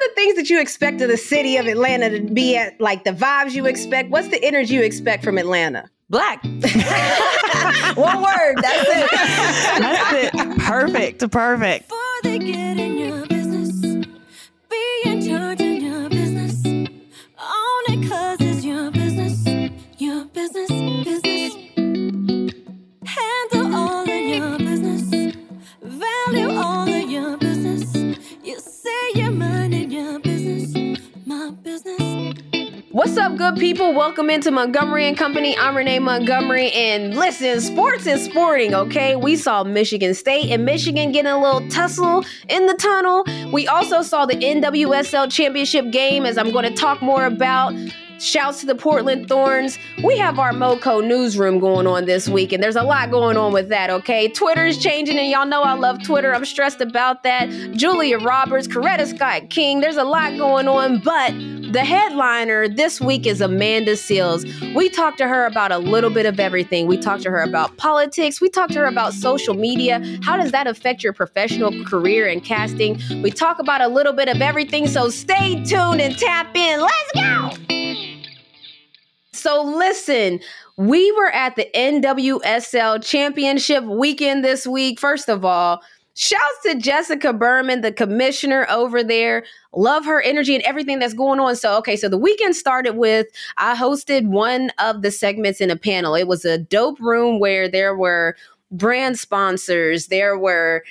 are 0.00 0.08
the 0.08 0.14
things 0.14 0.36
that 0.36 0.50
you 0.50 0.60
expect 0.60 1.00
of 1.00 1.08
the 1.08 1.16
city 1.16 1.56
of 1.56 1.66
Atlanta 1.66 2.10
to 2.10 2.20
be 2.20 2.56
at? 2.56 2.80
Like 2.80 3.04
the 3.04 3.12
vibes 3.12 3.52
you 3.52 3.66
expect? 3.66 4.10
What's 4.10 4.28
the 4.28 4.42
energy 4.42 4.74
you 4.74 4.82
expect 4.82 5.24
from 5.24 5.38
Atlanta? 5.38 5.88
Black. 6.08 6.42
One 6.44 8.22
word. 8.22 8.56
That's 8.62 8.88
it. 8.88 9.10
That's 9.78 10.34
it. 10.34 10.58
Perfect. 10.58 11.30
Perfect. 11.30 11.88
Before 11.88 12.00
they 12.22 12.38
get 12.38 12.78
in 12.78 12.98
your 12.98 13.26
business, 13.26 14.06
be 14.68 15.02
in 15.04 15.28
charge 15.28 15.60
of 15.60 15.82
your 15.82 16.08
business. 16.08 16.66
Own 16.66 17.84
it 17.88 18.08
What's 33.10 33.18
up, 33.18 33.36
good 33.36 33.56
people? 33.56 33.92
Welcome 33.92 34.30
into 34.30 34.52
Montgomery 34.52 35.08
and 35.08 35.16
Company. 35.16 35.58
I'm 35.58 35.76
Renee 35.76 35.98
Montgomery, 35.98 36.70
and 36.70 37.16
listen, 37.16 37.60
sports 37.60 38.06
is 38.06 38.24
sporting, 38.24 38.72
okay? 38.72 39.16
We 39.16 39.34
saw 39.34 39.64
Michigan 39.64 40.14
State 40.14 40.52
and 40.52 40.64
Michigan 40.64 41.10
getting 41.10 41.32
a 41.32 41.42
little 41.42 41.68
tussle 41.70 42.24
in 42.48 42.66
the 42.66 42.74
tunnel. 42.74 43.24
We 43.52 43.66
also 43.66 44.02
saw 44.02 44.26
the 44.26 44.36
NWSL 44.36 45.28
championship 45.28 45.90
game, 45.90 46.24
as 46.24 46.38
I'm 46.38 46.52
going 46.52 46.72
to 46.72 46.72
talk 46.72 47.02
more 47.02 47.26
about. 47.26 47.74
Shouts 48.20 48.60
to 48.60 48.66
the 48.66 48.74
Portland 48.74 49.28
Thorns. 49.28 49.78
We 50.04 50.18
have 50.18 50.38
our 50.38 50.52
MoCo 50.52 51.02
newsroom 51.02 51.58
going 51.58 51.86
on 51.86 52.04
this 52.04 52.28
week, 52.28 52.52
and 52.52 52.62
there's 52.62 52.76
a 52.76 52.82
lot 52.82 53.10
going 53.10 53.38
on 53.38 53.50
with 53.50 53.70
that, 53.70 53.88
okay? 53.88 54.28
Twitter's 54.28 54.76
changing, 54.76 55.18
and 55.18 55.30
y'all 55.30 55.46
know 55.46 55.62
I 55.62 55.72
love 55.72 56.02
Twitter. 56.04 56.34
I'm 56.34 56.44
stressed 56.44 56.82
about 56.82 57.22
that. 57.22 57.48
Julia 57.72 58.18
Roberts, 58.18 58.68
Coretta 58.68 59.06
Scott 59.06 59.48
King, 59.48 59.80
there's 59.80 59.96
a 59.96 60.04
lot 60.04 60.36
going 60.36 60.68
on, 60.68 61.00
but 61.00 61.32
the 61.72 61.82
headliner 61.82 62.68
this 62.68 63.00
week 63.00 63.26
is 63.26 63.40
Amanda 63.40 63.92
Seales. 63.92 64.44
We 64.74 64.90
talked 64.90 65.16
to 65.18 65.26
her 65.26 65.46
about 65.46 65.72
a 65.72 65.78
little 65.78 66.10
bit 66.10 66.26
of 66.26 66.38
everything. 66.38 66.86
We 66.86 66.98
talked 66.98 67.22
to 67.22 67.30
her 67.30 67.40
about 67.40 67.78
politics. 67.78 68.38
We 68.38 68.50
talked 68.50 68.74
to 68.74 68.80
her 68.80 68.86
about 68.86 69.14
social 69.14 69.54
media. 69.54 70.04
How 70.22 70.36
does 70.36 70.52
that 70.52 70.66
affect 70.66 71.02
your 71.02 71.14
professional 71.14 71.84
career 71.84 72.28
and 72.28 72.44
casting? 72.44 73.00
We 73.22 73.30
talk 73.30 73.60
about 73.60 73.80
a 73.80 73.88
little 73.88 74.12
bit 74.12 74.28
of 74.28 74.42
everything, 74.42 74.88
so 74.88 75.08
stay 75.08 75.64
tuned 75.64 76.02
and 76.02 76.18
tap 76.18 76.54
in. 76.54 76.80
Let's 76.80 77.12
go! 77.14 78.09
So 79.40 79.62
listen, 79.62 80.40
we 80.76 81.10
were 81.12 81.30
at 81.30 81.56
the 81.56 81.66
NWSL 81.74 83.02
Championship 83.02 83.84
weekend 83.84 84.44
this 84.44 84.66
week. 84.66 85.00
First 85.00 85.30
of 85.30 85.46
all, 85.46 85.80
shouts 86.14 86.62
to 86.64 86.74
Jessica 86.74 87.32
Berman, 87.32 87.80
the 87.80 87.90
commissioner 87.90 88.66
over 88.68 89.02
there. 89.02 89.44
Love 89.74 90.04
her 90.04 90.20
energy 90.20 90.54
and 90.54 90.64
everything 90.64 90.98
that's 90.98 91.14
going 91.14 91.40
on. 91.40 91.56
So, 91.56 91.76
okay, 91.78 91.96
so 91.96 92.08
the 92.08 92.18
weekend 92.18 92.54
started 92.54 92.96
with 92.96 93.28
I 93.56 93.74
hosted 93.74 94.28
one 94.28 94.70
of 94.78 95.00
the 95.00 95.10
segments 95.10 95.60
in 95.62 95.70
a 95.70 95.76
panel. 95.76 96.14
It 96.14 96.28
was 96.28 96.44
a 96.44 96.58
dope 96.58 97.00
room 97.00 97.40
where 97.40 97.66
there 97.66 97.96
were 97.96 98.36
brand 98.70 99.18
sponsors, 99.18 100.08
there 100.08 100.38
were 100.38 100.84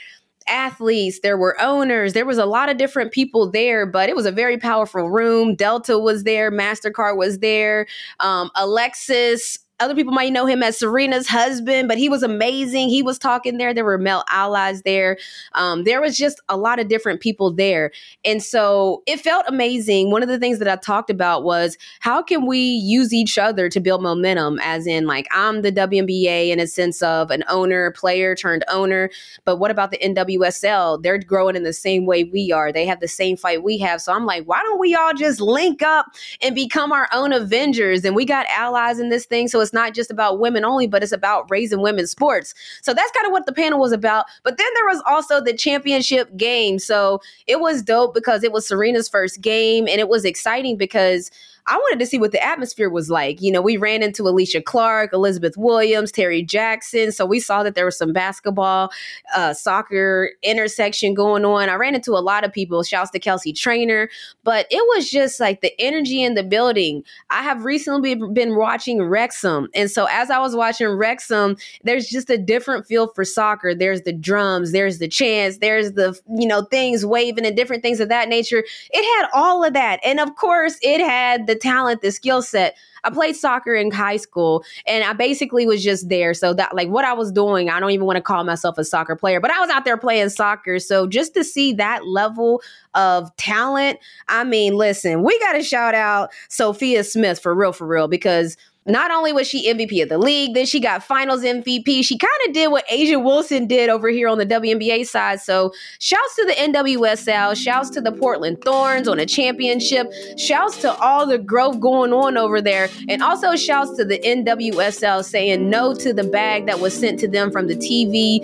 athletes, 0.50 1.20
there 1.22 1.38
were 1.38 1.60
owners, 1.62 2.14
there 2.14 2.26
was 2.26 2.38
a 2.38 2.46
lot 2.46 2.70
of 2.70 2.78
different 2.78 3.12
people 3.12 3.50
there, 3.50 3.86
but 3.86 4.10
it 4.10 4.16
was 4.16 4.26
a 4.26 4.32
very 4.32 4.58
powerful 4.58 5.10
room. 5.10 5.56
Delta 5.56 5.98
was 6.00 6.24
there, 6.24 6.52
MasterCard 6.52 7.18
was 7.18 7.40
there, 7.40 7.88
um, 8.20 8.50
Alexis. 8.56 9.60
Other 9.80 9.96
people 9.96 10.14
might 10.14 10.34
know 10.34 10.46
him 10.46 10.62
as 10.62 10.78
Serena's 10.78 11.28
husband, 11.28 11.88
but 11.88 11.98
he 11.98 12.10
was 12.10 12.22
amazing. 12.22 12.90
He 12.90 13.02
was 13.02 13.18
talking 13.18 13.58
there. 13.58 13.74
There 13.74 13.86
were 13.86 13.98
male 13.98 14.24
allies 14.30 14.82
there. 14.82 15.18
Um, 15.54 15.86
there 15.86 16.02
was 16.02 16.18
just 16.18 16.42
a 16.50 16.58
lot 16.58 16.80
of 16.80 16.90
different 16.90 17.22
people 17.22 17.54
there. 17.54 17.92
And 18.26 18.44
so 18.44 19.04
it 19.06 19.22
felt 19.22 19.46
amazing. 19.48 20.12
One 20.12 20.22
of 20.22 20.30
the 20.30 20.38
things 20.38 20.60
that 20.60 20.68
I 20.68 20.76
talked 20.76 21.10
about 21.10 21.44
was 21.44 21.78
how 22.02 22.22
can 22.22 22.46
we 22.46 22.60
use 22.60 23.14
each 23.14 23.38
other 23.38 23.70
to 23.70 23.80
build 23.80 24.02
momentum, 24.02 24.60
as 24.62 24.86
in, 24.86 25.08
like, 25.08 25.28
I'm 25.32 25.62
the 25.62 25.72
WNBA 25.72 26.50
in 26.50 26.60
a 26.60 26.68
sense 26.68 27.02
of 27.02 27.32
an 27.32 27.44
owner, 27.50 27.92
player 27.92 28.36
turned 28.36 28.66
owner. 28.68 29.10
But 29.46 29.58
what 29.58 29.72
about 29.72 29.92
the 29.92 29.98
NWSL? 30.00 31.02
They're 31.02 31.20
growing 31.20 31.56
in 31.56 31.64
the 31.64 31.74
same 31.74 32.06
way 32.06 32.26
we 32.26 32.52
are. 32.52 32.74
They 32.74 32.86
have 32.86 33.00
the 33.00 33.08
same 33.08 33.38
fight 33.38 33.64
we 33.64 33.78
have. 33.78 34.02
So 34.02 34.14
I'm 34.14 34.26
like, 34.26 34.44
why 34.46 34.62
don't 34.62 34.80
we 34.80 34.94
all 34.94 35.14
just 35.14 35.40
link 35.40 35.82
up 35.82 36.08
and 36.42 36.54
become 36.54 36.92
our 36.92 37.08
own 37.14 37.32
Avengers? 37.32 38.04
And 38.04 38.16
we 38.16 38.26
got 38.26 38.46
allies 38.48 39.00
in 39.00 39.10
this 39.10 39.26
thing. 39.26 39.48
So 39.48 39.62
it's 39.62 39.69
not 39.74 39.94
just 39.94 40.12
about 40.12 40.40
women 40.40 40.66
only, 40.66 40.88
but 40.88 41.04
it's 41.04 41.12
about 41.12 41.50
raising 41.50 41.82
women's 41.82 42.12
sports. 42.12 42.54
So 42.82 42.94
that's 42.94 43.12
kind 43.12 43.26
of 43.26 43.32
what 43.32 43.46
the 43.46 43.54
panel 43.54 43.80
was 43.80 43.92
about. 43.92 44.26
But 44.44 44.58
then 44.58 44.68
there 44.76 44.86
was 44.86 45.02
also 45.08 45.42
the 45.42 45.54
championship 45.54 46.36
game. 46.38 46.80
So 46.80 47.22
it 47.48 47.60
was 47.60 47.82
dope 47.82 48.14
because 48.14 48.44
it 48.44 48.52
was 48.52 48.68
Serena's 48.68 49.10
first 49.10 49.42
game 49.42 49.88
and 49.88 50.00
it 50.00 50.10
was 50.10 50.26
exciting 50.26 50.78
because 50.78 51.32
I 51.70 51.78
wanted 51.78 52.00
to 52.00 52.08
see 52.08 52.18
what 52.18 52.32
the 52.32 52.44
atmosphere 52.44 52.90
was 52.90 53.12
like. 53.12 53.42
You 53.42 53.52
know, 53.52 53.62
we 53.62 53.78
ran 53.78 54.02
into 54.02 54.24
Alicia 54.24 54.62
Clark, 54.62 55.14
Elizabeth 55.14 55.56
Williams, 55.56 56.12
Terry 56.12 56.42
Jackson. 56.42 57.12
So 57.12 57.28
we 57.28 57.40
saw 57.40 57.62
that 57.62 57.76
there 57.76 57.86
was 57.86 57.96
some 57.96 58.12
basketball, 58.12 58.92
uh, 59.36 59.54
soccer 59.54 60.32
intersection 60.42 61.14
going 61.14 61.46
on. 61.46 61.70
I 61.70 61.76
ran 61.76 61.94
into 61.94 62.14
a 62.14 62.20
lot 62.20 62.44
of 62.44 62.52
people. 62.52 62.82
Shouts 62.82 63.12
to 63.12 63.20
Kelsey 63.20 63.54
Trainor. 63.54 64.10
But 64.44 64.66
it 64.72 64.84
was 64.96 65.12
just 65.12 65.40
like 65.40 65.62
the 65.62 65.80
energy 65.80 66.24
in 66.24 66.34
the 66.34 66.42
building. 66.42 67.04
I 67.30 67.44
have 67.44 67.64
recently 67.64 68.16
been 68.16 68.56
watching 68.56 69.04
Wrexham. 69.04 69.68
And 69.76 69.92
so 69.92 70.08
as 70.10 70.32
I 70.32 70.40
was 70.40 70.56
watching 70.56 70.88
Wrexham, 70.88 71.56
there's 71.84 72.08
just 72.08 72.32
a 72.32 72.38
different 72.38 72.88
feel 72.88 73.14
for 73.14 73.24
soccer. 73.24 73.76
There's 73.76 74.02
the 74.02 74.14
drums, 74.14 74.72
there's 74.72 74.98
the 74.98 75.08
chants, 75.08 75.60
there's 75.60 75.92
the, 75.92 76.20
you 76.36 76.48
know, 76.48 76.64
things 76.64 77.06
waving 77.06 77.46
and 77.46 77.56
different 77.56 77.84
things 77.84 78.00
of 78.00 78.10
that 78.10 78.28
nature. 78.28 78.64
It 78.90 79.20
had 79.20 79.30
all 79.36 79.64
of 79.64 79.74
that. 79.74 80.00
And 80.04 80.20
of 80.20 80.36
course, 80.36 80.80
it 80.82 81.00
had 81.00 81.46
the 81.46 81.59
talent, 81.60 82.02
the 82.02 82.12
skill 82.12 82.42
set. 82.42 82.78
I 83.04 83.10
played 83.10 83.36
soccer 83.36 83.74
in 83.74 83.92
high 83.92 84.18
school 84.18 84.64
and 84.86 85.04
I 85.04 85.14
basically 85.14 85.66
was 85.66 85.84
just 85.84 86.10
there. 86.10 86.34
So 86.34 86.54
that 86.56 86.76
like 86.76 86.90
what 86.90 87.06
I 87.06 87.14
was 87.14 87.32
doing, 87.32 87.70
I 87.70 87.80
don't 87.80 87.92
even 87.92 88.06
want 88.06 88.18
to 88.18 88.22
call 88.22 88.44
myself 88.44 88.78
a 88.78 88.84
soccer 88.84 89.16
player, 89.16 89.40
but 89.40 89.52
I 89.52 89.60
was 89.60 89.70
out 89.70 89.86
there 89.86 89.98
playing 89.98 90.30
soccer. 90.30 90.80
So 90.80 91.08
just 91.08 91.34
to 91.36 91.44
see 91.44 91.72
that 91.74 92.08
level 92.08 92.62
of 92.96 93.34
talent, 93.38 94.00
I 94.28 94.44
mean, 94.44 94.76
listen, 94.76 95.24
we 95.24 95.40
got 95.40 95.54
to 95.54 95.64
shout 95.64 95.96
out 95.96 96.32
Sophia 96.50 97.04
Smith 97.04 97.40
for 97.40 97.56
real, 97.56 97.72
for 97.72 97.88
real, 97.88 98.10
because 98.10 98.58
not 98.90 99.12
only 99.12 99.34
was 99.34 99.48
she 99.48 99.72
MVP 99.72 100.02
of 100.04 100.10
the 100.10 100.18
league, 100.18 100.54
then 100.54 100.66
she 100.66 100.80
got 100.80 101.04
finals 101.04 101.44
MVP. 101.44 102.04
She 102.04 102.18
kind 102.18 102.32
of 102.48 102.54
did 102.54 102.70
what 102.72 102.88
A'ja 102.88 103.24
Wilson 103.24 103.68
did 103.68 103.90
over 103.90 104.10
here 104.10 104.28
on 104.28 104.38
the 104.38 104.46
WNBA 104.46 105.06
side. 105.08 105.40
So 105.42 105.74
shouts 106.00 106.36
to 106.36 106.46
the 106.46 106.54
NWSL, 106.54 107.56
shouts 107.56 107.90
to 107.92 108.02
the 108.02 108.12
Portland 108.12 108.62
Thorns 108.64 109.08
on 109.08 109.20
a 109.20 109.26
championship, 109.26 110.12
shouts 110.38 110.78
to 110.82 110.94
all 110.96 111.26
the 111.26 111.38
growth 111.38 111.80
going 111.80 112.14
on 112.14 112.38
over 112.38 112.62
there, 112.62 112.90
and 113.08 113.22
also 113.22 113.56
shouts 113.56 113.96
to 113.98 114.06
the 114.06 114.20
NWSL 114.20 115.24
saying 115.24 115.70
no 115.70 115.94
to 115.96 116.14
the 116.14 116.24
bag 116.24 116.66
that 116.66 116.80
was 116.80 116.98
sent 116.98 117.20
to 117.20 117.28
them 117.28 117.52
from 117.52 117.68
the 117.68 117.76
TV 117.76 118.40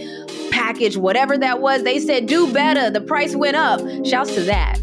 package, 0.51 0.97
whatever 0.97 1.37
that 1.37 1.61
was. 1.61 1.83
They 1.83 1.99
said 1.99 2.27
do 2.27 2.51
better. 2.51 2.89
The 2.89 3.01
price 3.01 3.35
went 3.35 3.55
up. 3.55 3.81
Shouts 4.05 4.33
to 4.35 4.41
that. 4.41 4.79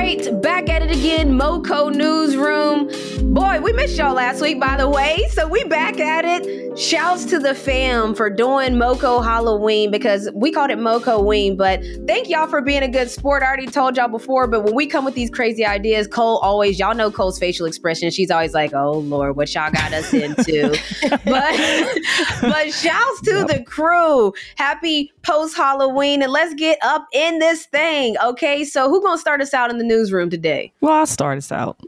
Right, 0.00 0.42
back 0.42 0.70
at 0.70 0.82
it 0.82 0.90
again, 0.90 1.38
MoCo 1.38 1.94
Newsroom. 1.94 2.88
Boy, 3.30 3.60
we 3.60 3.72
missed 3.72 3.96
y'all 3.96 4.14
last 4.14 4.42
week, 4.42 4.58
by 4.58 4.76
the 4.76 4.88
way. 4.88 5.24
So 5.30 5.46
we 5.46 5.62
back 5.62 6.00
at 6.00 6.24
it. 6.24 6.76
Shouts 6.76 7.24
to 7.26 7.38
the 7.38 7.54
fam 7.54 8.12
for 8.12 8.28
doing 8.28 8.72
MoCo 8.72 9.22
Halloween 9.22 9.92
because 9.92 10.28
we 10.34 10.50
called 10.50 10.72
it 10.72 10.78
MoCo 10.78 11.24
Ween. 11.24 11.56
But 11.56 11.80
thank 12.08 12.28
y'all 12.28 12.48
for 12.48 12.60
being 12.60 12.82
a 12.82 12.88
good 12.88 13.08
sport. 13.08 13.44
I 13.44 13.46
already 13.46 13.68
told 13.68 13.96
y'all 13.96 14.08
before, 14.08 14.48
but 14.48 14.64
when 14.64 14.74
we 14.74 14.88
come 14.88 15.04
with 15.04 15.14
these 15.14 15.30
crazy 15.30 15.64
ideas, 15.64 16.08
Cole 16.08 16.38
always, 16.38 16.80
y'all 16.80 16.92
know 16.92 17.08
Cole's 17.08 17.38
facial 17.38 17.66
expression. 17.66 18.10
She's 18.10 18.32
always 18.32 18.52
like, 18.52 18.74
"Oh 18.74 18.98
Lord, 18.98 19.36
what 19.36 19.54
y'all 19.54 19.70
got 19.70 19.92
us 19.92 20.12
into?" 20.12 20.76
but 21.24 22.00
but 22.42 22.72
shouts 22.72 23.20
to 23.22 23.44
the 23.44 23.62
crew. 23.64 24.32
Happy 24.56 25.12
post 25.22 25.56
Halloween, 25.56 26.20
and 26.20 26.32
let's 26.32 26.54
get 26.54 26.78
up 26.82 27.06
in 27.12 27.38
this 27.38 27.66
thing. 27.66 28.16
Okay, 28.24 28.64
so 28.64 28.88
who 28.88 29.00
gonna 29.00 29.18
start 29.18 29.40
us 29.40 29.54
out 29.54 29.70
in 29.70 29.78
the 29.78 29.84
newsroom 29.84 30.30
today? 30.30 30.72
Well, 30.80 30.94
I'll 30.94 31.06
start 31.06 31.38
us 31.38 31.52
out. 31.52 31.78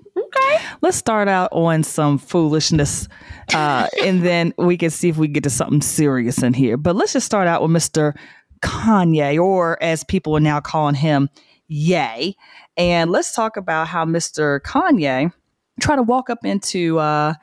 Okay. 0.43 0.65
Let's 0.81 0.97
start 0.97 1.29
out 1.29 1.51
on 1.53 1.83
some 1.85 2.19
foolishness, 2.19 3.09
uh, 3.55 3.89
and 4.03 4.23
then 4.23 4.53
we 4.59 4.77
can 4.77 4.91
see 4.91 5.09
if 5.09 5.17
we 5.17 5.29
get 5.29 5.45
to 5.45 5.51
something 5.51 5.81
serious 5.81 6.43
in 6.43 6.55
here. 6.55 6.77
But 6.77 6.97
let's 6.97 7.13
just 7.13 7.27
start 7.27 7.47
out 7.47 7.63
with 7.63 7.71
Mr. 7.71 8.17
Kanye, 8.63 9.39
or 9.39 9.83
as 9.83 10.05
people 10.05 10.37
are 10.37 10.41
now 10.41 10.61
calling 10.61 10.95
him, 10.95 11.29
Ye. 11.69 12.37
And 12.77 13.11
let's 13.11 13.35
talk 13.35 13.57
about 13.57 13.89
how 13.89 14.05
Mr. 14.05 14.61
Kanye 14.61 15.33
tried 15.81 15.97
to 15.97 16.03
walk 16.03 16.31
up 16.31 16.45
into 16.45 16.99
uh, 16.99 17.35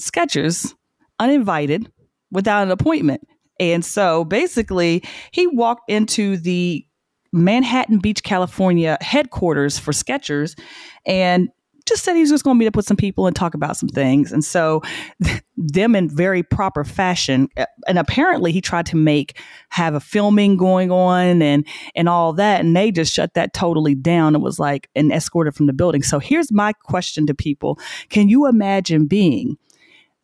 Skechers 0.00 0.74
uninvited 1.18 1.90
without 2.30 2.62
an 2.62 2.70
appointment. 2.70 3.26
And 3.60 3.84
so 3.84 4.24
basically, 4.24 5.02
he 5.30 5.46
walked 5.46 5.90
into 5.90 6.36
the 6.36 6.84
Manhattan 7.32 7.98
Beach, 7.98 8.22
California 8.22 8.98
headquarters 9.00 9.78
for 9.78 9.92
Skechers 9.92 10.58
and 11.06 11.48
just 11.86 12.04
said 12.04 12.14
he 12.14 12.20
was 12.20 12.30
just 12.30 12.44
going 12.44 12.56
to 12.56 12.58
meet 12.58 12.66
up 12.66 12.76
with 12.76 12.86
some 12.86 12.96
people 12.96 13.26
and 13.26 13.34
talk 13.34 13.54
about 13.54 13.76
some 13.76 13.88
things. 13.88 14.32
And 14.32 14.44
so, 14.44 14.82
them 15.56 15.94
in 15.94 16.08
very 16.08 16.42
proper 16.42 16.84
fashion, 16.84 17.48
uh, 17.56 17.66
and 17.86 17.98
apparently 17.98 18.52
he 18.52 18.60
tried 18.60 18.86
to 18.86 18.96
make 18.96 19.38
have 19.68 19.94
a 19.94 20.00
filming 20.00 20.56
going 20.56 20.90
on 20.90 21.42
and 21.42 21.66
and 21.94 22.08
all 22.08 22.32
that, 22.34 22.60
and 22.60 22.76
they 22.76 22.90
just 22.90 23.12
shut 23.12 23.34
that 23.34 23.52
totally 23.52 23.94
down. 23.94 24.34
It 24.34 24.40
was 24.40 24.58
like 24.58 24.88
and 24.94 25.12
escorted 25.12 25.54
from 25.54 25.66
the 25.66 25.72
building. 25.72 26.02
So 26.02 26.18
here's 26.18 26.50
my 26.52 26.72
question 26.72 27.26
to 27.26 27.34
people: 27.34 27.78
Can 28.08 28.28
you 28.28 28.46
imagine 28.46 29.06
being 29.06 29.58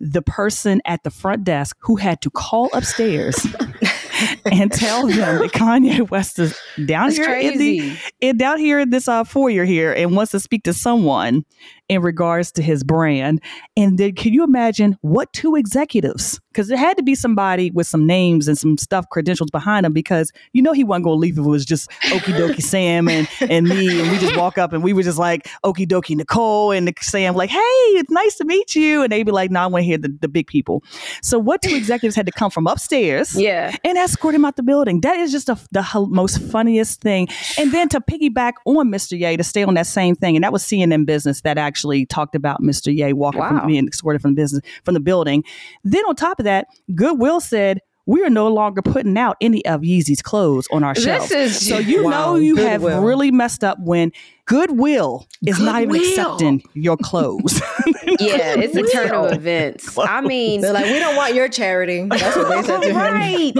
the 0.00 0.22
person 0.22 0.81
at 0.84 1.02
the 1.02 1.10
front 1.10 1.44
desk 1.44 1.76
who 1.81 1.96
had 1.96 2.20
to 2.22 2.31
call 2.31 2.70
upstairs 2.72 3.37
and 4.44 4.73
tell 4.73 5.06
them 5.06 5.38
that 5.38 5.53
Kanye 5.53 6.09
West 6.11 6.38
is 6.38 6.59
down 6.87 7.09
That's 7.09 7.17
here 7.17 7.35
in 7.35 7.59
the 7.59 7.79
crazy. 7.79 7.99
in, 8.20 8.37
down 8.37 8.59
here 8.59 8.81
in 8.81 8.91
this 8.91 9.09
uh, 9.09 9.25
foyer 9.25 9.65
here 9.65 9.93
and 9.93 10.17
wants 10.17 10.32
to 10.32 10.41
speak 10.41 10.65
to 10.65 10.73
someone 10.73 11.44
in 11.88 12.02
regards 12.02 12.52
to 12.52 12.62
his 12.62 12.82
brand. 12.85 13.43
And 13.76 13.99
then 13.99 14.14
can 14.14 14.32
you 14.32 14.44
imagine 14.44 14.96
what 15.02 15.32
two 15.32 15.56
executives? 15.56 16.40
Because 16.52 16.69
there 16.69 16.76
had 16.79 16.96
to 16.96 17.02
be 17.05 17.14
somebody 17.14 17.70
with 17.70 17.87
some 17.87 18.05
names 18.06 18.49
and 18.49 18.58
some 18.58 18.76
stuff 18.79 19.06
credentials 19.11 19.50
behind 19.50 19.87
him 19.87 19.93
because 19.93 20.32
you 20.52 20.61
know 20.61 20.73
he 20.73 20.82
wasn't 20.82 21.05
gonna 21.05 21.17
leave 21.17 21.38
if 21.38 21.44
it 21.44 21.49
was 21.49 21.64
just 21.64 21.88
Okie 22.06 22.35
Dokie 22.37 22.62
Sam 22.75 23.08
and, 23.08 23.29
and 23.40 23.69
me 23.69 24.00
and 24.00 24.11
we 24.11 24.19
just 24.19 24.37
walk 24.37 24.58
up 24.58 24.73
and 24.73 24.82
we 24.82 24.93
were 24.93 25.05
just 25.05 25.19
like 25.19 25.49
Okie 25.64 25.87
Dokie 25.87 26.17
Nicole 26.17 26.73
and 26.73 26.93
Sam 27.00 27.35
like, 27.37 27.50
hey, 27.50 27.58
it's 27.58 28.11
nice 28.11 28.37
to 28.37 28.44
meet 28.44 28.75
you. 28.75 29.02
And 29.02 29.12
they'd 29.12 29.23
be 29.23 29.31
like, 29.31 29.50
no, 29.52 29.61
I 29.61 29.67
want 29.67 29.82
to 29.82 29.87
hear 29.87 29.99
the, 29.99 30.08
the 30.20 30.29
big 30.29 30.46
people. 30.49 30.82
So 31.23 31.38
what 31.38 31.62
two 31.62 31.75
executives 31.76 32.17
had 32.17 32.26
to 32.26 32.32
come 32.32 32.50
from 32.50 32.67
upstairs 32.67 33.34
Yeah. 33.41 33.76
and 33.84 33.96
escort 33.96 34.34
him 34.34 34.44
out 34.44 34.56
the 34.56 34.62
building. 34.64 35.00
That 35.02 35.17
is 35.19 35.31
just 35.31 35.49
a, 35.49 35.56
the 35.70 35.81
h- 35.81 36.08
most 36.08 36.43
funniest 36.43 37.00
thing. 37.00 37.29
And 37.56 37.70
then 37.73 37.88
to 37.91 38.00
piggyback 38.00 38.55
on 38.64 38.88
Mr. 38.91 39.17
Ye 39.19 39.37
to 39.37 39.44
stay 39.44 39.62
on 39.62 39.75
that 39.75 39.87
same 39.87 40.17
thing, 40.17 40.37
and 40.37 40.43
that 40.43 40.52
was 40.52 40.64
CNN 40.64 41.06
Business 41.06 41.43
that 41.43 41.56
actually 41.56 41.78
talked 42.07 42.35
about 42.35 42.63
Mr. 42.63 42.95
Ye 42.95 43.13
walking 43.13 43.41
Wow. 43.41 43.59
from 43.61 43.67
being 43.67 43.87
escorted 43.89 44.21
from 44.23 44.33
the 44.33 44.43
business 44.43 44.63
from 44.85 44.95
the 44.95 45.01
building. 45.01 45.45
Then 45.85 46.03
on 46.09 46.15
top 46.17 46.39
of 46.41 46.45
that, 46.45 46.67
Goodwill 46.95 47.41
said. 47.41 47.81
We 48.11 48.25
are 48.25 48.31
no 48.31 48.49
longer 48.49 48.81
putting 48.81 49.19
out 49.19 49.37
any 49.43 49.63
of 49.67 49.83
Yeezy's 49.83 50.23
clothes 50.23 50.67
on 50.73 50.83
our 50.83 50.95
This 50.95 51.05
shelves. 51.05 51.31
is- 51.31 51.69
so 51.69 51.77
you 51.77 52.05
Wow, 52.05 52.11
know 52.11 52.35
you 52.37 52.57
have 52.57 52.83
really 52.83 53.31
messed 53.31 53.63
up 53.63 53.77
when 53.83 54.13
Goodwill 54.47 55.27
is 55.47 55.61
not 55.61 55.83
even 55.83 55.95
accepting 55.97 56.63
your 56.73 56.97
clothes. 56.97 57.61
Yeah, 58.20 58.55
it's 58.59 58.75
a 58.76 58.82
turn 58.93 59.05
of 59.06 59.11
Goodwill. 59.11 59.32
events. 59.32 59.97
I 59.99 60.20
mean, 60.20 60.61
They're 60.61 60.73
like, 60.73 60.87
we 60.87 60.99
don't 60.99 61.17
want 61.17 61.35
your 61.35 61.49
charity. 61.49 62.03
That's 62.11 62.37
what 62.37 62.49
they 62.49 62.62
said 62.62 62.81
to 62.81 62.88
him. 62.88 62.97
right. 62.97 63.53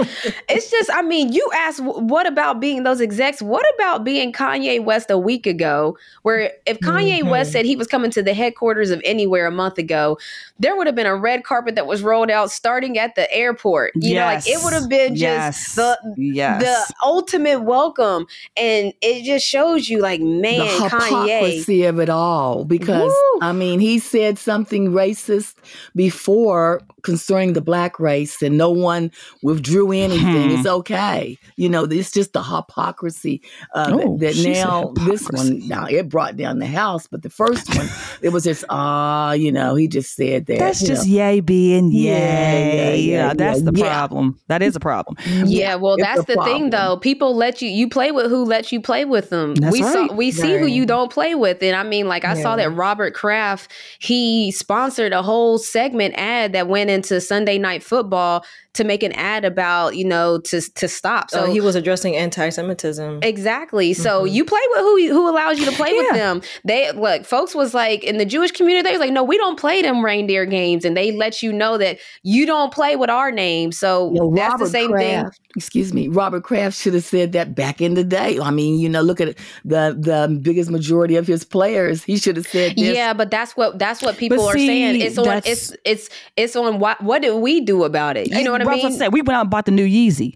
It's 0.49 0.69
just, 0.71 0.89
I 0.93 1.01
mean, 1.01 1.31
you 1.33 1.49
asked, 1.55 1.81
what 1.81 2.27
about 2.27 2.59
being 2.59 2.83
those 2.83 3.01
execs? 3.01 3.41
What 3.41 3.65
about 3.75 4.03
being 4.03 4.31
Kanye 4.33 4.83
West 4.83 5.09
a 5.09 5.17
week 5.17 5.45
ago? 5.47 5.97
Where 6.23 6.51
if 6.65 6.79
Kanye 6.79 7.21
Mhm. 7.21 7.29
West 7.29 7.51
said 7.51 7.65
he 7.65 7.75
was 7.75 7.87
coming 7.87 8.11
to 8.11 8.21
the 8.23 8.33
headquarters 8.33 8.91
of 8.91 9.01
anywhere 9.03 9.45
a 9.47 9.51
month 9.51 9.77
ago, 9.77 10.17
there 10.59 10.75
would 10.75 10.87
have 10.87 10.95
been 10.95 11.05
a 11.05 11.15
red 11.15 11.43
carpet 11.43 11.75
that 11.75 11.87
was 11.87 12.01
rolled 12.01 12.29
out 12.29 12.51
starting 12.51 12.97
at 12.97 13.15
the 13.15 13.31
airport. 13.33 13.93
You 13.95 14.15
know, 14.15 14.25
like 14.25 14.47
it 14.47 14.59
would 14.63 14.73
have 14.73 14.89
been 14.89 15.15
just 15.15 15.21
yes. 15.21 15.75
the 15.75 15.97
yes. 16.17 16.61
the 16.61 16.93
ultimate 17.03 17.61
welcome, 17.61 18.27
and 18.57 18.93
it 19.01 19.23
just 19.23 19.45
shows 19.45 19.89
you, 19.89 19.99
like, 19.99 20.21
man, 20.21 20.59
the 20.59 20.65
Kanye. 20.89 21.39
hypocrisy 21.39 21.83
of 21.85 21.99
it 21.99 22.09
all 22.09 22.65
because 22.65 23.11
Woo. 23.11 23.39
i 23.41 23.51
mean 23.51 23.79
he 23.79 23.99
said 23.99 24.37
something 24.49 24.83
racist 24.91 25.55
before 25.95 26.81
concerning 27.03 27.53
the 27.53 27.61
black 27.61 27.99
race 27.99 28.41
and 28.41 28.57
no 28.57 28.69
one 28.71 29.11
withdrew 29.43 29.91
anything 29.91 30.49
Hmm. 30.49 30.55
it's 30.55 30.67
okay 30.67 31.37
you 31.55 31.69
know 31.69 31.83
it's 31.83 32.11
just 32.11 32.33
the 32.33 32.43
hypocrisy 32.43 33.41
of 33.75 33.93
Oh, 33.93 34.15
it 34.15 34.19
that 34.21 34.35
she 34.35 34.53
said 34.55 34.65
now 34.65 34.93
this 35.05 35.25
one 35.29 35.49
now 35.67 35.85
it 35.85 36.09
brought 36.09 36.35
down 36.35 36.59
the 36.59 36.67
house 36.81 37.07
but 37.07 37.21
the 37.21 37.29
first 37.29 37.65
one 37.75 37.87
it 38.21 38.29
was 38.29 38.43
just 38.43 38.63
ah 38.69 39.33
you 39.33 39.51
know 39.51 39.75
he 39.75 39.87
just 39.87 40.15
said 40.15 40.45
that 40.47 40.59
That's 40.59 40.81
just 40.81 41.07
know. 41.07 41.13
Ye 41.31 41.39
being 41.41 41.91
Ye. 41.91 42.07
Yeah, 42.07 42.13
yeah, 42.13 42.73
Yeah, 42.73 42.93
yeah, 42.93 43.33
that's 43.33 43.59
yeah, 43.61 43.71
the 43.71 43.77
yeah. 43.79 43.89
problem. 43.89 44.39
That 44.47 44.61
is 44.61 44.75
a 44.75 44.79
problem. 44.79 45.15
Yeah, 45.45 45.75
well, 45.75 45.95
it's 45.95 46.03
that's 46.03 46.21
a 46.21 46.35
the 46.35 46.43
thing, 46.43 46.69
though. 46.71 46.97
People 46.97 47.35
let 47.35 47.61
you 47.61 47.69
you 47.69 47.87
play 47.89 48.11
with 48.11 48.27
who 48.29 48.43
lets 48.45 48.71
you 48.71 48.81
play 48.81 49.05
with 49.05 49.29
them. 49.29 49.55
That's 49.55 49.73
we 49.73 49.81
saw 49.83 50.01
right. 50.01 50.15
we 50.15 50.31
see 50.31 50.57
who 50.57 50.65
you 50.67 50.85
don't 50.85 51.11
play 51.11 51.35
with, 51.35 51.61
and 51.63 51.75
I 51.75 51.83
mean, 51.83 52.07
like 52.07 52.25
I 52.25 52.33
saw 52.41 52.55
that 52.55 52.69
Robert 52.71 53.13
Kraft 53.13 53.71
he 53.99 54.38
sponsored 54.51 55.13
a 55.13 55.21
whole 55.21 55.57
segment 55.57 56.15
ad 56.17 56.53
that 56.53 56.67
went 56.67 56.89
into 56.89 57.19
Sunday 57.19 57.57
Night 57.57 57.83
Football 57.83 58.45
to 58.73 58.83
make 58.83 59.01
an 59.03 59.11
ad 59.13 59.45
about 59.45 59.95
you 59.95 60.05
know 60.05 60.39
to 60.39 60.61
to 60.61 60.87
stop. 60.87 61.31
So 61.31 61.45
So 61.45 61.51
he 61.51 61.59
was 61.61 61.75
addressing 61.75 62.15
anti-Semitism. 62.15 63.19
Exactly. 63.23 63.93
So 63.93 64.23
Mhm. 64.23 64.31
you 64.31 64.45
play 64.45 64.61
with 64.71 64.79
who 64.79 65.09
who 65.09 65.29
allows 65.29 65.59
you 65.59 65.65
to 65.65 65.71
play 65.71 65.93
with 65.93 66.13
them. 66.13 66.41
They 66.65 66.91
look, 66.91 67.25
folks 67.25 67.55
was 67.55 67.73
like 67.73 68.03
in 68.03 68.17
the 68.17 68.25
Jewish 68.25 68.51
community, 68.51 68.83
they 68.83 68.91
was 68.91 68.99
like, 68.99 69.11
no, 69.11 69.23
we 69.23 69.37
don't 69.37 69.59
play 69.59 69.81
them 69.81 70.05
reindeer 70.05 70.45
games, 70.45 70.85
and 70.85 70.95
they 70.95 71.11
let 71.11 71.41
you 71.41 71.51
know 71.51 71.77
that 71.77 71.97
you 72.23 72.45
don't 72.45 72.71
play 72.73 72.95
with 72.95 73.09
our 73.09 73.31
name. 73.31 73.71
So 73.71 74.11
know, 74.13 74.31
that's 74.35 74.51
Robert 74.51 74.65
the 74.65 74.69
same 74.69 74.93
thing. 74.93 75.25
Excuse 75.55 75.93
me, 75.93 76.07
Robert 76.07 76.43
Kraft 76.43 76.77
should 76.77 76.93
have 76.93 77.03
said 77.03 77.31
that 77.31 77.55
back 77.55 77.81
in 77.81 77.95
the 77.95 78.03
day. 78.03 78.39
I 78.39 78.51
mean, 78.51 78.79
you 78.79 78.87
know, 78.87 79.01
look 79.01 79.19
at 79.19 79.35
the 79.65 79.97
the 79.99 80.39
biggest 80.41 80.69
majority 80.69 81.15
of 81.15 81.25
his 81.25 81.43
players. 81.43 82.03
He 82.03 82.17
should 82.17 82.37
have 82.37 82.47
said 82.47 82.75
this. 82.75 82.95
Yeah, 82.95 83.13
but 83.13 83.31
that's 83.31 83.57
what 83.57 83.79
that's 83.79 84.01
what 84.01 84.17
people 84.17 84.45
are 84.45 84.57
saying. 84.57 85.01
It's 85.01 85.17
on 85.17 85.41
it's 85.45 85.75
it's 85.85 86.09
it's 86.37 86.55
on 86.55 86.79
what 86.79 87.03
what 87.03 87.21
did 87.21 87.35
we 87.35 87.61
do 87.61 87.83
about 87.83 88.15
it? 88.15 88.27
You 88.29 88.43
know 88.43 88.58
what 88.65 88.79
I 88.79 88.89
mean? 88.89 88.97
said. 88.97 89.13
We 89.13 89.21
went 89.21 89.37
out 89.37 89.41
and 89.41 89.49
bought 89.49 89.65
the 89.65 89.71
new 89.71 89.85
Yeezy. 89.87 90.35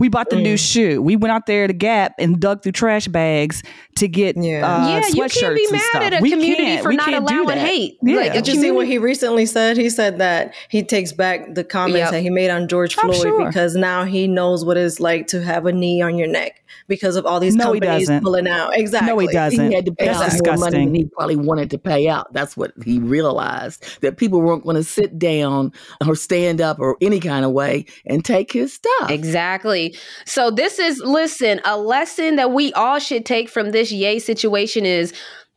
We 0.00 0.08
bought 0.08 0.28
the 0.30 0.36
new 0.36 0.54
Mm. 0.54 0.72
shoe. 0.72 1.02
We 1.02 1.14
went 1.14 1.30
out 1.32 1.46
there 1.46 1.66
to 1.68 1.72
Gap 1.72 2.14
and 2.18 2.40
dug 2.40 2.62
through 2.62 2.72
trash 2.72 3.06
bags 3.06 3.62
to 3.98 4.08
get 4.08 4.36
Yeah. 4.36 4.66
uh, 4.66 4.88
yeah, 4.88 5.02
you 5.12 5.28
can't 5.28 5.54
be 5.54 5.66
mad 5.70 6.02
at 6.12 6.18
a 6.20 6.22
We 6.22 6.30
community 6.30 6.62
can't- 6.64 6.82
for 6.82 6.88
we 6.90 6.96
not 6.96 7.12
allowing 7.12 7.58
hate. 7.58 7.98
Yeah. 8.02 8.16
Like, 8.16 8.32
Did 8.32 8.48
you 8.48 8.54
see 8.54 8.70
what 8.70 8.86
he 8.86 8.98
recently 8.98 9.46
said? 9.46 9.76
He 9.76 9.90
said 9.90 10.18
that 10.18 10.54
he 10.68 10.82
takes 10.82 11.12
back 11.12 11.54
the 11.54 11.64
comments 11.64 11.98
Yep. 11.98 12.10
that 12.12 12.20
he 12.20 12.30
made 12.30 12.50
on 12.50 12.68
George 12.68 12.94
Floyd 12.94 13.16
sure. 13.16 13.46
because 13.46 13.74
now 13.76 14.04
he 14.04 14.26
knows 14.26 14.64
what 14.64 14.76
it's 14.76 15.00
like 15.00 15.26
to 15.28 15.42
have 15.42 15.66
a 15.66 15.72
knee 15.72 16.00
on 16.02 16.16
your 16.18 16.28
neck 16.28 16.62
because 16.86 17.16
of 17.16 17.26
all 17.26 17.40
these 17.40 17.54
No, 17.54 17.72
he 17.72 17.80
companies 17.80 18.08
doesn't. 18.08 18.22
pulling 18.22 18.46
out. 18.48 18.76
Exactly. 18.76 19.08
No, 19.08 19.18
he 19.18 19.26
doesn't. 19.28 19.68
He 19.68 19.74
had 19.74 19.86
to 19.86 19.92
pay 19.92 20.06
That's 20.06 20.36
out 20.36 20.46
more 20.46 20.56
money 20.56 20.84
than 20.84 20.94
he 20.94 21.04
probably 21.06 21.36
wanted 21.36 21.70
to 21.70 21.78
pay 21.78 22.08
out. 22.08 22.32
That's 22.32 22.56
what 22.56 22.72
he 22.84 22.98
realized 22.98 23.84
that 24.02 24.16
people 24.16 24.40
weren't 24.40 24.64
going 24.64 24.76
to 24.76 24.84
sit 24.84 25.18
down 25.18 25.72
or 26.06 26.14
stand 26.14 26.60
up 26.60 26.78
or 26.78 26.96
any 27.00 27.20
kind 27.20 27.44
of 27.44 27.52
way 27.52 27.84
and 28.06 28.24
take 28.24 28.52
his 28.52 28.72
stuff. 28.74 29.10
Exactly. 29.10 29.96
So 30.24 30.50
this 30.50 30.78
is 30.78 31.00
listen, 31.00 31.60
a 31.64 31.76
lesson 31.78 32.36
that 32.36 32.52
we 32.52 32.72
all 32.74 32.98
should 32.98 33.26
take 33.26 33.48
from 33.48 33.70
this 33.70 33.87
Ye 33.92 34.18
situation 34.18 34.86
is 34.86 35.12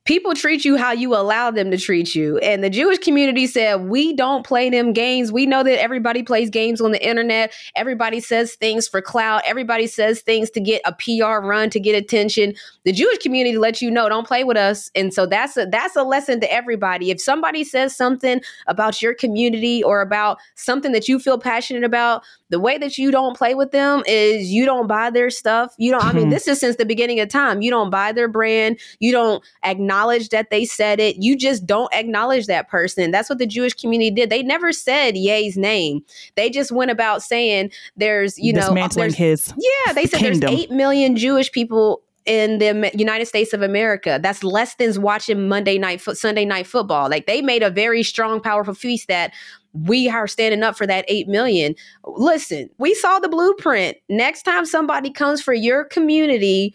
people 0.05 0.33
treat 0.33 0.65
you 0.65 0.77
how 0.77 0.91
you 0.91 1.15
allow 1.15 1.51
them 1.51 1.69
to 1.69 1.77
treat 1.77 2.15
you. 2.15 2.39
And 2.39 2.63
the 2.63 2.71
Jewish 2.71 2.97
community 2.97 3.45
said, 3.45 3.87
"We 3.87 4.13
don't 4.13 4.43
play 4.43 4.67
them 4.67 4.93
games. 4.93 5.31
We 5.31 5.45
know 5.45 5.61
that 5.61 5.79
everybody 5.79 6.23
plays 6.23 6.49
games 6.49 6.81
on 6.81 6.91
the 6.91 7.07
internet. 7.07 7.53
Everybody 7.75 8.19
says 8.19 8.55
things 8.55 8.87
for 8.87 8.99
clout. 8.99 9.43
Everybody 9.45 9.85
says 9.85 10.21
things 10.21 10.49
to 10.51 10.59
get 10.59 10.81
a 10.85 10.91
PR 10.91 11.45
run 11.45 11.69
to 11.69 11.79
get 11.79 11.93
attention. 11.93 12.55
The 12.83 12.91
Jewish 12.91 13.19
community 13.19 13.59
lets 13.59 13.79
you 13.79 13.91
know, 13.91 14.09
don't 14.09 14.27
play 14.27 14.43
with 14.43 14.57
us." 14.57 14.89
And 14.95 15.13
so 15.13 15.27
that's 15.27 15.55
a 15.55 15.67
that's 15.67 15.95
a 15.95 16.03
lesson 16.03 16.39
to 16.39 16.51
everybody. 16.51 17.11
If 17.11 17.21
somebody 17.21 17.63
says 17.63 17.95
something 17.95 18.41
about 18.65 19.03
your 19.03 19.13
community 19.13 19.83
or 19.83 20.01
about 20.01 20.39
something 20.55 20.93
that 20.93 21.07
you 21.07 21.19
feel 21.19 21.37
passionate 21.37 21.83
about, 21.83 22.23
the 22.51 22.59
way 22.59 22.77
that 22.77 22.97
you 22.97 23.11
don't 23.11 23.35
play 23.35 23.55
with 23.55 23.71
them 23.71 24.03
is 24.05 24.51
you 24.51 24.65
don't 24.65 24.85
buy 24.85 25.09
their 25.09 25.29
stuff. 25.29 25.73
You 25.77 25.91
don't, 25.91 26.03
I 26.03 26.11
mean, 26.11 26.29
this 26.29 26.47
is 26.47 26.59
since 26.59 26.75
the 26.75 26.85
beginning 26.85 27.19
of 27.21 27.29
time. 27.29 27.61
You 27.61 27.71
don't 27.71 27.89
buy 27.89 28.11
their 28.11 28.27
brand. 28.27 28.79
You 28.99 29.13
don't 29.13 29.43
acknowledge 29.63 30.29
that 30.29 30.49
they 30.51 30.65
said 30.65 30.99
it. 30.99 31.15
You 31.17 31.37
just 31.37 31.65
don't 31.65 31.91
acknowledge 31.93 32.47
that 32.47 32.69
person. 32.69 33.09
That's 33.09 33.29
what 33.29 33.39
the 33.39 33.47
Jewish 33.47 33.73
community 33.73 34.11
did. 34.11 34.29
They 34.29 34.43
never 34.43 34.73
said 34.73 35.15
Ye's 35.15 35.57
name. 35.57 36.03
They 36.35 36.49
just 36.49 36.71
went 36.71 36.91
about 36.91 37.23
saying 37.23 37.71
there's, 37.95 38.37
you 38.37 38.53
know, 38.53 38.61
dismantling 38.61 39.11
there's, 39.11 39.15
his. 39.15 39.53
yeah, 39.57 39.93
they 39.93 40.05
said 40.05 40.19
kingdom. 40.19 40.53
there's 40.53 40.63
8 40.63 40.71
million 40.71 41.15
Jewish 41.15 41.51
people 41.51 42.03
in 42.25 42.59
the 42.59 42.91
United 42.93 43.25
States 43.25 43.53
of 43.53 43.61
America. 43.61 44.19
That's 44.21 44.43
less 44.43 44.75
than 44.75 45.01
watching 45.01 45.47
Monday 45.47 45.77
night 45.77 46.01
foot 46.01 46.17
Sunday 46.17 46.45
night 46.45 46.67
football. 46.67 47.09
Like 47.09 47.25
they 47.25 47.41
made 47.41 47.63
a 47.63 47.69
very 47.69 48.03
strong 48.03 48.39
powerful 48.41 48.73
feast 48.73 49.07
that 49.07 49.33
we 49.73 50.09
are 50.09 50.27
standing 50.27 50.63
up 50.63 50.75
for 50.75 50.85
that 50.87 51.05
8 51.07 51.27
million. 51.27 51.75
Listen, 52.05 52.69
we 52.77 52.93
saw 52.95 53.19
the 53.19 53.29
blueprint. 53.29 53.97
Next 54.09 54.43
time 54.43 54.65
somebody 54.65 55.11
comes 55.11 55.41
for 55.41 55.53
your 55.53 55.85
community, 55.85 56.73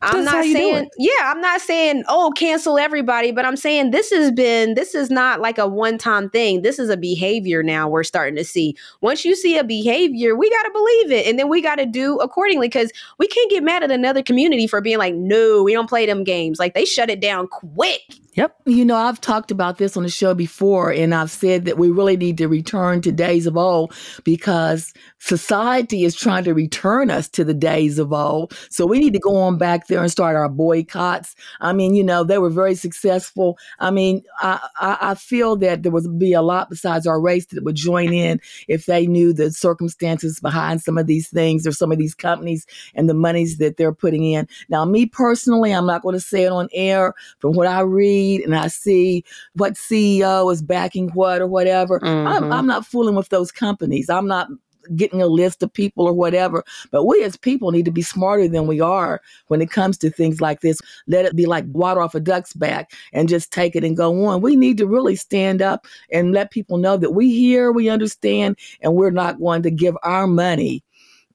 I'm 0.00 0.24
That's 0.24 0.32
not 0.32 0.44
saying 0.44 0.90
yeah, 0.96 1.22
I'm 1.24 1.40
not 1.40 1.60
saying 1.60 2.04
oh 2.06 2.32
cancel 2.36 2.78
everybody, 2.78 3.32
but 3.32 3.44
I'm 3.44 3.56
saying 3.56 3.90
this 3.90 4.10
has 4.10 4.30
been 4.30 4.74
this 4.74 4.94
is 4.94 5.10
not 5.10 5.40
like 5.40 5.58
a 5.58 5.66
one-time 5.66 6.30
thing. 6.30 6.62
This 6.62 6.78
is 6.78 6.88
a 6.88 6.96
behavior 6.96 7.64
now 7.64 7.88
we're 7.88 8.04
starting 8.04 8.36
to 8.36 8.44
see. 8.44 8.76
Once 9.00 9.24
you 9.24 9.34
see 9.34 9.58
a 9.58 9.64
behavior, 9.64 10.36
we 10.36 10.48
got 10.50 10.62
to 10.62 10.70
believe 10.72 11.10
it 11.10 11.26
and 11.26 11.36
then 11.36 11.48
we 11.48 11.60
got 11.60 11.76
to 11.76 11.86
do 11.86 12.16
accordingly 12.18 12.68
cuz 12.68 12.92
we 13.18 13.26
can't 13.26 13.50
get 13.50 13.64
mad 13.64 13.82
at 13.82 13.90
another 13.90 14.22
community 14.22 14.68
for 14.68 14.80
being 14.80 14.98
like 14.98 15.14
no, 15.14 15.64
we 15.64 15.72
don't 15.72 15.88
play 15.88 16.06
them 16.06 16.22
games. 16.22 16.60
Like 16.60 16.74
they 16.74 16.84
shut 16.84 17.10
it 17.10 17.20
down 17.20 17.48
quick. 17.48 18.02
Yep. 18.38 18.54
You 18.66 18.84
know, 18.84 18.94
I've 18.94 19.20
talked 19.20 19.50
about 19.50 19.78
this 19.78 19.96
on 19.96 20.04
the 20.04 20.08
show 20.08 20.32
before, 20.32 20.92
and 20.92 21.12
I've 21.12 21.32
said 21.32 21.64
that 21.64 21.76
we 21.76 21.90
really 21.90 22.16
need 22.16 22.38
to 22.38 22.46
return 22.46 23.00
to 23.02 23.10
days 23.10 23.48
of 23.48 23.56
old 23.56 23.92
because 24.22 24.94
society 25.18 26.04
is 26.04 26.14
trying 26.14 26.44
to 26.44 26.54
return 26.54 27.10
us 27.10 27.28
to 27.30 27.42
the 27.42 27.52
days 27.52 27.98
of 27.98 28.12
old. 28.12 28.56
So 28.70 28.86
we 28.86 29.00
need 29.00 29.12
to 29.14 29.18
go 29.18 29.34
on 29.34 29.58
back 29.58 29.88
there 29.88 30.00
and 30.00 30.08
start 30.08 30.36
our 30.36 30.48
boycotts. 30.48 31.34
I 31.60 31.72
mean, 31.72 31.96
you 31.96 32.04
know, 32.04 32.22
they 32.22 32.38
were 32.38 32.48
very 32.48 32.76
successful. 32.76 33.58
I 33.80 33.90
mean, 33.90 34.22
I, 34.38 34.60
I, 34.76 34.98
I 35.00 35.14
feel 35.16 35.56
that 35.56 35.82
there 35.82 35.90
would 35.90 36.16
be 36.20 36.32
a 36.32 36.42
lot 36.42 36.70
besides 36.70 37.08
our 37.08 37.20
race 37.20 37.46
that 37.46 37.64
would 37.64 37.74
join 37.74 38.12
in 38.12 38.40
if 38.68 38.86
they 38.86 39.08
knew 39.08 39.32
the 39.32 39.50
circumstances 39.50 40.38
behind 40.38 40.80
some 40.80 40.96
of 40.96 41.08
these 41.08 41.28
things 41.28 41.66
or 41.66 41.72
some 41.72 41.90
of 41.90 41.98
these 41.98 42.14
companies 42.14 42.66
and 42.94 43.08
the 43.08 43.14
monies 43.14 43.58
that 43.58 43.78
they're 43.78 43.92
putting 43.92 44.22
in. 44.22 44.46
Now, 44.68 44.84
me 44.84 45.06
personally, 45.06 45.72
I'm 45.72 45.86
not 45.86 46.02
going 46.02 46.14
to 46.14 46.20
say 46.20 46.44
it 46.44 46.52
on 46.52 46.68
air. 46.72 47.14
From 47.40 47.54
what 47.54 47.66
I 47.66 47.80
read 47.80 48.27
and 48.36 48.54
I 48.56 48.68
see 48.68 49.24
what 49.54 49.74
CEO 49.74 50.52
is 50.52 50.62
backing 50.62 51.08
what 51.14 51.40
or 51.40 51.46
whatever, 51.46 52.00
I'm, 52.02 52.44
Mhm. 52.44 52.52
I'm 52.52 52.66
not 52.66 52.86
fooling 52.86 53.14
with 53.14 53.28
those 53.28 53.50
companies. 53.52 54.08
I'm 54.08 54.26
not 54.26 54.48
getting 54.96 55.20
a 55.20 55.26
list 55.26 55.62
of 55.62 55.72
people 55.72 56.06
or 56.06 56.12
whatever. 56.12 56.64
But 56.90 57.04
we 57.04 57.22
as 57.22 57.36
people 57.36 57.70
need 57.70 57.84
to 57.84 57.90
be 57.90 58.02
smarter 58.02 58.48
than 58.48 58.66
we 58.66 58.80
are 58.80 59.20
when 59.48 59.60
it 59.60 59.70
comes 59.70 59.98
to 59.98 60.10
things 60.10 60.40
like 60.40 60.60
this. 60.60 60.80
Let 61.06 61.26
it 61.26 61.36
be 61.36 61.46
like 61.46 61.66
water 61.72 62.00
off 62.00 62.14
a 62.14 62.20
duck's 62.20 62.54
back 62.54 62.92
and 63.12 63.28
just 63.28 63.52
take 63.52 63.76
it 63.76 63.84
and 63.84 63.96
go 63.96 64.24
on. 64.26 64.40
We 64.40 64.56
need 64.56 64.78
to 64.78 64.86
really 64.86 65.16
stand 65.16 65.60
up 65.60 65.86
and 66.10 66.32
let 66.32 66.50
people 66.50 66.78
know 66.78 66.96
that 66.96 67.10
we 67.10 67.30
hear, 67.30 67.70
we 67.70 67.90
understand, 67.90 68.56
and 68.80 68.94
we're 68.94 69.10
not 69.10 69.38
going 69.38 69.62
to 69.62 69.70
give 69.70 69.96
our 70.02 70.26
money 70.26 70.82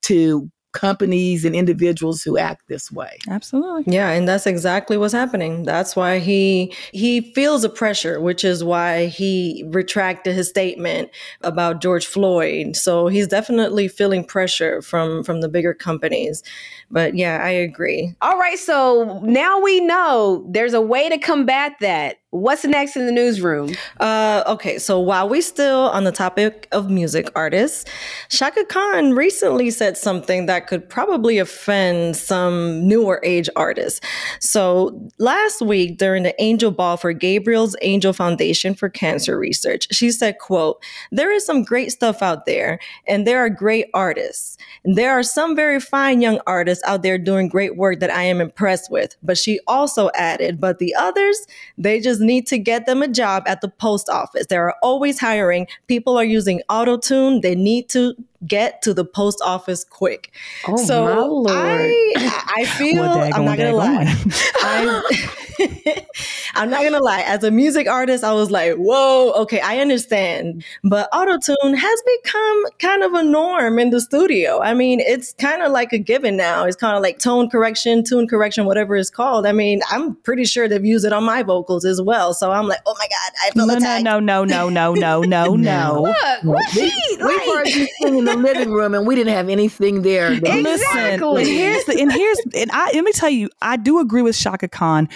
to 0.02 0.50
companies 0.74 1.46
and 1.46 1.56
individuals 1.56 2.22
who 2.22 2.38
act 2.38 2.68
this 2.68 2.92
way. 2.92 3.18
Absolutely. 3.30 3.94
Yeah, 3.94 4.10
and 4.10 4.28
that's 4.28 4.46
exactly 4.46 4.98
what's 4.98 5.14
happening. 5.14 5.64
That's 5.64 5.96
why 5.96 6.20
he 6.20 6.74
he 6.92 7.34
feels 7.34 7.64
a 7.64 7.70
pressure, 7.70 8.20
which 8.20 8.44
is 8.44 8.64
why 8.64 9.06
he 9.06 9.64
retracted 9.68 10.36
his 10.36 10.50
statement 10.50 11.10
about 11.42 11.82
George 11.82 12.06
Floyd. 12.06 12.76
So 12.76 13.08
he's 13.08 13.28
definitely 13.28 13.88
feeling 13.88 14.24
pressure 14.24 14.82
from 14.82 15.24
from 15.24 15.42
the 15.42 15.50
bigger 15.50 15.74
companies. 15.74 16.44
But 16.92 17.16
yeah, 17.16 17.40
I 17.42 17.50
agree. 17.50 18.14
All 18.22 18.38
right, 18.38 18.60
so 18.60 19.22
now 19.24 19.60
we 19.60 19.80
know 19.80 20.46
there's 20.50 20.74
a 20.74 20.82
way 20.82 21.10
to 21.10 21.18
combat 21.18 21.74
that. 21.82 22.18
What's 22.34 22.66
next 22.66 22.96
in 22.96 23.06
the 23.06 23.12
newsroom? 23.12 23.76
Uh, 24.00 24.44
okay, 24.48 24.80
so 24.80 25.00
while 25.00 25.30
we're 25.30 25.44
still 25.44 25.92
on 25.92 26.04
the 26.04 26.12
topic 26.12 26.68
of 26.72 26.90
music 26.90 27.30
artists, 27.36 27.86
Chaka 28.30 28.66
Khan 28.66 29.14
recently 29.14 29.70
said 29.70 29.98
something 29.98 30.48
that 30.48 30.66
could 30.66 30.90
probably 30.90 31.38
offend 31.38 32.18
some 32.18 32.88
newer 32.88 33.22
age 33.24 33.50
artists. 33.56 34.02
So 34.40 35.00
last 35.20 35.62
week 35.62 36.00
during 36.00 36.24
the 36.24 36.34
Angel 36.42 36.72
Ball 36.72 36.98
for 36.98 37.14
Gabrielle's 37.14 37.76
Angel 37.84 38.14
Foundation 38.14 38.74
for 38.74 38.90
Cancer 38.90 39.38
Research, 39.38 39.86
she 39.92 40.10
said, 40.10 40.40
quote, 40.40 40.84
there 41.12 41.32
is 41.32 41.46
some 41.46 41.62
great 41.62 41.92
stuff 41.92 42.24
out 42.24 42.48
there 42.48 42.80
and 43.08 43.28
there 43.28 43.46
are 43.46 43.50
great 43.50 43.90
artists. 43.94 44.58
And 44.84 44.98
there 44.98 45.12
are 45.12 45.22
some 45.22 45.56
very 45.56 45.80
fine 45.80 46.20
young 46.20 46.40
artists 46.48 46.84
out 46.88 47.04
there 47.04 47.20
doing 47.20 47.48
great 47.48 47.78
work 47.78 48.00
that 48.00 48.10
I 48.10 48.24
am 48.24 48.42
impressed 48.42 48.90
with. 48.90 49.16
But 49.22 49.38
she 49.38 49.60
also 49.68 50.10
added, 50.16 50.60
but 50.60 50.80
the 50.80 50.96
others, 50.96 51.38
they 51.78 52.00
just 52.00 52.23
need 52.24 52.48
to 52.48 52.58
get 52.58 52.86
them 52.86 53.02
a 53.02 53.08
job 53.08 53.44
at 53.46 53.62
the 53.62 53.68
post 53.68 54.10
office. 54.10 54.48
They 54.48 54.58
are 54.58 54.76
always 54.82 55.20
hiring. 55.20 55.68
People 55.88 56.18
are 56.18 56.24
using 56.24 56.62
auto 56.70 56.98
tune. 56.98 57.42
They 57.42 57.56
need 57.56 57.90
to 57.90 58.16
get 58.48 58.82
to 58.82 58.94
the 58.94 59.06
post 59.06 59.42
office 59.44 59.84
quick. 59.84 60.34
Oh, 60.68 60.76
so 60.78 61.06
my 61.06 61.20
Lord. 61.20 61.50
I, 61.52 62.44
I 62.58 62.66
feel 62.66 63.02
Well, 63.04 63.34
I'm 63.34 63.46
not 63.46 63.58
gonna 63.58 63.76
lie. 63.76 64.06
I, 64.56 65.43
I'm 66.56 66.70
not 66.70 66.84
gonna 66.84 67.00
lie. 67.02 67.22
As 67.22 67.44
a 67.44 67.52
music 67.52 67.88
artist, 67.88 68.24
I 68.24 68.34
was 68.34 68.52
like, 68.52 68.76
"Whoa, 68.76 69.32
okay, 69.44 69.60
I 69.60 69.80
understand." 69.80 70.64
But 70.84 71.12
autotune 71.12 71.76
has 71.78 72.04
become 72.18 72.64
kind 72.80 73.04
of 73.04 73.14
a 73.14 73.24
norm 73.24 73.80
in 73.80 73.90
the 73.90 74.00
studio. 74.02 74.62
I 74.62 74.74
mean, 74.74 75.00
it's 75.00 75.34
kind 75.34 75.62
of 75.62 75.72
like 75.72 75.94
a 75.94 75.98
given 75.98 76.38
now. 76.38 76.66
It's 76.66 76.76
kind 76.76 76.96
of 76.96 77.02
like 77.02 77.20
tone 77.20 77.50
correction, 77.50 78.04
tune 78.04 78.28
correction, 78.28 78.66
whatever 78.66 78.96
it's 78.96 79.10
called. 79.10 79.46
I 79.46 79.52
mean, 79.52 79.82
I'm 79.90 80.16
pretty 80.18 80.46
sure 80.46 80.68
they've 80.68 80.86
used 80.86 81.06
it 81.06 81.14
on 81.14 81.24
my 81.24 81.44
vocals 81.44 81.86
as 81.86 82.02
well. 82.02 82.34
So 82.34 82.52
I'm 82.52 82.68
like, 82.68 82.80
"Oh 82.86 82.96
my 83.00 83.08
god, 83.08 83.34
I 83.44 83.50
feel 83.52 83.66
No, 83.68 83.74
no, 83.74 83.78
attacked." 83.80 84.04
no, 84.04 84.20
no, 84.20 84.44
no, 84.46 84.70
no, 84.70 84.94
no, 84.94 85.22
no, 85.24 85.56
no. 85.56 86.02
Look, 86.04 86.44
what 86.44 86.70
she 86.72 86.92
We 87.18 87.24
like? 87.24 87.42
heard 87.46 87.68
you 87.70 87.88
sing 88.02 88.18
in 88.20 88.26
the 88.26 88.36
living 88.38 88.72
room 88.72 88.94
and 88.94 89.08
we 89.08 89.16
didn't 89.16 89.34
have 89.34 89.50
anything 89.50 90.02
there. 90.04 90.32
Listen, 90.32 90.66
Exactly. 90.68 91.42
and 91.42 91.48
here's 91.50 91.86
the 91.86 92.00
and 92.00 92.12
here's 92.12 92.40
and 92.56 92.70
I 92.72 92.92
let 92.94 93.04
me 93.04 93.12
tell 93.12 93.30
you, 93.30 93.50
I 93.62 93.78
do 93.78 94.00
agree 94.00 94.22
with 94.22 94.38
Chaka 94.38 94.68
Khan 94.68 95.10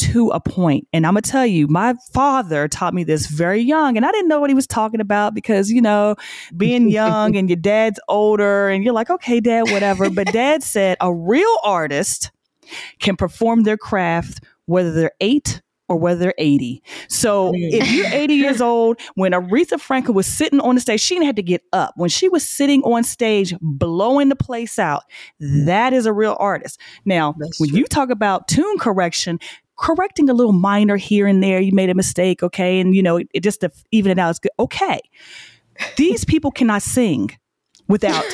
to 0.00 0.30
a 0.30 0.40
point, 0.40 0.88
and 0.92 1.06
I'm 1.06 1.12
gonna 1.14 1.22
tell 1.22 1.46
you, 1.46 1.68
my 1.68 1.94
father 2.12 2.68
taught 2.68 2.94
me 2.94 3.04
this 3.04 3.26
very 3.26 3.60
young, 3.60 3.96
and 3.96 4.06
I 4.06 4.10
didn't 4.12 4.28
know 4.28 4.40
what 4.40 4.50
he 4.50 4.54
was 4.54 4.66
talking 4.66 5.00
about 5.00 5.34
because 5.34 5.70
you 5.70 5.80
know, 5.80 6.16
being 6.56 6.88
young 6.90 7.36
and 7.36 7.48
your 7.48 7.56
dad's 7.56 8.00
older, 8.08 8.68
and 8.68 8.82
you're 8.82 8.94
like, 8.94 9.10
okay, 9.10 9.40
dad, 9.40 9.70
whatever. 9.70 10.10
But 10.10 10.26
dad 10.32 10.62
said 10.62 10.96
a 11.00 11.12
real 11.12 11.56
artist 11.62 12.30
can 12.98 13.16
perform 13.16 13.64
their 13.64 13.76
craft 13.76 14.42
whether 14.66 14.92
they're 14.92 15.12
eight 15.20 15.60
or 15.90 15.96
whether 15.96 16.20
they're 16.20 16.34
80. 16.38 16.82
So 17.08 17.52
if 17.52 17.90
you're 17.90 18.06
80 18.06 18.34
years 18.34 18.60
old, 18.60 19.00
when 19.16 19.32
Aretha 19.32 19.78
Franklin 19.80 20.14
was 20.14 20.26
sitting 20.26 20.60
on 20.60 20.76
the 20.76 20.80
stage, 20.80 21.00
she 21.00 21.16
didn't 21.16 21.26
have 21.26 21.34
to 21.34 21.42
get 21.42 21.62
up. 21.72 21.94
When 21.96 22.08
she 22.08 22.28
was 22.28 22.48
sitting 22.48 22.80
on 22.82 23.02
stage, 23.02 23.52
blowing 23.60 24.28
the 24.28 24.36
place 24.36 24.78
out, 24.78 25.02
mm. 25.42 25.66
that 25.66 25.92
is 25.92 26.06
a 26.06 26.12
real 26.12 26.36
artist. 26.38 26.80
Now, 27.04 27.34
That's 27.38 27.58
when 27.58 27.70
true. 27.70 27.80
you 27.80 27.86
talk 27.86 28.08
about 28.08 28.46
tune 28.46 28.78
correction, 28.78 29.40
correcting 29.80 30.28
a 30.28 30.34
little 30.34 30.52
minor 30.52 30.96
here 30.96 31.26
and 31.26 31.42
there, 31.42 31.60
you 31.60 31.72
made 31.72 31.90
a 31.90 31.94
mistake, 31.94 32.42
okay, 32.42 32.80
and 32.80 32.94
you 32.94 33.02
know, 33.02 33.16
it, 33.16 33.28
it 33.34 33.42
just 33.42 33.60
to 33.62 33.70
even 33.90 34.12
it 34.12 34.18
out 34.18 34.30
is 34.30 34.38
good. 34.38 34.52
Okay. 34.58 35.00
These 35.96 36.24
people 36.26 36.50
cannot 36.50 36.82
sing 36.82 37.30
without 37.88 38.24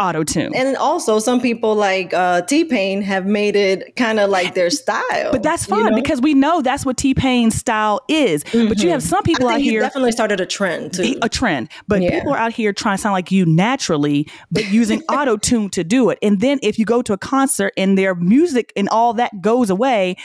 auto 0.00 0.24
tune. 0.24 0.54
And 0.54 0.76
also, 0.76 1.18
some 1.18 1.40
people 1.40 1.74
like 1.74 2.12
uh, 2.14 2.42
T 2.42 2.64
Pain 2.64 3.02
have 3.02 3.26
made 3.26 3.56
it 3.56 3.96
kind 3.96 4.18
of 4.20 4.30
like 4.30 4.54
their 4.54 4.70
style. 4.82 5.32
But 5.32 5.42
that's 5.42 5.68
you 5.68 5.76
fine 5.76 5.90
know? 5.90 5.96
because 5.96 6.20
we 6.20 6.34
know 6.34 6.62
that's 6.62 6.84
what 6.86 6.96
T 6.96 7.14
Pain's 7.14 7.54
style 7.54 8.00
is. 8.08 8.44
But 8.44 8.82
you 8.82 8.90
have 8.90 9.02
some 9.02 9.22
people 9.22 9.48
I 9.48 9.54
out 9.54 9.60
he 9.60 9.70
here 9.70 9.80
definitely 9.80 10.12
started 10.12 10.40
a 10.40 10.46
trend 10.46 10.94
too. 10.94 11.18
a 11.22 11.28
trend. 11.28 11.68
But 11.88 12.02
Yeah. 12.02 12.10
people 12.10 12.32
are 12.32 12.38
out 12.38 12.52
here 12.52 12.72
trying 12.72 12.96
to 12.96 13.02
sound 13.02 13.12
like 13.12 13.30
you 13.30 13.46
naturally, 13.46 14.28
but 14.50 14.70
using 14.70 15.02
auto 15.08 15.36
tune 15.36 15.70
to 15.70 15.84
do 15.84 16.10
it. 16.10 16.18
And 16.22 16.40
then 16.40 16.58
if 16.62 16.78
you 16.78 16.84
go 16.84 17.02
to 17.02 17.12
a 17.12 17.18
concert 17.18 17.72
and 17.76 17.96
their 17.98 18.14
music 18.14 18.72
and 18.76 18.88
all 18.88 19.14
that 19.14 19.40
goes 19.40 19.70
away, 19.70 20.16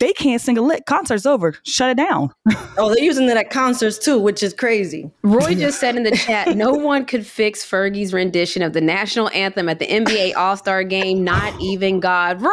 they 0.00 0.12
can't 0.12 0.40
sing 0.40 0.56
a 0.56 0.62
lick. 0.62 0.86
Concert's 0.86 1.26
over. 1.26 1.54
Shut 1.64 1.90
it 1.90 1.96
down. 1.96 2.30
oh, 2.78 2.94
they're 2.94 3.02
using 3.02 3.28
it 3.28 3.36
at 3.36 3.50
concerts 3.50 3.98
too, 3.98 4.18
which 4.18 4.42
is 4.42 4.54
crazy. 4.54 5.10
Roy 5.22 5.54
just 5.54 5.80
said 5.80 5.96
in 5.96 6.04
the 6.04 6.12
chat, 6.12 6.56
no 6.56 6.72
one 6.72 7.04
could 7.04 7.26
fix 7.26 7.64
Fergie's 7.64 8.12
rendition 8.12 8.62
of 8.62 8.72
the 8.72 8.80
national 8.80 9.28
anthem 9.30 9.68
at 9.68 9.78
the 9.78 9.86
NBA 9.86 10.36
All 10.36 10.56
Star 10.56 10.84
game, 10.84 11.24
not 11.24 11.58
even 11.60 12.00
God. 12.00 12.40
Roy, 12.40 12.50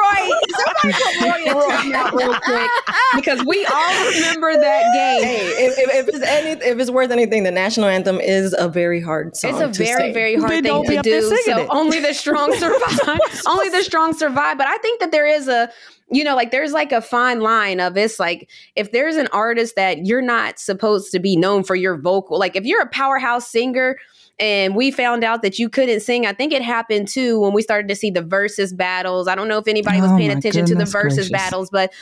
somebody 0.49 0.93
put 1.19 1.53
Roy 1.53 1.69
in 1.69 1.91
timeout 1.93 2.11
real 2.13 2.33
quick 2.39 2.71
because 3.15 3.43
we 3.45 3.65
all 3.65 4.05
remember 4.11 4.53
that 4.53 4.83
game. 4.93 5.23
Hey, 5.23 5.47
if, 5.65 5.77
if, 5.77 6.07
if 6.07 6.15
it's 6.15 6.25
any, 6.25 6.49
if 6.51 6.79
it's 6.79 6.91
worth 6.91 7.11
anything, 7.11 7.43
the 7.43 7.51
national 7.51 7.87
anthem 7.87 8.19
is 8.19 8.55
a 8.57 8.67
very 8.67 9.01
hard 9.01 9.35
song. 9.35 9.51
It's 9.51 9.59
a 9.59 9.71
to 9.71 9.85
very, 9.85 10.01
sing. 10.01 10.13
very 10.13 10.35
hard 10.35 10.51
Then 10.51 10.63
thing 10.85 10.97
to 10.97 11.01
do. 11.03 11.21
So 11.21 11.59
it. 11.59 11.67
only 11.69 11.99
the 11.99 12.13
strong 12.13 12.53
survive. 12.55 13.19
only 13.47 13.69
the 13.69 13.83
strong 13.83 14.13
survive. 14.13 14.57
But 14.57 14.67
I 14.67 14.77
think 14.79 14.99
that 14.99 15.11
there 15.11 15.27
is 15.27 15.47
a, 15.47 15.69
you 16.11 16.23
know, 16.23 16.35
like 16.35 16.51
there's 16.51 16.71
like 16.71 16.91
a 16.91 17.01
fine 17.01 17.41
line 17.41 17.79
of 17.79 17.97
it's 17.97 18.19
like 18.19 18.49
if 18.75 18.91
there's 18.91 19.15
an 19.15 19.27
artist 19.33 19.75
that 19.75 20.05
you're 20.05 20.21
not 20.21 20.59
supposed 20.59 21.11
to 21.11 21.19
be 21.19 21.35
known 21.35 21.63
for 21.63 21.75
your 21.75 21.97
vocal, 21.97 22.37
like 22.37 22.55
if 22.55 22.63
you're 22.65 22.81
a 22.81 22.89
powerhouse 22.89 23.49
singer. 23.49 23.97
And 24.37 24.75
we 24.75 24.91
found 24.91 25.23
out 25.23 25.43
that 25.43 25.59
you 25.59 25.69
couldn't 25.69 26.01
sing. 26.01 26.25
I 26.25 26.33
think 26.33 26.51
it 26.51 26.61
happened 26.61 27.07
too 27.07 27.39
when 27.39 27.53
we 27.53 27.61
started 27.61 27.87
to 27.87 27.95
see 27.95 28.11
the 28.11 28.21
versus 28.21 28.73
battles. 28.73 29.29
I 29.29 29.35
don't 29.35 29.47
know 29.47 29.59
if 29.59 29.65
anybody 29.65 30.01
was 30.01 30.11
Oh 30.11 30.17
paying 30.17 30.29
attention 30.29 30.65
to 30.65 30.75
the 30.75 30.83
versus 30.83 31.29
gracious. 31.29 31.31
battles, 31.31 31.69
but 31.69 31.93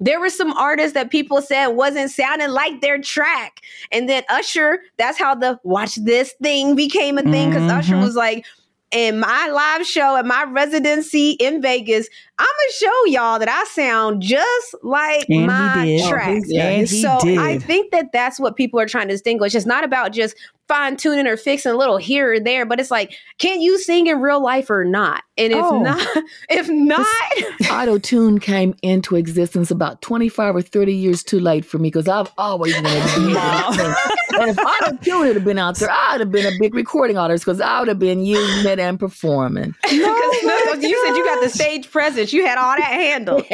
there 0.00 0.18
were 0.18 0.30
some 0.30 0.54
artists 0.54 0.94
that 0.94 1.10
people 1.10 1.42
said 1.42 1.66
wasn't 1.68 2.10
sounding 2.10 2.48
like 2.48 2.80
their 2.80 2.98
track. 2.98 3.60
And 3.90 4.08
then 4.08 4.22
Usher, 4.30 4.78
that's 4.96 5.18
how 5.18 5.34
the 5.34 5.60
watch 5.64 5.96
this 5.96 6.34
thing 6.42 6.74
became 6.74 7.18
a 7.18 7.22
thing 7.22 7.50
because 7.50 7.70
Usher 7.70 7.96
Mhm. 7.96 8.00
was 8.00 8.16
like, 8.16 8.46
in 8.90 9.20
my 9.20 9.48
live 9.48 9.86
show 9.86 10.16
at 10.16 10.26
my 10.26 10.44
residency 10.44 11.30
in 11.32 11.62
Vegas, 11.62 12.08
I'm 12.42 12.48
gonna 12.48 12.72
show 12.92 13.04
y'all 13.06 13.38
that 13.38 13.48
I 13.48 13.64
sound 13.64 14.22
just 14.22 14.74
like 14.82 15.26
And 15.28 15.46
my 15.46 15.84
did. 15.86 16.02
Oh, 16.12 16.40
yeah, 16.46 16.68
and 16.68 16.88
he 16.88 17.02
so. 17.02 17.18
I 17.38 17.58
think 17.58 17.92
that 17.92 18.10
that's 18.12 18.40
what 18.40 18.56
people 18.56 18.80
are 18.80 18.86
trying 18.86 19.08
to 19.08 19.14
distinguish. 19.14 19.54
It's 19.54 19.66
not 19.66 19.84
about 19.84 20.12
just 20.12 20.34
fine 20.68 20.96
tuning 20.96 21.26
or 21.26 21.36
fixing 21.36 21.70
a 21.72 21.76
little 21.76 21.98
here 21.98 22.32
or 22.34 22.40
there, 22.40 22.64
but 22.64 22.80
it's 22.80 22.90
like, 22.90 23.14
can 23.38 23.60
you 23.60 23.78
sing 23.78 24.06
in 24.06 24.20
real 24.20 24.42
life 24.42 24.70
or 24.70 24.84
not? 24.84 25.22
And 25.36 25.52
if 25.52 25.58
Oh. 25.62 25.82
not, 25.82 26.06
if 26.48 26.68
not, 26.68 27.06
Auto 27.70 27.98
tune 27.98 28.38
came 28.38 28.74
into 28.82 29.16
existence 29.16 29.70
about 29.70 30.00
25 30.02 30.56
or 30.56 30.62
30 30.62 30.94
years 30.94 31.22
too 31.22 31.40
late 31.40 31.64
for 31.64 31.78
me 31.78 31.88
because 31.88 32.08
I've 32.08 32.30
always 32.38 32.74
wanted 32.74 33.02
to 33.10 33.20
be 33.26 33.30
able 33.32 33.40
to 33.40 33.74
sing. 33.74 33.94
And 34.40 34.50
if 34.50 34.58
auto 34.58 34.96
tune 35.02 35.26
had 35.34 35.44
been 35.44 35.58
out 35.58 35.78
there, 35.78 35.90
I 35.90 36.12
would 36.12 36.20
have 36.20 36.32
been 36.32 36.46
a 36.46 36.56
big 36.58 36.74
recording 36.74 37.18
artist 37.18 37.44
because 37.44 37.60
I 37.60 37.80
would 37.80 37.88
have 37.88 37.98
been 37.98 38.24
using 38.24 38.70
it 38.70 38.78
and 38.78 38.98
performing. 38.98 39.74
because 39.82 40.11
you 40.80 41.06
said 41.06 41.16
you 41.16 41.24
got 41.24 41.40
the 41.42 41.48
stage 41.48 41.90
presence. 41.90 42.32
you 42.32 42.46
had 42.46 42.58
all 42.58 42.76
that 42.76 42.82
handled. 42.84 43.44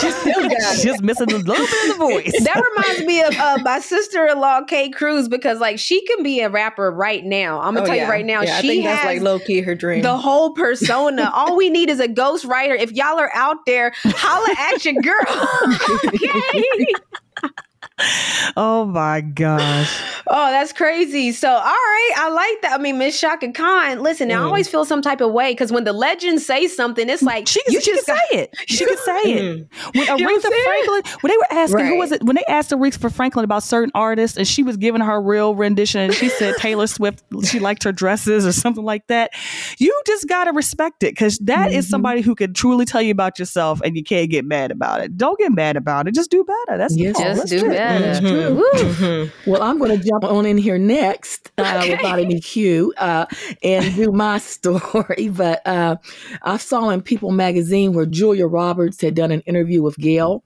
She 0.00 0.10
still 0.10 0.42
got 0.48 0.52
it. 0.78 0.82
Just 0.82 1.02
missing 1.02 1.32
a 1.32 1.36
little 1.38 1.66
bit 1.66 1.90
of 1.90 1.98
the 1.98 2.04
voice. 2.04 2.44
that 2.44 2.62
reminds 2.76 3.04
me 3.06 3.22
of 3.22 3.34
uh, 3.36 3.58
my 3.62 3.78
sister-in-law, 3.80 4.64
Kate 4.64 4.94
Cruz, 4.94 5.28
because 5.28 5.60
like 5.60 5.78
she 5.78 6.04
can 6.06 6.22
be 6.22 6.40
a 6.40 6.48
rapper 6.50 6.90
right 6.90 7.24
now. 7.24 7.60
I'm 7.60 7.74
gonna 7.74 7.82
Oh, 7.82 7.86
tell 7.86 7.96
yeah. 7.96 8.04
you 8.04 8.10
right 8.10 8.24
now, 8.26 8.42
Yeah, 8.42 8.56
I 8.56 8.60
she 8.60 8.68
think 8.68 8.84
has 8.84 8.96
that's 8.96 9.06
like 9.06 9.20
low 9.22 9.38
key 9.38 9.60
her 9.60 9.74
dream. 9.74 10.02
the 10.02 10.16
whole 10.16 10.52
persona. 10.54 11.30
All 11.32 11.56
we 11.56 11.70
need 11.70 11.88
is 11.90 12.00
a 12.00 12.08
ghost 12.08 12.44
writer. 12.44 12.74
If 12.74 12.92
y'all 12.92 13.18
are 13.18 13.30
out 13.34 13.58
there, 13.66 13.92
holla 14.04 14.54
at 14.74 14.84
your 14.84 14.94
girl. 14.94 16.04
okay. 16.06 16.86
Oh 18.56 18.84
my 18.86 19.20
gosh. 19.20 20.00
Oh, 20.26 20.50
that's 20.50 20.72
crazy. 20.72 21.32
So, 21.32 21.48
all 21.48 21.62
right, 21.62 22.12
I 22.16 22.28
like 22.30 22.62
that. 22.62 22.78
I 22.78 22.82
mean, 22.82 22.98
Miss 22.98 23.18
Chaka 23.20 23.50
Khan. 23.52 24.02
Listen, 24.02 24.30
I 24.30 24.34
Mm. 24.34 24.44
always 24.44 24.68
feel 24.68 24.84
some 24.84 25.02
type 25.02 25.20
of 25.20 25.32
way 25.32 25.52
because 25.52 25.72
when 25.72 25.84
the 25.84 25.92
legends 25.92 26.44
say 26.46 26.66
something, 26.68 27.08
it's 27.08 27.22
like 27.22 27.48
She, 27.48 27.60
you 27.68 27.80
she 27.80 27.92
just 27.92 28.06
can 28.06 28.14
got. 28.16 28.22
say 28.30 28.38
it. 28.38 28.54
She 28.66 28.84
can 28.84 28.96
say 28.98 29.20
it. 29.24 29.42
Mm. 29.42 29.94
When 29.94 30.06
know 30.06 30.12
what 30.14 30.20
I'm 30.20 30.40
Aretha? 30.52 30.64
Franklin, 30.64 31.02
when 31.22 31.30
they 31.30 31.36
were 31.36 31.46
asking 31.50 31.86
who 31.86 31.98
was 31.98 32.12
it, 32.12 32.22
when 32.22 32.36
they 32.36 32.44
asked 32.48 32.70
Aretha 32.70 33.12
Franklin 33.12 33.44
about 33.44 33.62
certain 33.62 33.90
artists, 33.94 34.36
and 34.36 34.46
she 34.46 34.62
was 34.62 34.76
giving 34.76 35.00
her 35.00 35.20
real 35.20 35.54
rendition, 35.54 36.00
and 36.02 36.14
she 36.14 36.28
said 36.28 36.54
Taylor 36.58 36.86
Swift, 36.86 37.22
she 37.44 37.58
liked 37.58 37.82
her 37.84 37.92
dresses 37.92 38.46
or 38.46 38.52
something 38.52 38.84
like 38.84 39.06
that. 39.08 39.30
You 39.78 39.98
just 40.06 40.28
gotta 40.28 40.52
respect 40.52 41.02
it 41.02 41.12
because 41.12 41.38
that 41.38 41.72
is 41.72 41.86
Mhm. 41.86 41.90
somebody 41.90 42.20
who 42.20 42.34
could 42.34 42.54
truly 42.54 42.84
tell 42.84 43.02
you 43.02 43.12
about 43.12 43.38
yourself, 43.38 43.80
and 43.84 43.96
you 43.96 44.04
can't 44.04 44.30
get 44.30 44.44
mad 44.44 44.70
about 44.70 45.00
it. 45.00 45.16
Don't 45.16 45.38
get 45.38 45.52
mad 45.52 45.76
about 45.76 46.06
it. 46.08 46.14
Just 46.14 46.30
do 46.30 46.44
better. 46.44 46.78
That's 46.78 46.96
Yes, 46.96 47.16
all. 47.16 47.24
Just 47.34 47.48
do 47.48 47.60
true. 47.60 47.70
better. 47.70 47.87
Mhm. 47.88 48.56
Woo. 48.56 48.70
Mhm. 48.72 49.32
Well, 49.46 49.62
I'm 49.62 49.78
going 49.78 49.98
to 49.98 50.04
jump 50.04 50.24
on 50.24 50.46
in 50.46 50.58
here 50.58 50.78
next 50.78 51.50
uh, 51.58 51.78
Okay. 51.80 51.90
without 51.96 52.18
any 52.18 52.40
cue 52.40 52.92
uh, 52.98 53.26
and 53.62 53.94
do 53.94 54.12
my 54.12 54.38
story. 54.54 55.28
But 55.30 55.66
uh, 55.66 55.96
I 56.42 56.56
saw 56.58 56.90
in 56.90 57.02
People 57.02 57.30
magazine 57.32 57.92
where 57.92 58.06
Julia 58.06 58.46
Roberts 58.46 59.00
had 59.00 59.14
done 59.14 59.30
an 59.32 59.40
interview 59.42 59.82
with 59.82 59.96
Gayle 59.98 60.42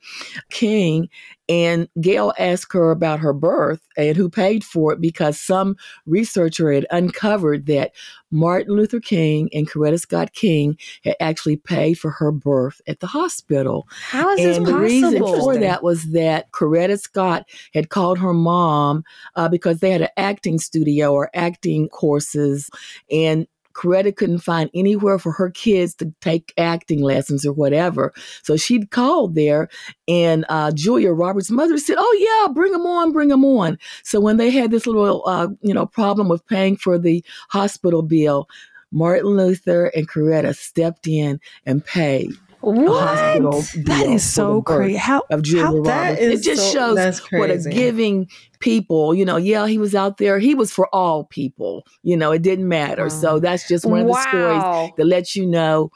King, 0.51 1.09
and 1.49 1.89
Gayle 2.01 2.33
asked 2.39 2.73
her 2.73 2.91
about 2.91 3.21
her 3.21 3.33
birth 3.33 3.81
and 3.97 4.17
who 4.17 4.29
paid 4.29 4.65
for 4.65 4.93
it 4.93 5.01
because 5.01 5.41
some 5.41 5.77
researcher 6.07 6.73
had 6.73 6.87
uncovered 6.91 7.67
that 7.67 7.93
Martin 8.31 8.75
Luther 8.75 9.01
King 9.01 9.51
and 9.53 9.69
Coretta 9.69 10.01
Scott 10.01 10.33
King 10.33 10.79
had 11.05 11.17
actually 11.21 11.57
paid 11.57 11.99
for 11.99 12.11
her 12.11 12.33
birth 12.33 12.81
at 12.87 13.01
the 13.01 13.07
hospital. 13.07 13.87
How 13.91 14.31
is 14.31 14.39
this 14.39 14.59
possible? 14.59 14.75
And 14.75 14.79
the 14.79 14.87
reason 14.87 15.19
for 15.19 15.57
that 15.59 15.83
was 15.83 16.13
that 16.13 16.51
Coretta 16.53 16.99
Scott 16.99 17.49
had 17.75 17.91
called 17.91 18.19
her 18.19 18.33
mom 18.33 19.05
uh, 19.37 19.49
because 19.49 19.81
they 19.81 19.91
had 19.91 20.03
an 20.03 20.09
acting 20.17 20.59
studio 20.59 21.13
or 21.13 21.31
acting 21.35 21.89
courses, 21.89 22.71
and 23.11 23.47
Coretta 23.73 24.15
couldn't 24.15 24.39
find 24.39 24.71
anywhere 24.75 25.19
for 25.19 25.33
her 25.33 25.51
kids 25.51 25.95
to 25.97 26.13
take 26.21 26.53
acting 26.57 27.03
lessons 27.03 27.47
or 27.47 27.53
whatever. 27.53 28.13
So 28.43 28.57
she'd 28.57 28.91
called 28.91 29.35
there, 29.35 29.69
and 30.09 30.45
uh, 30.49 30.73
Julia 30.73 31.13
Roberts' 31.13 31.51
mother 31.51 31.79
said, 31.79 31.97
"Oh 31.99 32.45
yeah, 32.47 32.53
bring 32.53 32.73
them 32.73 32.87
on, 32.87 33.13
bring 33.13 33.29
them 33.29 33.45
on." 33.45 33.79
So 34.03 34.21
when 34.21 34.37
they 34.37 34.51
had 34.51 34.71
this 34.71 34.87
little, 34.87 35.23
uh, 35.27 35.49
you 35.63 35.75
know, 35.75 35.87
problem 35.87 36.29
with 36.29 36.47
paying 36.47 36.77
for 36.77 36.99
the 36.99 37.25
hospital 37.51 38.03
bill. 38.03 38.49
Martin 38.95 39.39
Luther 39.39 39.87
and 39.97 40.07
Coretta 40.07 40.55
stepped 40.55 41.09
in 41.09 41.41
and 41.65 41.83
paid 41.83 42.31
What? 42.63 42.87
hospital 43.17 43.61
That 43.85 44.03
bill 44.05 44.13
is 44.15 44.23
so 44.25 44.63
crazy. 44.63 44.97
How 44.97 45.23
of 45.31 45.43
Julia 45.43 45.65
how- 45.67 45.83
That 45.83 46.03
Roberts. 46.11 46.21
is 46.23 46.41
it 46.41 46.45
just 46.45 46.73
so- 46.73 46.79
shows 46.79 46.97
that's 46.97 47.33
what 47.33 47.51
a 47.51 47.59
giving 47.59 48.29
people, 48.61 49.15
you 49.15 49.25
know, 49.25 49.37
yeah, 49.37 49.67
he 49.67 49.79
was 49.79 49.95
out 49.95 50.19
there. 50.19 50.39
He 50.39 50.55
was 50.55 50.71
for 50.73 50.89
all 50.95 51.25
people. 51.25 51.85
You 52.03 52.17
know, 52.17 52.31
it 52.33 52.43
didn't 52.43 52.69
matter. 52.69 53.05
Wow. 53.05 53.09
So 53.09 53.39
that's 53.41 53.67
just 53.69 53.85
one 53.85 54.01
of 54.01 54.07
the 54.07 54.29
stories 54.29 54.93
that 54.97 55.07
lets 55.07 55.35
you 55.37 55.47
know 55.47 55.91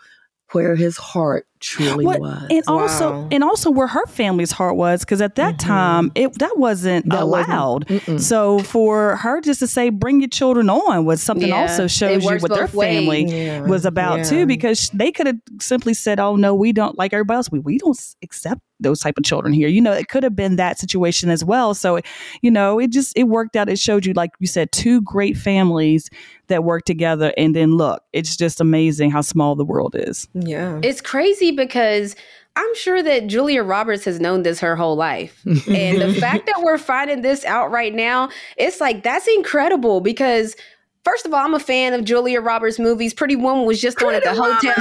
where 0.52 0.76
his 0.76 0.96
heart 0.96 1.46
truly 1.60 2.04
What- 2.04 2.20
was. 2.20 2.44
and 2.50 2.62
also 2.68 3.26
and 3.30 3.42
also 3.42 3.70
where 3.70 3.86
her 3.86 4.04
family's 4.06 4.50
heart 4.50 4.76
was 4.76 5.00
because 5.00 5.20
at 5.20 5.36
that 5.36 5.54
Mhm. 5.54 5.58
time 5.58 6.12
it 6.14 6.38
that 6.38 6.58
wasn't 6.58 7.08
That 7.08 7.28
wasn't- 7.28 7.48
allowed 7.48 8.20
so 8.20 8.58
for 8.60 9.16
her 9.16 9.40
just 9.40 9.60
to 9.60 9.66
say 9.66 9.88
bring 9.90 10.20
your 10.20 10.28
children 10.28 10.68
on 10.68 11.04
was 11.04 11.22
something 11.22 11.48
Yeah, 11.48 11.62
also 11.62 11.86
shows 11.86 12.24
you 12.24 12.36
what 12.38 12.52
their 12.52 12.66
ways. 12.72 12.98
family 12.98 13.24
Yeah. 13.24 13.62
was 13.62 13.84
about 13.86 14.18
Yeah. 14.18 14.24
too 14.24 14.46
because 14.46 14.90
they 14.92 15.10
could 15.10 15.26
have 15.26 15.36
simply 15.60 15.94
said 15.94 16.20
oh 16.20 16.36
no 16.36 16.54
we 16.54 16.72
don't 16.72 16.98
like 16.98 17.12
everybody 17.12 17.36
else 17.36 17.50
we, 17.50 17.58
we 17.60 17.78
don't 17.78 17.98
accept 18.22 18.60
those 18.78 19.00
type 19.00 19.16
of 19.16 19.24
children 19.24 19.54
here 19.54 19.68
you 19.68 19.80
know 19.80 19.92
it 19.92 20.08
could 20.08 20.22
have 20.22 20.36
been 20.36 20.56
that 20.56 20.78
situation 20.78 21.30
as 21.30 21.42
well 21.42 21.72
so 21.72 21.98
you 22.42 22.50
know 22.50 22.78
it 22.78 22.90
just 22.92 23.16
it 23.16 23.24
worked 23.24 23.56
out 23.56 23.70
it 23.70 23.78
showed 23.78 24.04
you 24.04 24.12
like 24.12 24.30
you 24.38 24.46
said 24.46 24.70
two 24.70 25.00
great 25.00 25.34
families 25.34 26.10
that 26.48 26.62
work 26.62 26.84
together 26.84 27.32
and 27.38 27.56
then 27.56 27.72
look 27.78 28.02
it's 28.12 28.36
just 28.36 28.60
amazing 28.60 29.10
how 29.10 29.22
small 29.22 29.56
the 29.56 29.64
world 29.64 29.96
is 29.98 30.28
Yeah. 30.34 30.78
It's 30.82 31.00
crazy 31.00 31.45
because 31.52 32.16
I'm 32.56 32.74
sure 32.74 33.02
that 33.02 33.26
Julia 33.26 33.62
Roberts 33.62 34.04
has 34.06 34.18
known 34.20 34.42
this 34.42 34.60
her 34.60 34.76
whole 34.76 34.96
life. 34.96 35.42
And 35.68 36.00
the 36.00 36.14
fact 36.18 36.46
that 36.46 36.62
we're 36.62 36.78
finding 36.78 37.20
this 37.22 37.44
out 37.44 37.70
right 37.70 37.94
now, 37.94 38.30
it's 38.56 38.80
like 38.80 39.02
that's 39.02 39.28
incredible 39.28 40.00
because 40.00 40.56
first 41.04 41.26
of 41.26 41.34
all, 41.34 41.44
I'm 41.44 41.54
a 41.54 41.58
fan 41.60 41.92
of 41.92 42.04
Julia 42.04 42.40
Roberts 42.40 42.78
movies. 42.78 43.12
Pretty 43.14 43.36
Woman 43.36 43.66
was 43.66 43.80
just 43.80 44.02
on 44.02 44.14
at 44.14 44.24
the 44.24 44.30
hotel. 44.34 44.74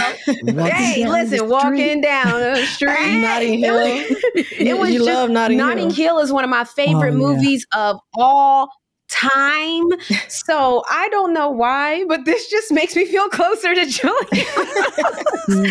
Walking 0.55 0.65
hey, 0.73 1.07
listen, 1.07 1.49
walking 1.49 2.01
down 2.01 2.39
the 2.39 2.65
street. 2.67 3.21
Notting 3.21 3.59
Hill. 3.59 3.81
It 4.35 4.77
was 4.79 4.91
you 4.91 4.99
just 4.99 5.07
love 5.11 5.29
Notting, 5.29 5.57
Notting 5.57 5.89
Hill. 5.91 6.15
Hill 6.15 6.19
is 6.19 6.31
one 6.31 6.43
of 6.45 6.49
my 6.49 6.63
favorite 6.63 7.13
Oh, 7.13 7.17
yeah. 7.19 7.35
movies 7.35 7.65
of 7.75 7.99
all 8.15 8.69
time. 9.21 9.83
So 10.29 10.83
I 10.89 11.07
don't 11.09 11.33
know 11.33 11.49
why, 11.49 12.05
but 12.05 12.25
this 12.25 12.47
just 12.49 12.71
makes 12.71 12.95
me 12.95 13.05
feel 13.05 13.27
closer 13.29 13.73
to 13.73 13.85
Julia. 13.85 14.45
Mhm. 15.45 15.63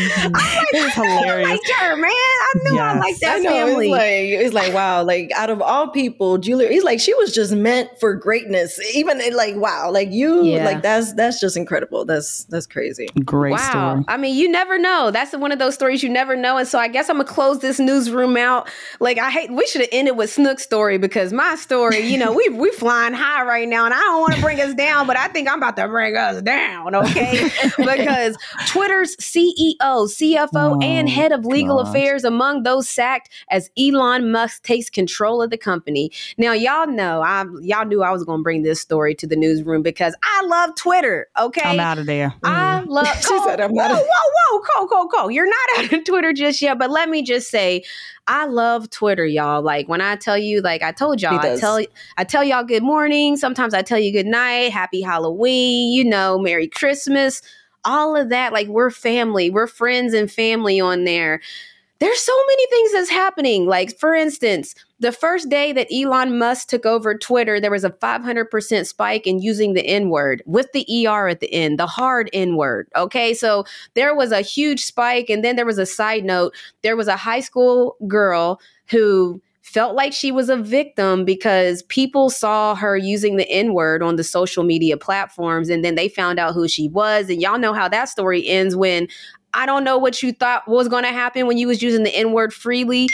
it's 0.72 0.96
I 0.98 1.04
hilarious 1.04 1.48
liked 1.48 1.70
her, 1.80 1.96
man. 1.96 2.10
I 2.12 2.52
knew 2.62 2.78
I 2.78 2.94
Yes. 2.94 3.00
liked 3.04 3.20
that 3.22 3.36
I 3.36 3.38
know, 3.40 3.50
family. 3.50 3.86
It's 3.88 3.92
like 3.92 4.44
it's 4.46 4.54
like 4.54 4.72
wow, 4.74 5.02
like 5.02 5.30
out 5.34 5.50
of 5.50 5.60
all 5.60 5.88
people, 5.88 6.38
Julia, 6.38 6.68
it's 6.70 6.84
like 6.84 7.00
she 7.00 7.12
was 7.14 7.34
just 7.34 7.52
meant 7.52 7.90
for 7.98 8.14
greatness. 8.14 8.78
Even 8.94 9.20
like 9.34 9.56
wow, 9.56 9.90
like 9.90 10.12
you, 10.12 10.44
Yeah. 10.44 10.64
like 10.64 10.82
that's 10.82 11.12
that's 11.14 11.40
just 11.40 11.56
incredible. 11.56 12.04
That's 12.04 12.44
that's 12.44 12.66
crazy. 12.68 13.08
great 13.24 13.50
wow. 13.52 13.58
story 13.58 14.04
I 14.06 14.16
mean, 14.16 14.36
you 14.36 14.48
never 14.48 14.78
know. 14.78 15.10
That's 15.10 15.36
one 15.36 15.50
of 15.50 15.58
those 15.58 15.74
stories 15.74 16.04
you 16.04 16.08
never 16.08 16.36
know. 16.36 16.56
And 16.56 16.68
so 16.68 16.78
I 16.78 16.86
guess 16.86 17.08
I'm 17.10 17.16
gonna 17.16 17.28
close 17.28 17.58
this 17.58 17.80
newsroom 17.80 18.36
out. 18.36 18.70
Like 19.00 19.18
I 19.18 19.30
hate 19.32 19.50
we 19.50 19.66
should 19.66 19.80
have 19.80 19.90
ended 19.90 20.16
with 20.16 20.30
Snook's 20.30 20.62
story 20.62 20.98
because 20.98 21.32
my 21.32 21.56
story, 21.56 21.98
you 21.98 22.16
know, 22.16 22.32
we 22.32 22.48
we 22.50 22.70
flying 22.70 23.12
high 23.14 23.33
right 23.42 23.68
now, 23.68 23.84
and 23.84 23.94
I 23.94 24.00
don't 24.00 24.20
want 24.20 24.34
to 24.34 24.40
bring 24.40 24.60
us 24.60 24.74
down, 24.76 25.06
but 25.06 25.16
I 25.16 25.28
think 25.28 25.48
I'm 25.50 25.58
about 25.58 25.76
to 25.76 25.88
bring 25.88 26.16
us 26.16 26.42
down, 26.42 26.94
okay? 26.94 27.50
because 27.76 28.36
Twitter's 28.66 29.16
CEO, 29.16 29.76
CFO, 29.80 30.82
and 30.82 31.04
Oh, 31.04 31.10
head 31.10 31.32
of 31.32 31.44
legal 31.44 31.78
gosh. 31.78 31.88
affairs 31.88 32.24
among 32.24 32.62
those 32.62 32.88
sacked 32.88 33.30
as 33.50 33.70
Elon 33.78 34.30
Musk 34.30 34.62
takes 34.62 34.88
control 34.88 35.42
of 35.42 35.50
the 35.50 35.58
company. 35.58 36.10
Now, 36.38 36.52
y'all 36.52 36.86
know 36.86 37.22
I 37.22 37.44
y'all 37.60 37.84
knew 37.84 38.02
I 38.02 38.10
was 38.10 38.24
gonna 38.24 38.42
bring 38.42 38.62
this 38.62 38.80
story 38.80 39.14
to 39.16 39.26
the 39.26 39.36
newsroom 39.36 39.82
because 39.82 40.14
I 40.22 40.44
love 40.46 40.74
Twitter. 40.76 41.28
Okay, 41.38 41.62
i'm 41.64 41.80
out 41.80 41.98
of 41.98 42.06
there 42.06 42.34
I 42.42 42.82
mm. 42.84 42.88
love. 42.88 43.06
She 43.24 43.38
said, 43.40 43.60
oh, 43.60 43.64
"I'm 43.64 43.70
whoa, 43.72 43.88
whoa, 43.88 44.02
whoa, 44.02 44.60
Cole, 44.60 44.88
Cole, 44.88 45.08
Cole. 45.08 45.30
You're 45.30 45.46
not 45.46 45.78
out 45.78 45.92
of 45.92 46.04
Twitter 46.04 46.32
just 46.32 46.60
yet, 46.60 46.78
but 46.78 46.90
let 46.90 47.08
me 47.08 47.22
just 47.22 47.48
say, 47.48 47.84
I 48.26 48.46
love 48.46 48.88
Twitter, 48.90 49.26
y'all. 49.26 49.62
Like 49.62 49.88
when 49.88 50.00
I 50.00 50.16
tell 50.16 50.38
you, 50.38 50.62
like 50.62 50.82
I 50.82 50.92
told 50.92 51.20
y'all, 51.20 51.38
I 51.38 51.56
tell, 51.56 51.80
I 52.16 52.24
tell 52.24 52.42
y'all 52.42 52.64
good 52.64 52.82
morning. 52.82 53.36
Sometimes 53.36 53.74
I 53.74 53.82
tell 53.82 53.98
you 53.98 54.12
good 54.12 54.26
night, 54.26 54.72
happy 54.72 55.02
Halloween. 55.02 55.92
You 55.92 56.04
know, 56.04 56.38
Merry 56.38 56.68
Christmas. 56.68 57.42
All 57.84 58.16
of 58.16 58.30
that. 58.30 58.52
Like 58.52 58.68
we're 58.68 58.90
family. 58.90 59.50
We're 59.50 59.66
friends 59.66 60.14
and 60.14 60.30
family 60.30 60.80
on 60.80 61.04
there. 61.04 61.40
There's 62.04 62.20
so 62.20 62.38
many 62.46 62.66
things 62.66 62.92
that's 62.92 63.08
happening. 63.08 63.64
Like, 63.64 63.98
for 63.98 64.12
instance, 64.12 64.74
the 65.00 65.10
first 65.10 65.48
day 65.48 65.72
that 65.72 65.88
Elon 65.90 66.36
Musk 66.36 66.68
took 66.68 66.84
over 66.84 67.16
Twitter, 67.16 67.58
there 67.58 67.70
was 67.70 67.82
a 67.82 67.88
500% 67.88 68.86
spike 68.86 69.26
in 69.26 69.40
using 69.40 69.72
the 69.72 69.86
N 69.86 70.10
word 70.10 70.42
with 70.44 70.70
the 70.72 70.84
ER 71.08 71.28
at 71.28 71.40
the 71.40 71.50
end, 71.50 71.78
the 71.78 71.86
hard 71.86 72.28
N 72.34 72.56
word. 72.56 72.88
Okay. 72.94 73.32
So 73.32 73.64
there 73.94 74.14
was 74.14 74.32
a 74.32 74.42
huge 74.42 74.84
spike. 74.84 75.30
And 75.30 75.42
then 75.42 75.56
there 75.56 75.64
was 75.64 75.78
a 75.78 75.86
side 75.86 76.26
note 76.26 76.54
there 76.82 76.94
was 76.94 77.08
a 77.08 77.16
high 77.16 77.40
school 77.40 77.96
girl 78.06 78.60
who 78.90 79.40
felt 79.62 79.96
like 79.96 80.12
she 80.12 80.30
was 80.30 80.50
a 80.50 80.58
victim 80.58 81.24
because 81.24 81.82
people 81.84 82.28
saw 82.28 82.74
her 82.74 82.98
using 82.98 83.36
the 83.36 83.48
N 83.48 83.72
word 83.72 84.02
on 84.02 84.16
the 84.16 84.24
social 84.24 84.62
media 84.62 84.98
platforms 84.98 85.70
and 85.70 85.82
then 85.82 85.94
they 85.94 86.10
found 86.10 86.38
out 86.38 86.52
who 86.52 86.68
she 86.68 86.86
was. 86.88 87.30
And 87.30 87.40
y'all 87.40 87.58
know 87.58 87.72
how 87.72 87.88
that 87.88 88.10
story 88.10 88.46
ends 88.46 88.76
when 88.76 89.08
I 89.54 89.66
don't 89.66 89.84
know 89.84 89.96
what 89.96 90.22
you 90.22 90.32
thought 90.32 90.66
was 90.68 90.88
going 90.88 91.04
to 91.04 91.12
happen 91.12 91.46
when 91.46 91.56
you 91.56 91.68
was 91.68 91.82
using 91.82 92.02
the 92.02 92.14
N 92.14 92.32
word 92.32 92.52
freely. 92.52 93.08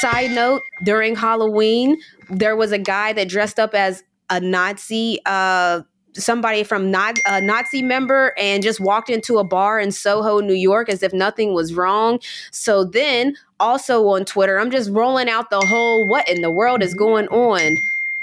Side 0.00 0.30
note, 0.30 0.62
during 0.82 1.14
Halloween, 1.14 2.00
there 2.30 2.56
was 2.56 2.72
a 2.72 2.78
guy 2.78 3.12
that 3.12 3.28
dressed 3.28 3.60
up 3.60 3.74
as 3.74 4.02
a 4.30 4.40
Nazi, 4.40 5.18
uh, 5.26 5.82
somebody 6.14 6.64
from 6.64 6.90
not 6.90 7.18
a 7.26 7.40
Nazi 7.40 7.82
member, 7.82 8.32
and 8.38 8.62
just 8.62 8.80
walked 8.80 9.10
into 9.10 9.38
a 9.38 9.44
bar 9.44 9.78
in 9.78 9.92
Soho, 9.92 10.40
New 10.40 10.54
York, 10.54 10.88
as 10.88 11.02
if 11.02 11.12
nothing 11.12 11.52
was 11.52 11.74
wrong. 11.74 12.18
So 12.50 12.84
then, 12.84 13.36
also 13.60 14.06
on 14.08 14.24
Twitter, 14.24 14.58
I'm 14.58 14.70
just 14.70 14.90
rolling 14.90 15.28
out 15.28 15.50
the 15.50 15.60
whole 15.60 16.08
what 16.08 16.28
in 16.28 16.40
the 16.40 16.50
world 16.50 16.82
is 16.82 16.94
going 16.94 17.28
on. 17.28 17.76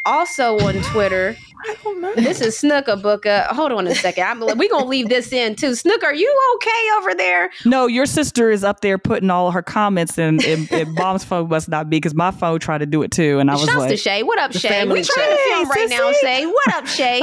Also 0.05 0.57
on 0.59 0.75
Twitter, 0.91 1.35
I 1.65 1.75
don't 1.83 2.01
know. 2.01 2.13
This 2.15 2.41
is 2.41 2.57
Snooker 2.57 2.95
Booker. 2.95 3.45
Hold 3.49 3.71
on 3.71 3.87
a 3.87 3.95
second. 3.95 4.23
I'm 4.23 4.57
we 4.57 4.69
gonna 4.69 4.85
leave 4.85 5.09
this 5.09 5.31
in 5.33 5.55
too. 5.55 5.75
Snook, 5.75 6.03
are 6.03 6.13
you 6.13 6.33
okay 6.55 6.89
over 6.97 7.13
there? 7.15 7.49
No, 7.65 7.87
your 7.87 8.05
sister 8.05 8.49
is 8.49 8.63
up 8.63 8.81
there 8.81 8.97
putting 8.97 9.29
all 9.29 9.51
her 9.51 9.61
comments 9.61 10.17
in, 10.17 10.43
and, 10.45 10.71
and 10.71 10.93
mom's 10.95 11.23
phone 11.23 11.49
must 11.49 11.67
not 11.69 11.89
be 11.89 11.97
because 11.97 12.13
my 12.15 12.31
phone 12.31 12.59
tried 12.59 12.77
to 12.79 12.85
do 12.85 13.03
it 13.03 13.11
too. 13.11 13.39
And 13.39 13.49
I 13.51 13.55
was 13.55 13.65
Shouts 13.65 13.77
like, 13.77 13.89
to 13.89 13.97
Shay. 13.97 14.23
What 14.23 14.39
up, 14.39 14.53
Shay? 14.53 14.85
We 14.85 15.03
trying 15.03 15.29
to 15.29 15.35
chat. 15.35 15.37
film 15.47 15.69
right 15.69 15.79
Hey, 15.89 15.97
now. 15.97 16.11
Shay. 16.21 16.45
What 16.45 16.73
up, 16.75 16.87
Shay? 16.87 17.21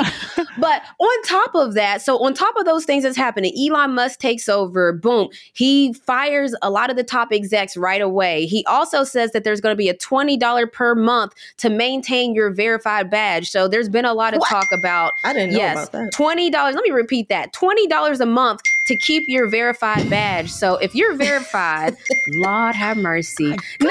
but 0.58 0.82
on 0.98 1.22
top 1.24 1.54
of 1.54 1.74
that, 1.74 2.02
so 2.02 2.22
on 2.24 2.34
top 2.34 2.54
of 2.56 2.64
those 2.66 2.84
things 2.84 3.04
that's 3.04 3.16
happening, 3.16 3.52
Elon 3.58 3.94
Musk 3.94 4.18
takes 4.20 4.48
over. 4.48 4.92
Boom. 4.92 5.28
He 5.54 5.92
fires 5.94 6.54
a 6.62 6.70
lot 6.70 6.90
of 6.90 6.96
the 6.96 7.04
top 7.04 7.32
execs 7.32 7.76
right 7.76 8.00
away. 8.02 8.46
He 8.46 8.64
also 8.66 9.04
says 9.04 9.32
that 9.32 9.44
there's 9.44 9.60
going 9.60 9.72
to 9.72 9.76
be 9.76 9.88
a 9.88 9.94
$20 9.94 10.72
per 10.72 10.94
month 10.94 11.32
to 11.58 11.70
maintain 11.70 12.34
your 12.34 12.50
verified 12.50 13.10
badge. 13.10 13.50
So 13.50 13.68
there's 13.68 13.88
been 13.88 14.04
a 14.04 14.14
lot 14.14 14.25
of 14.34 14.40
What? 14.40 14.50
talk 14.50 14.68
about 14.72 15.14
I 15.24 15.32
didn't 15.32 15.52
know 15.52 15.58
yes, 15.58 15.88
about 15.88 15.92
that. 15.92 16.12
twenty 16.12 16.50
dollars. 16.50 16.74
Let 16.74 16.84
me 16.84 16.90
repeat 16.90 17.28
that: 17.28 17.52
twenty 17.52 17.86
dollars 17.86 18.20
a 18.20 18.26
month 18.26 18.62
to 18.86 18.96
keep 18.96 19.24
your 19.26 19.48
verified 19.48 20.08
badge. 20.10 20.50
So 20.50 20.76
if 20.76 20.94
you're 20.94 21.14
verified, 21.16 21.96
Lord 22.34 22.74
have 22.74 22.96
mercy. 22.96 23.54
No, 23.80 23.90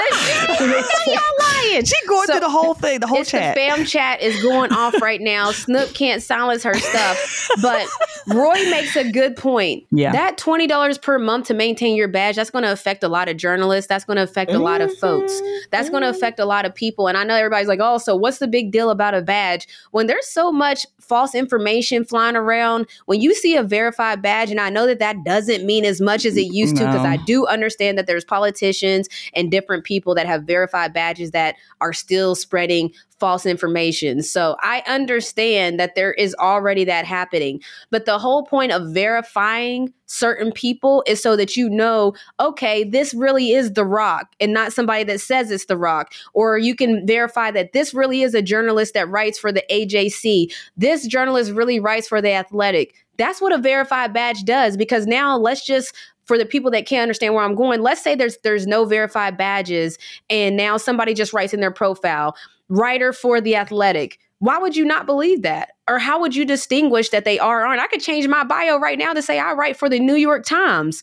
y'all 1.06 1.20
lying. 1.40 1.84
she 1.84 1.94
going 2.06 2.26
So, 2.26 2.32
through 2.34 2.40
the 2.40 2.50
whole 2.50 2.74
thing, 2.74 3.00
the 3.00 3.06
whole 3.06 3.24
chat. 3.24 3.54
the 3.54 3.60
fam 3.60 3.84
chat 3.84 4.20
is 4.20 4.40
going 4.42 4.72
off 4.72 4.94
right 5.02 5.20
now. 5.20 5.50
Snook 5.52 5.92
can't 5.94 6.22
silence 6.22 6.62
her 6.62 6.74
stuff, 6.74 7.48
but 7.62 7.86
Roy 8.28 8.54
makes 8.70 8.96
a 8.96 9.10
good 9.10 9.36
point. 9.36 9.84
Yeah. 9.90 10.12
that 10.12 10.38
twenty 10.38 10.66
dollars 10.66 10.98
per 10.98 11.18
month 11.18 11.46
to 11.48 11.54
maintain 11.54 11.96
your 11.96 12.08
badge 12.08 12.36
that's 12.36 12.50
going 12.50 12.64
to 12.64 12.72
affect 12.72 13.02
a 13.04 13.08
lot 13.08 13.28
of 13.28 13.36
journalists. 13.36 13.88
That's 13.88 14.04
going 14.04 14.16
to 14.16 14.22
affect 14.22 14.52
a 14.52 14.58
lot 14.58 14.80
of 14.80 14.96
folks. 14.98 15.32
Mhm, 15.32 15.60
That's 15.70 15.90
going 15.90 16.02
to 16.02 16.08
mhm. 16.08 16.16
affect 16.16 16.38
a 16.40 16.44
lot 16.44 16.64
of 16.64 16.74
people. 16.74 17.08
And 17.08 17.16
I 17.16 17.24
know 17.24 17.34
everybody's 17.34 17.68
like, 17.68 17.80
oh, 17.82 17.98
so 17.98 18.16
what's 18.16 18.38
the 18.38 18.48
big 18.48 18.70
deal 18.72 18.90
about 18.90 19.14
a 19.14 19.22
badge? 19.22 19.66
When 19.92 20.06
there's 20.06 20.26
so 20.26 20.50
much 20.50 20.86
false 21.00 21.34
information 21.34 22.04
flying 22.04 22.36
around, 22.36 22.86
when 23.06 23.20
you 23.20 23.34
see 23.34 23.56
a 23.56 23.62
verified 23.62 24.22
badge, 24.22 24.50
and 24.50 24.60
I 24.60 24.70
know 24.70 24.85
that 24.86 24.98
that 24.98 25.24
doesn't 25.24 25.64
mean 25.64 25.84
as 25.84 26.00
much 26.00 26.24
as 26.24 26.36
it 26.36 26.52
used 26.52 26.76
to, 26.76 26.84
because 26.84 27.04
I 27.04 27.16
do 27.18 27.46
understand 27.46 27.98
that 27.98 28.06
there's 28.06 28.24
politicians 28.24 29.08
and 29.34 29.50
different 29.50 29.84
people 29.84 30.14
that 30.14 30.26
have 30.26 30.44
verified 30.44 30.92
badges 30.92 31.32
that 31.32 31.56
are 31.80 31.92
still 31.92 32.34
spreading 32.34 32.92
false 33.18 33.46
information. 33.46 34.22
So 34.22 34.56
I 34.60 34.82
understand 34.86 35.80
that 35.80 35.94
there 35.94 36.12
is 36.12 36.34
already 36.38 36.84
that 36.84 37.06
happening. 37.06 37.62
But 37.90 38.04
the 38.04 38.18
whole 38.18 38.44
point 38.44 38.72
of 38.72 38.92
verifying 38.92 39.92
certain 40.04 40.52
people 40.52 41.02
is 41.06 41.22
so 41.22 41.34
that 41.36 41.56
you 41.56 41.68
know, 41.68 42.14
okay, 42.38 42.84
this 42.84 43.14
really 43.14 43.52
is 43.52 43.72
The 43.72 43.84
Rock 43.84 44.34
and 44.38 44.52
not 44.52 44.72
somebody 44.72 45.04
that 45.04 45.20
says 45.20 45.50
it's 45.50 45.66
The 45.66 45.78
Rock. 45.78 46.12
Or 46.34 46.58
you 46.58 46.76
can 46.76 47.06
verify 47.06 47.50
that 47.52 47.72
this 47.72 47.94
really 47.94 48.22
is 48.22 48.34
a 48.34 48.42
journalist 48.42 48.94
that 48.94 49.08
writes 49.08 49.38
for 49.38 49.50
the 49.50 49.64
AJC. 49.70 50.52
This 50.76 51.06
journalist 51.06 51.52
really 51.52 51.80
writes 51.80 52.08
for 52.08 52.20
The 52.20 52.32
Athletic. 52.32 53.05
That's 53.18 53.40
what 53.40 53.52
a 53.52 53.58
verified 53.58 54.12
badge 54.12 54.44
does 54.44 54.76
because 54.76 55.06
now 55.06 55.36
let's 55.36 55.64
just 55.64 55.94
for 56.24 56.36
the 56.36 56.46
people 56.46 56.70
that 56.72 56.86
can't 56.86 57.02
understand 57.02 57.34
where 57.34 57.44
I'm 57.44 57.54
going, 57.54 57.80
let's 57.80 58.02
say 58.02 58.14
there's 58.14 58.36
there's 58.42 58.66
no 58.66 58.84
verified 58.84 59.36
badges 59.36 59.98
and 60.28 60.56
now 60.56 60.76
somebody 60.76 61.14
just 61.14 61.32
writes 61.32 61.54
in 61.54 61.60
their 61.60 61.70
profile, 61.70 62.36
writer 62.68 63.12
for 63.12 63.40
the 63.40 63.56
athletic. 63.56 64.18
Why 64.38 64.58
would 64.58 64.76
you 64.76 64.84
not 64.84 65.06
believe 65.06 65.42
that? 65.42 65.70
Or 65.88 65.98
how 65.98 66.20
would 66.20 66.36
you 66.36 66.44
distinguish 66.44 67.08
that 67.10 67.24
they 67.24 67.38
are 67.38 67.62
or 67.62 67.66
aren't? 67.66 67.80
I 67.80 67.86
could 67.86 68.02
change 68.02 68.28
my 68.28 68.44
bio 68.44 68.78
right 68.78 68.98
now 68.98 69.12
to 69.12 69.22
say 69.22 69.38
I 69.38 69.52
write 69.52 69.76
for 69.76 69.88
the 69.88 69.98
New 69.98 70.16
York 70.16 70.44
Times. 70.44 71.02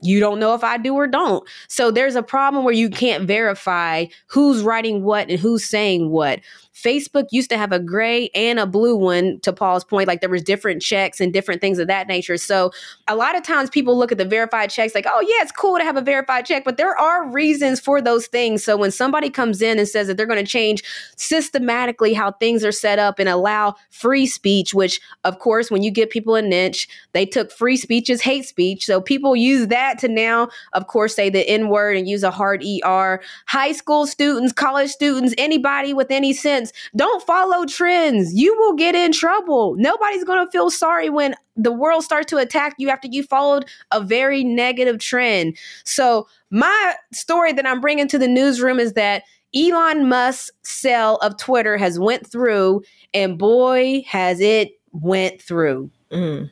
You 0.00 0.20
don't 0.20 0.38
know 0.38 0.54
if 0.54 0.62
I 0.62 0.78
do 0.78 0.94
or 0.94 1.08
don't. 1.08 1.48
So 1.66 1.90
there's 1.90 2.14
a 2.14 2.22
problem 2.22 2.64
where 2.64 2.74
you 2.74 2.88
can't 2.88 3.24
verify 3.24 4.06
who's 4.28 4.62
writing 4.62 5.02
what 5.02 5.28
and 5.28 5.40
who's 5.40 5.64
saying 5.64 6.10
what. 6.10 6.40
Facebook 6.82 7.26
used 7.30 7.50
to 7.50 7.58
have 7.58 7.72
a 7.72 7.78
gray 7.78 8.28
and 8.34 8.58
a 8.58 8.66
blue 8.66 8.96
one 8.96 9.40
to 9.40 9.52
Paul's 9.52 9.84
point 9.84 10.06
like 10.06 10.20
there 10.20 10.30
was 10.30 10.42
different 10.42 10.80
checks 10.80 11.20
and 11.20 11.32
different 11.32 11.60
things 11.60 11.78
of 11.78 11.88
that 11.88 12.06
nature. 12.06 12.36
So 12.36 12.70
a 13.08 13.16
lot 13.16 13.36
of 13.36 13.42
times 13.42 13.68
people 13.68 13.98
look 13.98 14.12
at 14.12 14.18
the 14.18 14.24
verified 14.24 14.70
checks 14.70 14.94
like, 14.94 15.06
"Oh 15.08 15.20
yeah, 15.20 15.42
it's 15.42 15.52
cool 15.52 15.78
to 15.78 15.84
have 15.84 15.96
a 15.96 16.00
verified 16.00 16.46
check," 16.46 16.64
but 16.64 16.76
there 16.76 16.96
are 16.96 17.28
reasons 17.28 17.80
for 17.80 18.00
those 18.00 18.26
things. 18.26 18.62
So 18.64 18.76
when 18.76 18.90
somebody 18.90 19.30
comes 19.30 19.60
in 19.60 19.78
and 19.78 19.88
says 19.88 20.06
that 20.06 20.16
they're 20.16 20.26
going 20.26 20.44
to 20.44 20.50
change 20.50 20.84
systematically 21.16 22.14
how 22.14 22.32
things 22.32 22.64
are 22.64 22.72
set 22.72 22.98
up 22.98 23.18
and 23.18 23.28
allow 23.28 23.74
free 23.90 24.26
speech, 24.26 24.74
which 24.74 25.00
of 25.24 25.38
course 25.38 25.70
when 25.70 25.82
you 25.82 25.90
give 25.90 26.10
people 26.10 26.34
a 26.34 26.42
niche, 26.42 26.88
they 27.12 27.26
took 27.26 27.50
free 27.50 27.76
speech 27.76 28.08
as 28.08 28.20
hate 28.20 28.44
speech. 28.44 28.86
So 28.86 29.00
people 29.00 29.34
use 29.34 29.66
that 29.68 29.98
to 30.00 30.08
now 30.08 30.48
of 30.72 30.86
course 30.86 31.14
say 31.14 31.30
the 31.30 31.48
N 31.48 31.68
word 31.68 31.96
and 31.96 32.08
use 32.08 32.22
a 32.22 32.30
hard 32.30 32.62
ER. 32.64 33.20
High 33.46 33.72
school 33.72 34.06
students, 34.06 34.52
college 34.52 34.90
students, 34.90 35.34
anybody 35.38 35.92
with 35.92 36.10
any 36.10 36.32
sense, 36.32 36.67
don't 36.96 37.22
follow 37.22 37.64
trends. 37.66 38.34
You 38.34 38.56
will 38.58 38.74
get 38.74 38.94
in 38.94 39.12
trouble. 39.12 39.74
Nobody's 39.76 40.24
going 40.24 40.44
to 40.44 40.50
feel 40.50 40.70
sorry 40.70 41.10
when 41.10 41.34
the 41.56 41.72
world 41.72 42.04
starts 42.04 42.28
to 42.30 42.36
attack 42.36 42.74
you 42.78 42.88
after 42.88 43.08
you 43.08 43.22
followed 43.22 43.64
a 43.92 44.00
very 44.00 44.44
negative 44.44 44.98
trend. 44.98 45.56
So, 45.84 46.28
my 46.50 46.94
story 47.12 47.52
that 47.52 47.66
I'm 47.66 47.80
bringing 47.80 48.08
to 48.08 48.18
the 48.18 48.28
newsroom 48.28 48.80
is 48.80 48.94
that 48.94 49.24
Elon 49.54 50.08
Musk's 50.08 50.50
sale 50.62 51.16
of 51.16 51.36
Twitter 51.36 51.76
has 51.76 51.98
went 51.98 52.30
through 52.30 52.82
and 53.14 53.38
boy 53.38 54.02
has 54.06 54.40
it 54.40 54.72
went 54.92 55.40
through. 55.40 55.90
Mm. 56.10 56.50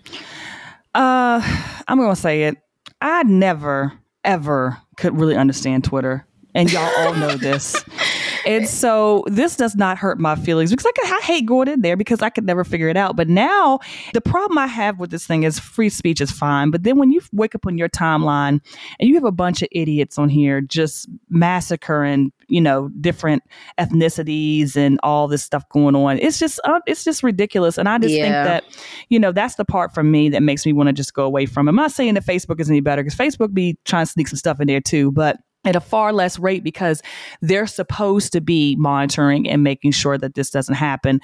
Uh, 0.95 1.41
I'm 1.89 1.99
gonna 1.99 2.17
say 2.17 2.45
it. 2.45 2.57
I 3.01 3.23
never 3.25 3.93
ever 4.25 4.79
could 4.97 5.19
really 5.19 5.37
understand 5.37 5.85
Twitter, 5.85 6.27
and 6.55 6.73
y'all 6.73 6.91
all 6.99 7.15
know 7.15 7.37
this. 7.37 7.85
And 8.47 8.69
so 8.69 9.25
this 9.27 9.57
does 9.57 9.75
not 9.75 9.99
hurt 9.99 10.19
my 10.19 10.37
feelings 10.37 10.71
because 10.71 10.87
I, 10.87 10.93
could, 10.93 11.13
I 11.13 11.21
hate 11.21 11.47
going 11.47 11.69
in 11.69 11.83
there 11.83 11.97
because 11.97 12.23
I 12.23 12.31
could 12.31 12.45
never 12.45 12.65
figure 12.65 12.89
it 12.89 12.97
out. 12.97 13.17
But 13.17 13.29
now 13.29 13.81
the 14.15 14.21
problem 14.21 14.57
I 14.59 14.67
have 14.67 14.99
with 14.99 15.11
this 15.11 15.27
thing 15.27 15.43
is 15.43 15.59
free 15.59 15.89
speech 15.89 16.21
is 16.21 16.31
fine, 16.31 16.71
but 16.71 16.85
then 16.85 16.99
when 16.99 17.11
you 17.11 17.21
wake 17.33 17.55
up 17.55 17.67
on 17.67 17.77
your 17.77 17.89
timeline 17.89 18.61
and 19.01 19.09
you 19.09 19.15
have 19.15 19.25
a 19.25 19.33
bunch 19.33 19.63
of 19.63 19.69
idiots 19.73 20.19
on 20.19 20.29
here 20.29 20.61
just 20.61 21.09
massacring, 21.29 22.33
you 22.49 22.61
know, 22.61 22.89
different 23.01 23.43
ethnicities 23.79 24.77
and 24.77 25.01
all 25.03 25.29
this 25.29 25.43
stuff 25.43 25.69
going 25.71 25.97
on, 25.97 26.19
it's 26.19 26.39
just 26.39 26.61
uh, 26.65 26.81
it's 26.87 27.05
just 27.05 27.23
ridiculous. 27.23 27.77
And 27.77 27.89
I 27.89 27.99
just 27.99 28.15
think 28.15 28.33
that 28.33 28.65
you 29.09 29.19
know, 29.19 29.33
that's 29.33 29.57
the 29.57 29.65
part 29.65 29.93
for 29.93 30.03
me 30.03 30.29
that 30.31 30.43
makes 30.43 30.65
me 30.65 30.73
want 30.73 30.89
to 30.89 30.93
just 30.93 31.15
go 31.15 31.25
away 31.25 31.47
from 31.47 31.67
it. 31.67 31.71
I'm 31.71 31.77
not 31.77 31.93
saying 31.93 32.15
that 32.15 32.25
Facebook 32.25 32.61
is 32.61 32.71
any 32.71 32.81
better 32.81 33.03
because 33.03 33.19
Facebook 33.19 33.53
be 33.53 33.77
trying 33.85 34.07
to 34.07 34.13
sneak 34.13 34.29
some 34.29 34.37
stuff 34.37 34.61
in 34.61 34.69
there 34.69 34.81
too, 34.81 35.11
but 35.13 35.39
at 35.67 35.77
a 35.77 35.81
far 35.81 36.13
less 36.13 36.39
rate 36.39 36.65
because 36.65 37.03
they're 37.43 37.67
supposed 37.67 38.33
to 38.33 38.41
be 38.41 38.77
monitoring 38.77 39.49
and 39.49 39.63
making 39.63 39.93
sure 39.93 40.17
that 40.19 40.35
this 40.35 40.51
doesn't 40.51 40.75
happen. 40.75 41.21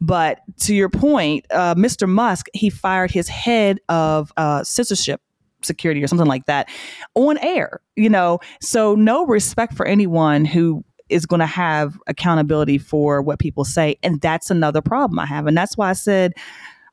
But 0.00 0.40
to 0.60 0.74
your 0.74 0.88
point, 0.88 1.46
uh, 1.50 1.74
Mr. 1.74 2.08
Musk, 2.08 2.46
he 2.52 2.70
fired 2.70 3.10
his 3.10 3.28
head 3.28 3.80
of 3.88 4.32
uh, 4.36 4.64
censorship 4.64 5.20
security 5.62 6.02
or 6.02 6.06
something 6.06 6.26
like 6.26 6.46
that 6.46 6.68
on 7.14 7.38
air, 7.38 7.80
you 7.96 8.08
know, 8.08 8.38
so 8.60 8.94
no 8.94 9.24
respect 9.24 9.74
for 9.74 9.86
anyone 9.86 10.44
who 10.44 10.84
is 11.08 11.26
going 11.26 11.40
to 11.40 11.46
have 11.46 11.98
accountability 12.06 12.78
for 12.78 13.22
what 13.22 13.38
people 13.38 13.64
say. 13.64 13.96
And 14.02 14.20
that's 14.20 14.50
another 14.50 14.80
problem 14.80 15.18
I 15.18 15.26
have. 15.26 15.46
And 15.46 15.56
that's 15.56 15.76
why 15.76 15.90
I 15.90 15.92
said, 15.92 16.32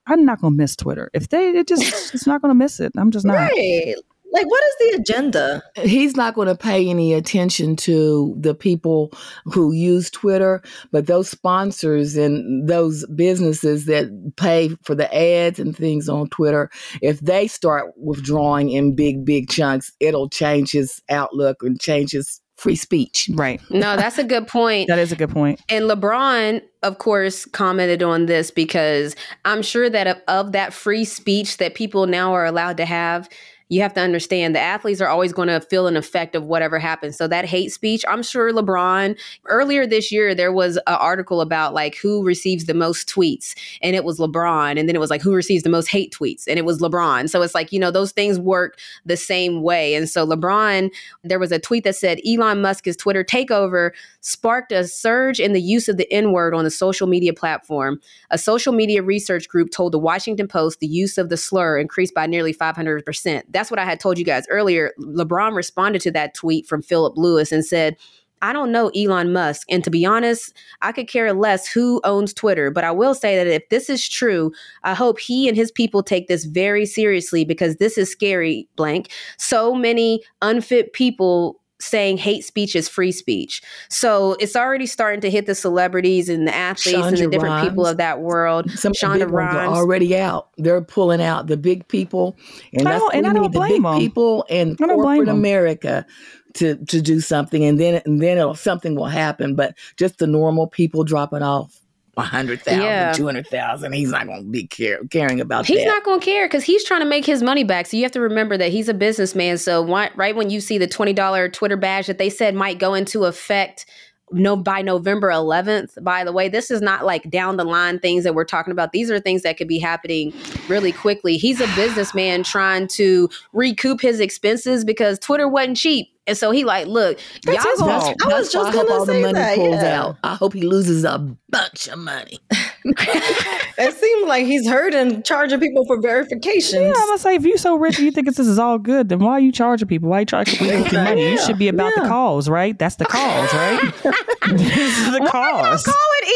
I'm 0.08 0.26
not 0.26 0.42
going 0.42 0.54
to 0.54 0.58
miss 0.58 0.76
Twitter. 0.76 1.10
If 1.14 1.30
they, 1.30 1.50
it 1.50 1.68
just, 1.68 2.14
it's 2.14 2.28
not 2.28 2.42
going 2.42 2.50
to 2.50 2.56
miss 2.56 2.80
it. 2.80 2.92
I'm 2.98 3.12
just 3.12 3.26
not. 3.26 3.36
Right. 3.36 3.96
Like, 4.32 4.48
what 4.48 4.64
is 4.64 4.76
the 4.80 5.02
agenda? 5.02 5.64
he's 5.76 6.16
not 6.16 6.36
going 6.36 6.48
to 6.48 6.56
pay 6.56 6.90
any 6.90 7.14
attention 7.14 7.76
to 7.78 8.36
the 8.40 8.56
people 8.56 9.12
who 9.46 9.74
use 9.74 10.10
Twitter, 10.10 10.62
but 10.92 11.08
those 11.08 11.30
sponsors 11.30 12.16
and 12.16 12.68
those 12.68 13.06
businesses 13.08 13.86
that 13.86 14.34
pay 14.38 14.70
for 14.84 14.96
the 14.96 15.14
ads 15.14 15.60
and 15.60 15.76
things 15.76 16.08
on 16.08 16.30
Twitter, 16.30 16.70
if 17.02 17.20
they 17.20 17.48
start 17.48 17.94
withdrawing 17.98 18.70
in 18.70 18.96
big, 18.96 19.26
big 19.26 19.50
chunks, 19.50 19.92
it'll 20.00 20.30
change 20.30 20.72
his 20.72 21.02
outlook 21.10 21.62
and 21.62 21.80
change 21.80 22.12
his 22.12 22.42
free 22.62 22.76
speech. 22.76 23.28
Right. 23.34 23.60
No, 23.72 23.96
that's 23.96 24.20
a 24.20 24.24
good 24.24 24.48
point. 24.48 24.88
That 24.88 25.00
is 25.00 25.12
a 25.12 25.16
good 25.16 25.32
point. 25.32 25.60
And 25.68 25.86
LeBron, 25.86 26.62
of 26.84 27.00
course, 27.00 27.44
commented 27.46 28.04
on 28.04 28.28
this 28.28 28.52
because 28.52 29.16
I'm 29.46 29.64
sure 29.64 29.90
that 29.90 30.06
of, 30.06 30.18
of 30.28 30.52
that 30.52 30.72
free 30.72 31.04
speech 31.04 31.58
that 31.58 31.74
people 31.74 32.06
now 32.06 32.34
are 32.34 32.46
allowed 32.46 32.78
to 32.78 32.86
have, 32.86 33.28
you 33.72 33.82
have 33.82 33.94
to 33.94 34.02
understand 34.02 34.54
the 34.54 34.60
athletes 34.60 35.00
are 35.00 35.08
always 35.08 35.32
going 35.32 35.48
to 35.48 35.62
feel 35.62 35.88
an 35.88 35.96
effect 35.96 36.36
of 36.36 36.44
whatever 36.44 36.78
happens. 36.78 37.16
So 37.16 37.26
that 37.30 37.46
hate 37.46 37.72
speech, 37.72 38.04
I'm 38.06 38.22
sure 38.22 38.52
LeBron 38.52 39.18
earlier 39.46 39.88
this 39.88 40.12
year 40.12 40.36
there 40.36 40.52
was 40.52 40.76
an 40.76 40.84
article 40.88 41.40
about 41.40 41.74
like 41.74 41.96
who 41.96 42.22
receives 42.22 42.66
the 42.66 42.74
most 42.74 43.08
tweets 43.08 43.56
and 43.82 43.96
it 43.96 44.04
was 44.04 44.20
LeBron 44.20 44.78
and 44.78 44.90
then 44.90 44.96
it 44.96 45.00
was 45.00 45.10
like 45.10 45.22
who 45.22 45.34
receives 45.34 45.64
the 45.64 45.70
most 45.70 45.88
hate 45.88 46.14
tweets 46.14 46.50
and 46.50 46.60
it 46.60 46.66
was 46.66 46.80
LeBron. 46.80 47.30
So 47.30 47.42
it's 47.42 47.56
like, 47.56 47.72
you 47.72 47.80
know, 47.80 47.92
those 47.92 48.12
things 48.12 48.38
work 48.38 48.78
the 49.06 49.16
same 49.16 49.62
way. 49.62 49.96
And 49.96 50.10
so 50.10 50.28
LeBron, 50.28 50.92
there 51.24 51.40
was 51.40 51.54
a 51.54 51.60
tweet 51.60 51.86
that 51.86 51.96
said 51.96 52.20
Elon 52.28 52.62
Musk's 52.62 52.98
Twitter 52.98 53.24
takeover 53.24 53.92
sparked 54.20 54.74
a 54.74 54.86
surge 54.86 55.40
in 55.40 55.54
the 55.54 55.62
use 55.62 55.88
of 55.88 55.96
the 55.96 56.12
N-word 56.12 56.54
on 56.54 56.66
the 56.66 56.72
social 56.72 57.08
media 57.08 57.34
platform. 57.34 58.02
A 58.32 58.38
social 58.38 58.74
media 58.74 59.02
research 59.02 59.48
group 59.48 59.72
told 59.72 59.94
the 59.94 60.00
Washington 60.00 60.50
Post 60.50 60.82
the 60.82 60.88
use 60.88 61.18
of 61.18 61.30
the 61.30 61.38
slur 61.38 61.78
increased 61.78 62.14
by 62.14 62.28
nearly 62.28 62.54
500%. 62.54 63.44
That's 63.62 63.70
what 63.70 63.80
I 63.80 63.86
had 63.86 64.00
told 64.00 64.18
you 64.18 64.26
guys 64.26 64.48
earlier. 64.50 64.92
LeBron 64.98 65.54
responded 65.54 66.02
to 66.02 66.12
that 66.14 66.34
tweet 66.34 66.66
from 66.66 66.82
Philip 66.82 67.14
Lewis 67.16 67.52
and 67.52 67.64
said, 67.64 67.96
I 68.42 68.54
don't 68.54 68.72
know 68.72 68.90
Elon 68.96 69.32
Musk. 69.34 69.68
And 69.70 69.84
to 69.84 69.92
be 69.92 70.04
honest, 70.04 70.58
I 70.82 70.92
could 70.92 71.08
care 71.08 71.32
less 71.32 71.68
who 71.68 72.02
owns 72.04 72.34
Twitter. 72.34 72.72
But 72.72 72.86
I 72.86 72.90
will 72.90 73.14
say 73.14 73.36
that 73.36 73.46
if 73.46 73.70
this 73.70 73.88
is 73.88 74.10
true, 74.10 74.52
I 74.82 74.96
hope 74.96 75.20
he 75.20 75.48
and 75.48 75.56
his 75.56 75.72
people 75.72 76.02
take 76.02 76.28
this 76.28 76.46
very 76.46 76.88
seriously 76.88 77.46
because 77.46 77.76
this 77.76 78.00
is 78.00 78.12
scary, 78.12 78.68
blank. 78.78 79.12
So 79.38 79.76
many 79.76 80.24
unfit 80.42 80.94
people 80.94 81.61
saying 81.82 82.18
hate 82.18 82.44
speech 82.46 82.76
is 82.76 82.88
free 82.88 83.12
speech. 83.12 83.62
So 83.90 84.34
it's 84.40 84.56
already 84.56 84.86
starting 84.86 85.22
to 85.22 85.30
hit 85.30 85.46
the 85.48 85.56
celebrities 85.56 86.30
and 86.30 86.48
the 86.48 86.56
athletes 86.56 86.98
and 86.98 87.18
the 87.18 87.24
Shonda 87.24 87.32
different 87.32 87.64
people 87.70 87.86
of 87.86 87.98
that 87.98 88.22
world. 88.22 88.70
Some 88.72 88.94
Shonda 88.94 89.20
big 89.20 89.30
ones 89.32 89.54
are 89.54 89.58
Rhimes. 89.68 89.78
already 89.78 90.16
out. 90.18 90.50
They're 90.58 90.82
pulling 90.82 91.22
out 91.22 91.48
the 91.48 91.58
big 91.58 91.88
people, 91.88 92.38
and 92.74 92.88
I 92.88 93.00
don't- 93.00 93.14
and 93.16 93.28
I 93.28 93.34
don't 93.34 93.42
need, 93.44 93.52
the 93.54 93.60
blame 93.60 93.84
big 93.84 93.86
'em. 93.94 93.98
people 94.00 94.46
and 94.50 94.78
I 94.82 94.86
don't 94.86 94.98
blame 94.98 95.06
corporate 95.18 95.30
'em. 95.30 95.36
America 95.38 96.06
to 96.54 96.76
to 96.86 97.02
do 97.02 97.20
something, 97.22 97.64
and 97.64 97.80
then 97.80 98.02
and 98.06 98.22
then 98.22 98.38
it'll, 98.38 98.56
something 98.56 98.96
will 98.96 99.06
happen. 99.06 99.56
But 99.56 99.74
just 99.98 100.18
the 100.20 100.28
normal 100.28 100.68
people 100.68 101.04
dropping 101.04 101.42
off. 101.42 101.81
A 102.18 102.22
hundred 102.22 102.62
thousand, 102.62 102.82
Yeah. 102.82 103.14
two 103.14 103.26
hundred 103.26 103.48
thousand. 103.48 103.94
He's 103.94 104.12
not 104.12 104.28
going 104.28 104.44
to 104.44 104.50
be 104.50 104.68
care, 104.68 105.00
caring 105.10 105.40
about 105.40 105.66
He's 105.66 105.78
that. 105.80 105.86
not 105.86 106.04
going 106.04 106.20
to 106.20 106.26
care 106.26 106.46
because 106.46 106.64
he's 106.64 106.84
trying 106.84 107.00
to 107.00 107.06
make 107.06 107.26
his 107.26 107.42
money 107.42 107.64
back. 107.64 107.86
So 107.88 107.96
you 107.96 108.04
have 108.04 108.12
to 108.12 108.20
remember 108.20 108.58
that 108.58 108.70
he's 108.72 108.90
a 108.90 108.94
businessman. 108.94 109.58
So 109.58 109.82
why, 109.82 110.10
right 110.16 110.36
when 110.36 110.50
you 110.50 110.60
see 110.60 110.78
the 110.78 110.88
twenty 110.88 111.14
dollar 111.14 111.48
Twitter 111.48 111.78
badge 111.78 112.08
that 112.08 112.18
they 112.18 112.30
said 112.30 112.54
might 112.54 112.80
go 112.80 112.94
into 112.94 113.24
effect 113.24 113.86
no 114.32 114.56
by 114.56 114.82
November 114.82 115.30
11th. 115.30 116.02
By 116.04 116.24
the 116.24 116.32
way, 116.32 116.50
this 116.50 116.72
is 116.72 116.82
not 116.82 117.06
like 117.06 117.30
down 117.30 117.58
the 117.58 117.64
line 117.64 118.00
things 118.00 118.24
that 118.24 118.36
we're 118.36 118.46
talking 118.46 118.72
about. 118.72 118.92
These 118.92 119.12
are 119.12 119.20
things 119.20 119.44
that 119.44 119.58
could 119.58 119.68
be 119.68 119.80
happening 119.80 120.34
really 120.68 120.92
quickly. 120.92 121.38
He's 121.38 121.62
a 121.62 121.68
businessman 121.76 122.44
trying 122.44 122.88
to 122.90 123.30
recoup 123.54 124.02
his 124.02 124.20
expenses 124.20 124.84
because 124.86 125.20
Twitter 125.20 125.48
wasn't 125.48 125.78
cheap. 125.78 126.08
And 126.28 126.38
so 126.38 126.52
he 126.52 126.64
like, 126.64 126.88
look, 126.88 127.20
That's 127.44 127.66
y'all 127.66 127.76
gonna-. 127.88 128.16
I 128.24 128.28
was 128.28 128.52
just 128.52 128.74
gonna 128.74 129.06
say 129.06 129.34
that, 129.34 129.58
yeah. 129.58 130.02
out. 130.02 130.18
I 130.24 130.36
hope 130.36 130.54
he 130.54 130.62
loses 130.62 131.04
a 131.04 131.18
bunch 131.50 131.88
of 131.88 132.00
money. 132.00 132.40
It 132.84 133.94
seems 133.96 134.28
like 134.28 134.46
he's 134.46 134.68
hurting 134.68 135.24
charging 135.24 135.60
people 135.60 135.86
for 135.86 136.00
verification. 136.00 136.82
Yeah, 136.82 136.94
I'm 136.96 137.08
gonna 137.08 137.18
say 137.18 137.36
if 137.36 137.46
you're 137.46 137.58
so 137.58 137.76
rich 137.76 137.98
and 137.98 138.06
you 138.06 138.12
think 138.12 138.28
this 138.28 138.40
is 138.40 138.60
all 138.60 138.78
good, 138.78 139.10
then 139.10 139.20
why 139.20 139.34
are 139.34 139.40
you 139.40 139.52
charging 139.52 139.88
people? 139.88 140.10
Why 140.10 140.18
are 140.18 140.20
you 140.22 140.26
charging 140.26 140.58
people 140.58 140.82
with 140.84 140.92
your 140.92 141.04
money? 141.04 141.32
You 141.32 141.38
should 141.40 141.58
be 141.58 141.68
about 141.68 141.94
the 141.96 142.02
cause, 142.02 142.50
right? 142.50 142.78
That's 142.78 142.96
the 142.96 143.06
cause, 143.06 143.54
right? 143.54 143.82
this 144.50 144.98
is 144.98 145.12
the 145.12 145.20
Why 145.22 145.30
cause. 145.30 145.84
call 145.84 145.96
it 146.22 146.28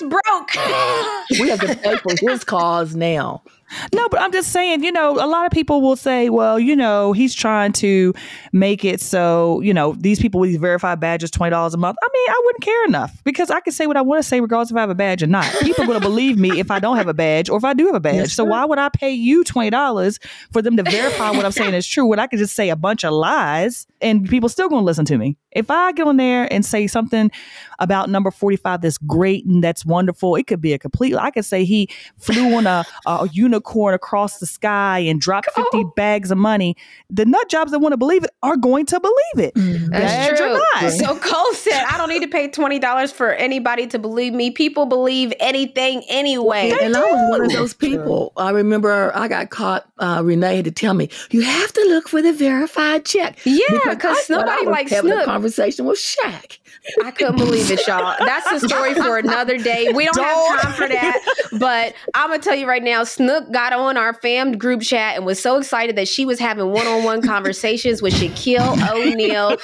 Elon 0.00 0.10
Musk 0.10 0.24
broke? 0.24 0.54
we 1.40 1.48
have 1.48 1.60
to 1.60 1.76
pay 1.76 1.96
for 1.96 2.30
his 2.30 2.44
cause 2.44 2.94
now. 2.96 3.42
No, 3.94 4.08
but 4.08 4.20
I'm 4.20 4.32
just 4.32 4.52
saying, 4.52 4.82
you 4.82 4.92
know, 4.92 5.12
a 5.12 5.26
lot 5.26 5.46
of 5.46 5.52
people 5.52 5.80
will 5.80 5.96
say, 5.96 6.28
well, 6.28 6.58
you 6.58 6.76
know, 6.76 7.12
he's 7.12 7.34
trying 7.34 7.72
to 7.74 8.14
make 8.52 8.84
it 8.84 9.00
so, 9.00 9.60
you 9.60 9.74
know, 9.74 9.94
these 9.98 10.20
people 10.20 10.40
with 10.40 10.50
these 10.50 10.58
verified 10.58 11.00
badges, 11.00 11.30
$20 11.30 11.74
a 11.74 11.76
month. 11.76 11.96
I 12.02 12.08
mean, 12.12 12.28
I 12.28 12.42
wouldn't 12.44 12.62
care 12.62 12.84
enough 12.86 13.22
because 13.24 13.50
I 13.50 13.60
can 13.60 13.72
say 13.72 13.86
what 13.86 13.96
I 13.96 14.02
want 14.02 14.22
to 14.22 14.28
say 14.28 14.40
regardless 14.40 14.70
if 14.70 14.76
I 14.76 14.80
have 14.80 14.90
a 14.90 14.94
badge 14.94 15.22
or 15.22 15.26
not. 15.26 15.44
People 15.60 15.84
are 15.84 15.86
going 15.86 16.00
to 16.00 16.06
believe 16.06 16.38
me 16.38 16.60
if 16.60 16.70
I 16.70 16.78
don't 16.78 16.96
have 16.96 17.08
a 17.08 17.14
badge 17.14 17.48
or 17.48 17.56
if 17.58 17.64
I 17.64 17.74
do 17.74 17.86
have 17.86 17.94
a 17.94 18.00
badge. 18.00 18.14
Yes, 18.16 18.32
so 18.34 18.44
why 18.44 18.64
would 18.64 18.78
I 18.78 18.88
pay 18.88 19.10
you 19.10 19.44
$20 19.44 20.18
for 20.52 20.62
them 20.62 20.76
to 20.76 20.82
verify 20.82 21.30
what 21.30 21.44
I'm 21.44 21.52
saying 21.52 21.74
is 21.74 21.86
true 21.86 22.06
when 22.06 22.18
I 22.18 22.26
could 22.26 22.38
just 22.38 22.54
say 22.54 22.68
a 22.70 22.76
bunch 22.76 23.04
of 23.04 23.12
lies 23.12 23.86
and 24.00 24.28
people 24.28 24.48
still 24.48 24.68
going 24.68 24.82
to 24.82 24.86
listen 24.86 25.04
to 25.06 25.18
me? 25.18 25.36
If 25.54 25.70
I 25.70 25.92
get 25.92 26.06
on 26.06 26.16
there 26.16 26.52
and 26.52 26.64
say 26.64 26.86
something 26.86 27.30
about 27.78 28.08
number 28.08 28.30
45 28.30 28.80
that's 28.80 28.98
great 28.98 29.44
and 29.44 29.62
that's 29.62 29.84
wonderful, 29.84 30.36
it 30.36 30.46
could 30.46 30.60
be 30.60 30.72
a 30.72 30.78
complete, 30.78 31.16
I 31.16 31.30
could 31.30 31.44
say 31.44 31.64
he 31.64 31.88
flew 32.18 32.54
on 32.54 32.66
a, 32.66 32.84
a 33.06 33.28
unicorn 33.32 33.94
across 33.94 34.38
the 34.38 34.46
sky 34.46 34.98
and 35.00 35.20
dropped 35.20 35.50
50 35.54 35.84
bags 35.96 36.30
of 36.30 36.38
money. 36.38 36.76
The 37.10 37.24
nut 37.24 37.48
jobs 37.48 37.72
that 37.72 37.80
want 37.80 37.92
to 37.92 37.96
believe 37.96 38.24
it 38.24 38.30
are 38.42 38.56
going 38.56 38.86
to 38.86 39.00
believe 39.00 39.46
it. 39.48 39.52
That's 39.54 39.90
Badge 39.90 40.32
or 40.32 40.36
true. 40.36 40.62
not. 40.80 40.92
So 40.92 41.18
Cole 41.18 41.52
said, 41.54 41.84
I 41.84 41.96
don't 41.98 42.08
need 42.08 42.22
to 42.22 42.28
pay 42.28 42.48
twenty 42.48 42.78
dollars 42.78 43.12
for 43.12 43.32
anybody 43.32 43.86
to 43.88 43.98
believe 43.98 44.32
me. 44.32 44.50
People 44.50 44.86
believe 44.86 45.32
anything 45.40 46.02
anyway. 46.08 46.70
and 46.80 46.96
I 46.96 47.00
was 47.00 47.30
one 47.30 47.44
of 47.44 47.52
those 47.52 47.74
people. 47.74 48.32
I 48.36 48.50
remember 48.50 49.12
I 49.14 49.28
got 49.28 49.50
caught. 49.50 49.86
Uh, 49.98 50.22
Renee 50.24 50.56
had 50.56 50.64
to 50.64 50.70
tell 50.70 50.94
me 50.94 51.08
you 51.30 51.42
have 51.42 51.72
to 51.72 51.80
look 51.88 52.08
for 52.08 52.22
the 52.22 52.32
verified 52.32 53.04
check. 53.04 53.38
Yeah, 53.44 53.66
because 53.90 54.18
I 54.30 54.34
nobody 54.34 54.66
was 54.66 54.72
likes 54.72 54.90
having 54.92 55.10
a 55.10 55.14
Snoop. 55.14 55.26
Conversation 55.42 55.86
with 55.86 55.98
Shaq. 55.98 56.58
I 57.04 57.12
couldn't 57.12 57.36
believe 57.36 57.70
it, 57.70 57.86
y'all. 57.86 58.16
That's 58.18 58.50
a 58.50 58.68
story 58.68 58.94
for 58.94 59.16
another 59.16 59.56
day. 59.56 59.92
We 59.94 60.04
don't 60.04 60.18
have 60.18 60.62
time 60.62 60.72
for 60.72 60.88
that. 60.88 61.20
But 61.58 61.94
I'm 62.14 62.30
gonna 62.30 62.42
tell 62.42 62.56
you 62.56 62.66
right 62.66 62.82
now, 62.82 63.04
Snook 63.04 63.52
got 63.52 63.72
on 63.72 63.96
our 63.96 64.14
fam 64.14 64.58
group 64.58 64.82
chat 64.82 65.16
and 65.16 65.24
was 65.24 65.40
so 65.40 65.58
excited 65.58 65.96
that 65.96 66.08
she 66.08 66.24
was 66.24 66.40
having 66.40 66.70
one-on-one 66.70 67.22
conversations 67.22 68.02
with 68.02 68.14
Shaquille 68.14 68.90
O'Neal. 68.90 69.56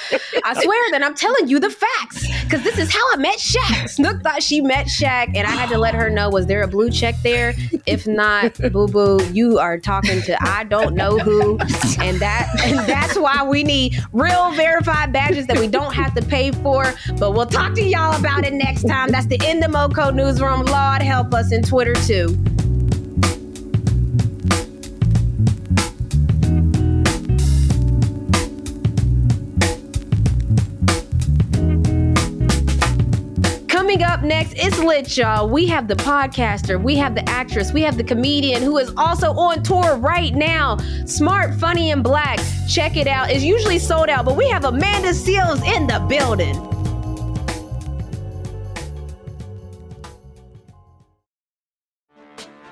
I 0.45 0.63
swear 0.63 0.91
that 0.91 1.03
I'm 1.03 1.13
telling 1.13 1.49
you 1.49 1.59
the 1.59 1.69
facts 1.69 2.25
because 2.43 2.63
this 2.63 2.77
is 2.77 2.91
how 2.93 3.01
I 3.13 3.17
met 3.17 3.37
Shaq. 3.37 3.89
Snook 3.89 4.21
thought 4.21 4.41
she 4.41 4.61
met 4.61 4.87
Shaq, 4.87 5.35
and 5.35 5.45
I 5.45 5.51
had 5.51 5.69
to 5.69 5.77
let 5.77 5.93
her 5.95 6.09
know: 6.09 6.29
was 6.29 6.45
there 6.45 6.61
a 6.61 6.67
blue 6.67 6.89
check 6.89 7.15
there? 7.21 7.53
If 7.85 8.07
not, 8.07 8.57
boo 8.71 8.87
boo, 8.87 9.19
you 9.33 9.59
are 9.59 9.77
talking 9.77 10.21
to 10.21 10.37
I 10.41 10.63
don't 10.63 10.95
know 10.95 11.17
who, 11.17 11.57
and 11.99 12.19
that 12.19 12.49
and 12.63 12.79
that's 12.87 13.17
why 13.17 13.43
we 13.43 13.63
need 13.63 13.97
real 14.13 14.51
verified 14.53 15.11
badges 15.11 15.47
that 15.47 15.59
we 15.59 15.67
don't 15.67 15.93
have 15.93 16.13
to 16.15 16.21
pay 16.21 16.51
for. 16.51 16.93
But 17.17 17.33
we'll 17.33 17.45
talk 17.45 17.73
to 17.75 17.83
y'all 17.83 18.17
about 18.17 18.45
it 18.45 18.53
next 18.53 18.83
time. 18.83 19.09
That's 19.09 19.27
the 19.27 19.39
end 19.45 19.63
of 19.63 19.71
Moco 19.71 20.11
Newsroom. 20.11 20.65
Lord 20.65 21.01
help 21.01 21.33
us 21.33 21.51
in 21.51 21.63
Twitter 21.63 21.95
too. 21.95 22.37
Coming 33.67 34.03
up 34.03 34.21
next, 34.21 34.53
it's 34.55 34.77
lit, 34.77 35.17
y'all. 35.17 35.49
We 35.49 35.65
have 35.67 35.87
the 35.87 35.95
podcaster, 35.95 36.81
we 36.81 36.95
have 36.97 37.15
the 37.15 37.27
actress, 37.27 37.73
we 37.73 37.81
have 37.81 37.97
the 37.97 38.03
comedian 38.03 38.61
who 38.61 38.77
is 38.77 38.93
also 38.97 39.31
on 39.31 39.63
tour 39.63 39.97
right 39.97 40.33
now. 40.35 40.77
Smart, 41.05 41.55
funny, 41.55 41.91
and 41.91 42.03
black. 42.03 42.39
Check 42.69 42.97
it 42.97 43.07
out. 43.07 43.31
It's 43.31 43.43
usually 43.43 43.79
sold 43.79 44.09
out, 44.09 44.25
but 44.25 44.37
we 44.37 44.47
have 44.49 44.63
Amanda 44.63 45.09
Seales 45.09 45.65
in 45.75 45.87
the 45.87 45.99
building. 46.07 46.78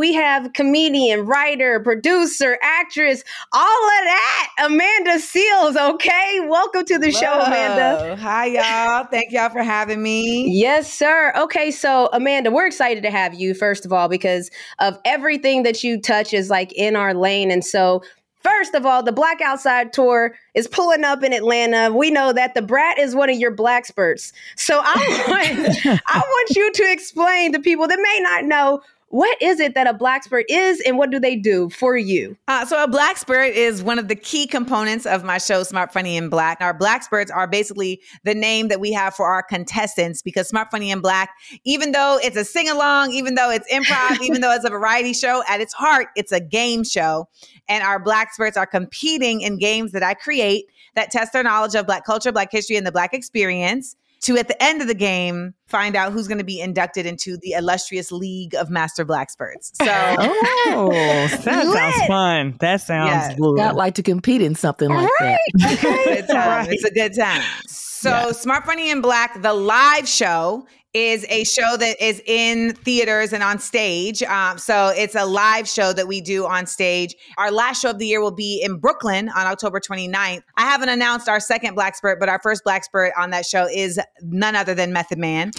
We 0.00 0.14
have 0.14 0.54
comedian, 0.54 1.26
writer, 1.26 1.78
producer, 1.78 2.56
actress, 2.62 3.22
all 3.52 3.60
of 3.62 4.04
that. 4.06 4.48
Amanda 4.60 5.18
Seales, 5.18 5.76
okay? 5.76 6.40
Welcome 6.48 6.86
to 6.86 6.98
the 6.98 7.12
show, 7.12 7.30
Amanda. 7.30 8.16
Hi, 8.16 8.46
y'all. 8.46 9.04
Thank 9.10 9.30
y'all 9.30 9.50
for 9.50 9.62
having 9.62 10.02
me. 10.02 10.50
Yes, 10.58 10.90
sir. 10.90 11.34
Okay, 11.36 11.70
so 11.70 12.08
Amanda, 12.14 12.50
we're 12.50 12.66
excited 12.66 13.02
to 13.02 13.10
have 13.10 13.34
you, 13.34 13.52
first 13.52 13.84
of 13.84 13.92
all, 13.92 14.08
because 14.08 14.50
of 14.78 14.98
everything 15.04 15.64
that 15.64 15.84
you 15.84 16.00
touch 16.00 16.32
is 16.32 16.48
like 16.48 16.72
in 16.72 16.96
our 16.96 17.12
lane. 17.12 17.50
And 17.50 17.62
so, 17.62 18.02
first 18.42 18.74
of 18.74 18.86
all, 18.86 19.02
the 19.02 19.12
Black 19.12 19.42
Outside 19.42 19.92
Tour 19.92 20.34
is 20.54 20.66
pulling 20.66 21.04
up 21.04 21.22
in 21.22 21.34
Atlanta. 21.34 21.94
We 21.94 22.10
know 22.10 22.32
that 22.32 22.54
Da 22.54 22.62
Brat 22.62 22.98
is 22.98 23.14
one 23.14 23.28
of 23.28 23.36
your 23.36 23.50
black 23.50 23.84
spurts. 23.84 24.32
So 24.56 24.80
I 24.82 25.24
want 25.28 26.00
I 26.06 26.18
want 26.20 26.50
you 26.56 26.72
to 26.72 26.90
explain 26.90 27.52
to 27.52 27.60
people 27.60 27.86
that 27.86 27.98
may 28.00 28.20
not 28.22 28.46
know 28.46 28.80
what 29.10 29.42
is 29.42 29.58
it 29.58 29.74
that 29.74 29.88
a 29.88 29.92
black 29.92 30.22
spurt 30.22 30.46
is 30.48 30.80
and 30.86 30.96
what 30.96 31.10
do 31.10 31.18
they 31.18 31.34
do 31.34 31.68
for 31.70 31.96
you? 31.96 32.36
Uh, 32.46 32.64
so, 32.64 32.82
a 32.82 32.86
black 32.86 33.16
spirit 33.16 33.56
is 33.56 33.82
one 33.82 33.98
of 33.98 34.06
the 34.06 34.14
key 34.14 34.46
components 34.46 35.04
of 35.04 35.24
my 35.24 35.36
show, 35.36 35.64
Smart, 35.64 35.92
Funny, 35.92 36.16
and 36.16 36.30
Black. 36.30 36.60
Our 36.60 36.72
black 36.72 37.02
spirits 37.02 37.30
are 37.30 37.48
basically 37.48 38.00
the 38.22 38.36
name 38.36 38.68
that 38.68 38.78
we 38.78 38.92
have 38.92 39.14
for 39.14 39.26
our 39.26 39.42
contestants 39.42 40.22
because 40.22 40.48
Smart, 40.48 40.70
Funny, 40.70 40.92
and 40.92 41.02
Black, 41.02 41.30
even 41.64 41.90
though 41.90 42.20
it's 42.22 42.36
a 42.36 42.44
sing 42.44 42.68
along, 42.68 43.10
even 43.10 43.34
though 43.34 43.50
it's 43.50 43.70
improv, 43.72 44.20
even 44.22 44.40
though 44.40 44.52
it's 44.52 44.64
a 44.64 44.70
variety 44.70 45.12
show, 45.12 45.42
at 45.48 45.60
its 45.60 45.74
heart, 45.74 46.06
it's 46.14 46.30
a 46.30 46.40
game 46.40 46.84
show. 46.84 47.28
And 47.68 47.82
our 47.82 47.98
black 47.98 48.32
spirits 48.32 48.56
are 48.56 48.66
competing 48.66 49.40
in 49.40 49.58
games 49.58 49.90
that 49.90 50.04
I 50.04 50.14
create 50.14 50.66
that 50.94 51.10
test 51.10 51.32
their 51.32 51.42
knowledge 51.42 51.74
of 51.74 51.86
Black 51.86 52.04
culture, 52.04 52.30
Black 52.30 52.50
history, 52.52 52.76
and 52.76 52.86
the 52.86 52.92
Black 52.92 53.12
experience. 53.12 53.96
To 54.22 54.36
at 54.36 54.48
the 54.48 54.62
end 54.62 54.82
of 54.82 54.88
the 54.88 54.94
game 54.94 55.54
find 55.66 55.96
out 55.96 56.12
who's 56.12 56.28
going 56.28 56.38
to 56.38 56.44
be 56.44 56.60
inducted 56.60 57.06
into 57.06 57.36
the 57.38 57.52
illustrious 57.52 58.12
League 58.12 58.54
of 58.54 58.68
Master 58.70 59.04
Blackspirts. 59.04 59.72
So 59.80 59.84
Oh, 59.86 60.90
that 61.44 61.64
sounds 61.66 62.06
fun. 62.06 62.56
That 62.60 62.80
sounds 62.82 63.10
Yes. 63.10 63.34
good. 63.38 63.58
I'd 63.60 63.76
like 63.76 63.94
to 63.94 64.02
compete 64.02 64.42
in 64.42 64.54
something 64.54 64.88
like 64.90 65.08
that. 65.20 65.40
good 66.04 66.26
time. 66.28 66.66
It's 66.70 66.84
a 66.84 66.90
good 66.90 67.14
time. 67.14 67.42
So, 67.66 68.32
Smart 68.32 68.64
Funny 68.64 68.90
in 68.90 69.02
Black, 69.02 69.42
the 69.42 69.52
live 69.52 70.08
show 70.08 70.66
is 70.92 71.24
a 71.28 71.44
show 71.44 71.76
that 71.76 72.02
is 72.02 72.20
in 72.26 72.74
theaters 72.74 73.32
and 73.32 73.42
on 73.44 73.58
stage. 73.60 74.22
Um, 74.24 74.58
so 74.58 74.88
it's 74.96 75.14
a 75.14 75.24
live 75.24 75.68
show 75.68 75.92
that 75.92 76.08
we 76.08 76.20
do 76.20 76.46
on 76.46 76.66
stage. 76.66 77.14
Our 77.38 77.52
last 77.52 77.80
show 77.80 77.90
of 77.90 77.98
the 77.98 78.06
year 78.06 78.20
will 78.20 78.32
be 78.32 78.60
in 78.60 78.78
Brooklyn 78.78 79.28
on 79.28 79.46
October 79.46 79.78
29th. 79.78 80.42
I 80.56 80.62
haven't 80.62 80.88
announced 80.88 81.28
our 81.28 81.38
second 81.38 81.74
Black 81.74 81.94
Spirit, 81.94 82.18
but 82.18 82.28
our 82.28 82.40
first 82.42 82.64
Black 82.64 82.82
Spirit 82.82 83.12
on 83.16 83.30
that 83.30 83.46
show 83.46 83.68
is 83.72 84.00
none 84.22 84.56
other 84.56 84.74
than 84.74 84.92
Method 84.92 85.18
Man. 85.18 85.52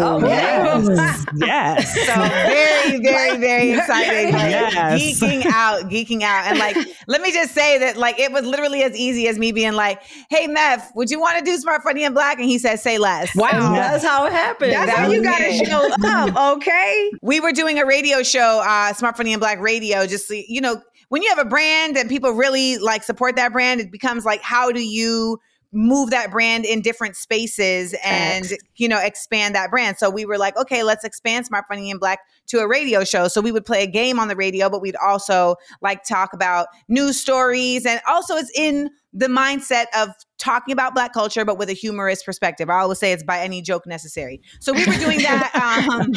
Oh, 0.00 0.20
Yes. 0.26 1.24
yes. 1.36 2.06
So 2.06 2.14
very, 2.14 3.00
very, 3.02 3.38
very 3.38 3.72
excited. 3.72 4.34
Like, 4.34 4.50
Yes. 4.50 5.00
Geeking 5.20 5.46
out, 5.46 5.82
geeking 5.90 6.22
out. 6.22 6.46
And 6.46 6.58
like, 6.58 6.76
let 7.08 7.22
me 7.22 7.32
just 7.32 7.54
say 7.54 7.78
that 7.78 7.96
like 7.96 8.18
it 8.18 8.30
was 8.30 8.44
literally 8.44 8.82
as 8.82 8.94
easy 8.94 9.26
as 9.28 9.38
me 9.38 9.52
being 9.52 9.72
like, 9.72 10.02
hey 10.28 10.46
Meth, 10.46 10.92
would 10.94 11.10
you 11.10 11.18
want 11.18 11.38
to 11.38 11.44
do 11.44 11.56
Smart 11.56 11.82
Funny 11.82 12.04
and 12.04 12.14
Black? 12.14 12.38
And 12.38 12.46
he 12.48 12.58
said, 12.58 12.76
say 12.80 12.98
less. 12.98 13.34
Wow, 13.34 13.72
that's 13.74 14.04
how 14.04 14.26
it 14.26 14.33
happened. 14.34 14.72
That's 14.72 14.90
That 14.90 14.98
how 15.06 15.10
you 15.10 15.22
gotta 15.22 15.52
show 15.64 15.90
up, 16.04 16.56
okay? 16.56 17.10
We 17.22 17.40
were 17.40 17.52
doing 17.52 17.78
a 17.78 17.86
radio 17.86 18.22
show, 18.22 18.62
uh, 18.64 18.92
Smart 18.92 19.16
Funny 19.16 19.32
and 19.32 19.40
Black 19.40 19.60
Radio, 19.60 20.06
just 20.06 20.28
so- 20.28 20.34
you 20.34 20.60
know, 20.60 20.80
when 21.08 21.22
you 21.22 21.28
have 21.28 21.38
a 21.38 21.44
brand 21.48 21.96
and 21.96 22.08
people 22.08 22.32
really 22.32 22.78
like 22.78 23.02
support 23.02 23.36
that 23.36 23.52
brand, 23.52 23.80
it 23.80 23.90
becomes 23.92 24.24
like, 24.24 24.42
how 24.42 24.72
do 24.72 24.82
you 24.84 25.38
move 25.74 26.10
that 26.10 26.30
brand 26.30 26.64
in 26.64 26.80
different 26.80 27.16
spaces 27.16 27.96
and 28.04 28.52
you 28.76 28.86
know 28.88 28.98
expand 29.00 29.56
that 29.56 29.70
brand 29.70 29.98
so 29.98 30.08
we 30.08 30.24
were 30.24 30.38
like 30.38 30.56
okay 30.56 30.84
let's 30.84 31.02
expand 31.02 31.44
smart 31.44 31.64
funny 31.68 31.90
and 31.90 31.98
black 31.98 32.20
to 32.46 32.60
a 32.60 32.68
radio 32.68 33.02
show 33.02 33.26
so 33.26 33.40
we 33.40 33.50
would 33.50 33.66
play 33.66 33.82
a 33.82 33.86
game 33.86 34.20
on 34.20 34.28
the 34.28 34.36
radio 34.36 34.70
but 34.70 34.80
we'd 34.80 34.94
also 35.04 35.56
like 35.82 36.04
talk 36.04 36.32
about 36.32 36.68
news 36.86 37.20
stories 37.20 37.84
and 37.84 38.00
also 38.06 38.36
it's 38.36 38.52
in 38.56 38.88
the 39.12 39.26
mindset 39.26 39.86
of 39.98 40.10
talking 40.44 40.72
about 40.72 40.94
black 40.94 41.12
culture 41.12 41.44
but 41.44 41.56
with 41.58 41.68
a 41.68 41.72
humorous 41.72 42.22
perspective 42.22 42.68
i 42.68 42.78
always 42.80 42.98
say 42.98 43.12
it's 43.12 43.22
by 43.22 43.40
any 43.40 43.62
joke 43.62 43.86
necessary 43.86 44.40
so 44.60 44.72
we 44.72 44.84
were 44.86 44.94
doing 44.94 45.18
that 45.22 45.50
um, 45.98 46.12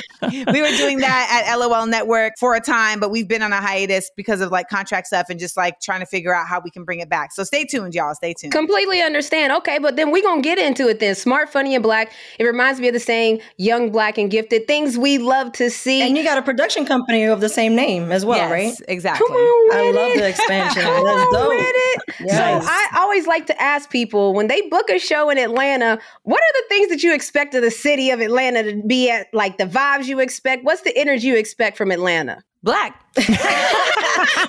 we 0.53 0.61
were 0.61 0.75
doing 0.77 0.97
that 0.97 1.45
at 1.47 1.55
lol 1.55 1.85
network 1.85 2.33
for 2.37 2.55
a 2.55 2.59
time 2.59 2.99
but 2.99 3.09
we've 3.09 3.27
been 3.27 3.41
on 3.41 3.53
a 3.53 3.61
hiatus 3.61 4.11
because 4.15 4.41
of 4.41 4.51
like 4.51 4.67
contract 4.67 5.07
stuff 5.07 5.27
and 5.29 5.39
just 5.39 5.55
like 5.55 5.79
trying 5.79 6.01
to 6.01 6.05
figure 6.05 6.35
out 6.35 6.47
how 6.47 6.59
we 6.59 6.69
can 6.69 6.83
bring 6.83 6.99
it 6.99 7.09
back 7.09 7.31
so 7.31 7.43
stay 7.43 7.63
tuned 7.63 7.95
y'all 7.95 8.13
stay 8.13 8.33
tuned 8.33 8.51
Completely 8.57 9.01
understand. 9.01 9.53
Okay, 9.53 9.77
but 9.77 9.95
then 9.95 10.11
we're 10.11 10.23
gonna 10.23 10.41
get 10.41 10.57
into 10.57 10.87
it 10.87 10.99
then. 10.99 11.13
Smart, 11.15 11.47
funny, 11.49 11.75
and 11.75 11.83
black. 11.83 12.11
It 12.39 12.43
reminds 12.43 12.79
me 12.79 12.87
of 12.87 12.93
the 12.93 12.99
saying, 12.99 13.39
young, 13.57 13.91
black, 13.91 14.17
and 14.17 14.31
gifted. 14.31 14.65
Things 14.67 14.97
we 14.97 15.19
love 15.19 15.51
to 15.53 15.69
see. 15.69 16.01
And 16.01 16.17
you 16.17 16.23
got 16.23 16.37
a 16.37 16.41
production 16.41 16.85
company 16.85 17.23
of 17.25 17.39
the 17.39 17.49
same 17.49 17.75
name 17.75 18.11
as 18.11 18.25
well, 18.25 18.37
yes, 18.37 18.51
right? 18.51 18.73
exactly 18.87 19.27
Come 19.27 19.35
on 19.35 19.77
I 19.77 19.85
with 19.85 19.95
love 19.95 20.11
it. 20.11 20.17
the 20.17 20.29
expansion. 20.29 20.81
Come 20.83 21.03
That's 21.05 21.27
on 21.27 21.33
dope. 21.33 21.49
with 21.49 21.65
it. 21.67 22.01
Yes. 22.25 22.63
So 22.63 22.69
I 22.69 22.87
always 22.99 23.27
like 23.27 23.45
to 23.47 23.61
ask 23.61 23.91
people 23.91 24.16
when 24.33 24.47
they 24.47 24.61
book 24.69 24.89
a 24.89 24.99
show 24.99 25.29
in 25.29 25.37
Atlanta, 25.37 25.99
what 26.23 26.41
are 26.41 26.53
the 26.61 26.65
things 26.69 26.89
that 26.89 27.03
you 27.03 27.13
expect 27.13 27.55
of 27.55 27.61
the 27.61 27.71
city 27.71 28.09
of 28.09 28.19
Atlanta 28.19 28.63
to 28.63 28.81
be 28.83 29.09
at? 29.09 29.27
Like 29.33 29.57
the 29.57 29.65
vibes 29.65 30.05
you 30.05 30.19
expect? 30.19 30.63
What's 30.63 30.81
the 30.81 30.97
energy 30.97 31.27
you 31.27 31.35
expect 31.35 31.77
from 31.77 31.91
Atlanta? 31.91 32.43
black 32.63 33.01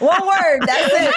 One 0.00 0.26
word. 0.26 0.60
That's 0.66 0.92
it. 0.92 1.14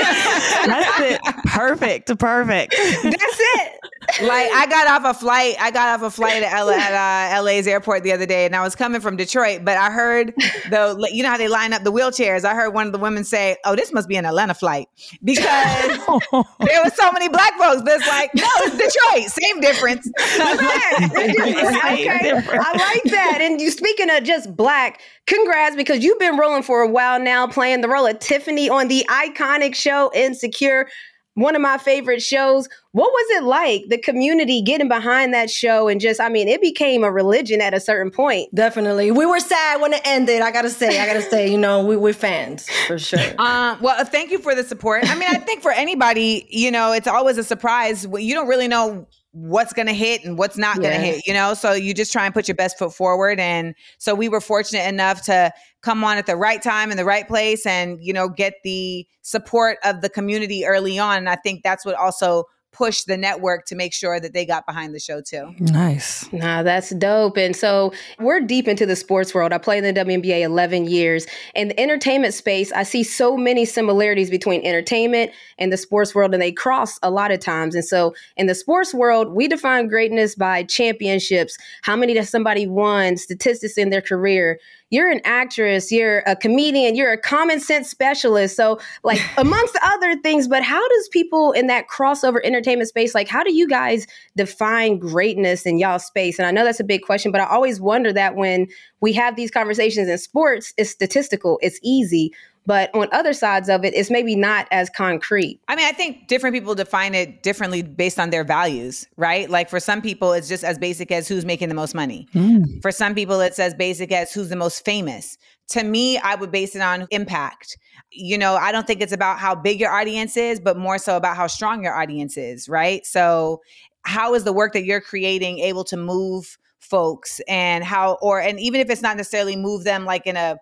That's 0.67 0.99
it. 0.99 1.21
Perfect. 1.45 2.19
Perfect. 2.19 2.75
That's 2.77 3.37
it. 3.39 3.79
Like 4.21 4.49
I 4.51 4.65
got 4.67 4.87
off 4.87 5.15
a 5.15 5.19
flight. 5.19 5.55
I 5.59 5.71
got 5.71 5.99
off 5.99 6.05
a 6.05 6.11
flight 6.11 6.43
at, 6.43 6.53
L- 6.53 6.69
at 6.69 7.37
uh, 7.37 7.43
LA's 7.43 7.67
airport 7.67 8.03
the 8.03 8.11
other 8.11 8.25
day, 8.25 8.45
and 8.45 8.55
I 8.55 8.61
was 8.61 8.75
coming 8.75 9.01
from 9.01 9.15
Detroit. 9.15 9.63
But 9.63 9.77
I 9.77 9.91
heard 9.91 10.33
the 10.69 11.07
you 11.11 11.23
know 11.23 11.29
how 11.29 11.37
they 11.37 11.47
line 11.47 11.73
up 11.73 11.83
the 11.83 11.91
wheelchairs. 11.91 12.43
I 12.43 12.53
heard 12.53 12.73
one 12.73 12.87
of 12.87 12.93
the 12.93 12.99
women 12.99 13.23
say, 13.23 13.57
"Oh, 13.65 13.75
this 13.75 13.93
must 13.93 14.07
be 14.09 14.15
an 14.15 14.25
Atlanta 14.25 14.53
flight," 14.53 14.87
because 15.23 15.45
there 15.45 16.83
was 16.83 16.95
so 16.95 17.11
many 17.11 17.29
black 17.29 17.53
folks. 17.57 17.81
But 17.83 17.99
it's 17.99 18.07
like, 18.07 18.33
no, 18.35 18.47
it's 18.59 18.77
Detroit. 18.77 19.31
Same 19.31 19.61
difference. 19.61 20.07
okay, 20.17 22.31
I 22.31 22.93
like 22.93 23.03
that. 23.11 23.39
And 23.41 23.59
you 23.61 23.71
speaking 23.71 24.09
of 24.09 24.23
just 24.23 24.55
black, 24.55 25.01
congrats 25.27 25.75
because 25.75 26.03
you've 26.03 26.19
been 26.19 26.37
rolling 26.37 26.63
for 26.63 26.81
a 26.81 26.87
while 26.87 27.19
now, 27.19 27.47
playing 27.47 27.81
the 27.81 27.89
role 27.89 28.05
of 28.05 28.19
Tiffany 28.19 28.69
on 28.69 28.87
the 28.87 29.05
iconic 29.09 29.75
show 29.75 30.11
Insecure. 30.13 30.87
One 31.35 31.55
of 31.55 31.61
my 31.61 31.77
favorite 31.77 32.21
shows. 32.21 32.67
What 32.91 33.09
was 33.09 33.37
it 33.37 33.43
like, 33.43 33.83
the 33.87 33.97
community 33.97 34.61
getting 34.61 34.89
behind 34.89 35.33
that 35.33 35.49
show? 35.49 35.87
And 35.87 36.01
just, 36.01 36.19
I 36.19 36.27
mean, 36.27 36.49
it 36.49 36.59
became 36.59 37.05
a 37.05 37.11
religion 37.11 37.61
at 37.61 37.73
a 37.73 37.79
certain 37.79 38.11
point. 38.11 38.53
Definitely. 38.53 39.11
We 39.11 39.25
were 39.25 39.39
sad 39.39 39.79
when 39.79 39.93
it 39.93 40.01
ended. 40.03 40.41
I 40.41 40.51
gotta 40.51 40.69
say, 40.69 40.99
I 40.99 41.05
gotta 41.07 41.21
say, 41.21 41.49
you 41.49 41.57
know, 41.57 41.85
we, 41.85 41.95
we're 41.95 42.11
fans 42.13 42.67
for 42.87 42.99
sure. 42.99 43.19
Um, 43.39 43.77
well, 43.81 43.99
uh, 43.99 44.03
thank 44.05 44.29
you 44.31 44.39
for 44.39 44.53
the 44.55 44.63
support. 44.63 45.09
I 45.09 45.15
mean, 45.15 45.29
I 45.29 45.37
think 45.39 45.61
for 45.61 45.71
anybody, 45.71 46.45
you 46.49 46.69
know, 46.69 46.91
it's 46.91 47.07
always 47.07 47.37
a 47.37 47.43
surprise. 47.43 48.05
You 48.13 48.33
don't 48.33 48.47
really 48.47 48.67
know 48.67 49.07
what's 49.31 49.71
going 49.71 49.87
to 49.87 49.93
hit 49.93 50.25
and 50.25 50.37
what's 50.37 50.57
not 50.57 50.77
going 50.81 50.89
to 50.99 51.05
Yeah. 51.07 51.13
hit, 51.13 51.27
you 51.27 51.33
know? 51.33 51.53
So 51.53 51.71
you 51.71 51.93
just 51.93 52.11
try 52.11 52.25
and 52.25 52.33
put 52.33 52.49
your 52.49 52.55
best 52.55 52.77
foot 52.77 52.93
forward. 52.93 53.39
And 53.39 53.73
so 53.97 54.13
we 54.13 54.27
were 54.27 54.41
fortunate 54.41 54.85
enough 54.87 55.21
to 55.23 55.53
come 55.81 56.03
on 56.03 56.17
at 56.17 56.25
the 56.25 56.35
right 56.35 56.61
time 56.61 56.91
in 56.91 56.97
the 56.97 57.05
right 57.05 57.27
place 57.27 57.65
and, 57.65 57.97
you 58.01 58.13
know, 58.13 58.29
get 58.29 58.55
the 58.63 59.07
support 59.21 59.77
of 59.83 60.01
the 60.01 60.09
community 60.09 60.65
early 60.65 60.99
on. 60.99 61.17
And 61.17 61.29
I 61.29 61.35
think 61.35 61.63
that's 61.63 61.85
what 61.85 61.95
also 61.95 62.45
pushed 62.71 63.05
the 63.07 63.17
network 63.17 63.65
to 63.65 63.75
make 63.75 63.93
sure 63.93 64.19
that 64.19 64.33
they 64.33 64.45
got 64.45 64.65
behind 64.65 64.95
the 64.95 64.99
show 64.99 65.21
too. 65.21 65.53
Nice. 65.59 66.31
Nah, 66.31 66.63
that's 66.63 66.91
dope. 66.91 67.37
And 67.37 67.55
so 67.55 67.91
we're 68.19 68.39
deep 68.39 68.67
into 68.67 68.85
the 68.85 68.95
sports 68.95 69.33
world. 69.33 69.51
I 69.51 69.57
played 69.57 69.83
in 69.83 69.93
the 69.93 69.99
WNBA 69.99 70.41
11 70.41 70.87
years. 70.87 71.27
In 71.53 71.69
the 71.69 71.79
entertainment 71.79 72.33
space, 72.33 72.71
I 72.71 72.83
see 72.83 73.03
so 73.03 73.35
many 73.35 73.65
similarities 73.65 74.29
between 74.29 74.65
entertainment 74.65 75.31
and 75.57 75.71
the 75.71 75.77
sports 75.77 76.15
world, 76.15 76.33
and 76.33 76.41
they 76.41 76.53
cross 76.53 76.97
a 77.03 77.11
lot 77.11 77.31
of 77.31 77.39
times. 77.39 77.75
And 77.75 77.83
so 77.83 78.15
in 78.37 78.47
the 78.47 78.55
sports 78.55 78.93
world, 78.93 79.33
we 79.33 79.49
define 79.49 79.87
greatness 79.87 80.35
by 80.35 80.63
championships, 80.63 81.57
how 81.81 81.97
many 81.97 82.13
that 82.13 82.29
somebody 82.29 82.67
won, 82.67 83.17
statistics 83.17 83.77
in 83.77 83.89
their 83.89 84.01
career. 84.01 84.59
You're 84.91 85.09
an 85.09 85.21
actress, 85.23 85.91
you're 85.91 86.19
a 86.27 86.35
comedian, 86.35 86.95
you're 86.95 87.11
a 87.11 87.17
common 87.17 87.59
sense 87.59 87.89
specialist. 87.89 88.55
So, 88.55 88.79
like, 89.03 89.19
amongst 89.37 89.77
other 89.81 90.15
things, 90.17 90.47
but 90.47 90.61
how 90.61 90.87
does 90.87 91.09
people 91.09 91.51
in 91.53 91.67
that 91.67 91.87
crossover 91.87 92.39
entertainment 92.43 92.89
space, 92.89 93.15
like, 93.15 93.27
how 93.27 93.43
do 93.43 93.53
you 93.53 93.67
guys 93.67 94.05
define 94.37 94.99
greatness 94.99 95.65
in 95.65 95.79
y'all 95.79 95.97
space? 95.97 96.37
And 96.37 96.45
I 96.45 96.51
know 96.51 96.63
that's 96.63 96.79
a 96.79 96.85
big 96.85 97.01
question, 97.01 97.31
but 97.31 97.41
I 97.41 97.45
always 97.45 97.81
wonder 97.81 98.13
that 98.13 98.35
when 98.35 98.67
we 98.99 99.13
have 99.13 99.35
these 99.35 99.49
conversations 99.49 100.07
in 100.07 100.17
sports, 100.19 100.73
it's 100.77 100.91
statistical, 100.91 101.57
it's 101.61 101.79
easy. 101.81 102.31
But 102.65 102.93
on 102.93 103.07
other 103.11 103.33
sides 103.33 103.69
of 103.69 103.83
it, 103.83 103.93
it's 103.95 104.11
maybe 104.11 104.35
not 104.35 104.67
as 104.71 104.89
concrete. 104.89 105.59
I 105.67 105.75
mean, 105.75 105.85
I 105.87 105.91
think 105.91 106.27
different 106.27 106.53
people 106.53 106.75
define 106.75 107.15
it 107.15 107.41
differently 107.41 107.81
based 107.81 108.19
on 108.19 108.29
their 108.29 108.43
values, 108.43 109.07
right? 109.17 109.49
Like 109.49 109.69
for 109.69 109.79
some 109.79 110.01
people, 110.01 110.33
it's 110.33 110.47
just 110.47 110.63
as 110.63 110.77
basic 110.77 111.11
as 111.11 111.27
who's 111.27 111.43
making 111.43 111.69
the 111.69 111.75
most 111.75 111.95
money. 111.95 112.27
Mm. 112.35 112.81
For 112.81 112.91
some 112.91 113.15
people, 113.15 113.41
it's 113.41 113.57
as 113.57 113.73
basic 113.73 114.11
as 114.11 114.31
who's 114.31 114.49
the 114.49 114.55
most 114.55 114.85
famous. 114.85 115.37
To 115.69 115.83
me, 115.83 116.19
I 116.19 116.35
would 116.35 116.51
base 116.51 116.75
it 116.75 116.81
on 116.81 117.07
impact. 117.09 117.77
You 118.11 118.37
know, 118.37 118.55
I 118.55 118.71
don't 118.71 118.85
think 118.85 119.01
it's 119.01 119.13
about 119.13 119.39
how 119.39 119.55
big 119.55 119.79
your 119.79 119.91
audience 119.91 120.37
is, 120.37 120.59
but 120.59 120.77
more 120.77 120.99
so 120.99 121.17
about 121.17 121.37
how 121.37 121.47
strong 121.47 121.83
your 121.83 121.95
audience 121.95 122.37
is, 122.37 122.69
right? 122.69 123.05
So, 123.05 123.61
how 124.03 124.33
is 124.33 124.43
the 124.43 124.53
work 124.53 124.73
that 124.73 124.83
you're 124.83 125.01
creating 125.01 125.59
able 125.59 125.83
to 125.85 125.97
move 125.97 126.57
folks 126.79 127.39
and 127.47 127.83
how, 127.83 128.17
or, 128.21 128.41
and 128.41 128.59
even 128.59 128.81
if 128.81 128.89
it's 128.89 129.03
not 129.03 129.15
necessarily 129.15 129.55
move 129.55 129.83
them 129.83 130.05
like 130.05 130.25
in 130.25 130.35
a, 130.35 130.57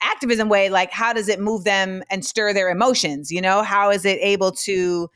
activism 0.00 0.48
way 0.48 0.68
like 0.68 0.90
how 0.92 1.12
does 1.12 1.28
it 1.28 1.40
move 1.40 1.64
them 1.64 2.02
and 2.10 2.24
stir 2.24 2.52
their 2.52 2.70
emotions 2.70 3.30
you 3.30 3.40
know? 3.40 3.62
How 3.62 3.90
is 3.90 4.04
it 4.04 4.18
able 4.20 4.52
to 4.52 5.08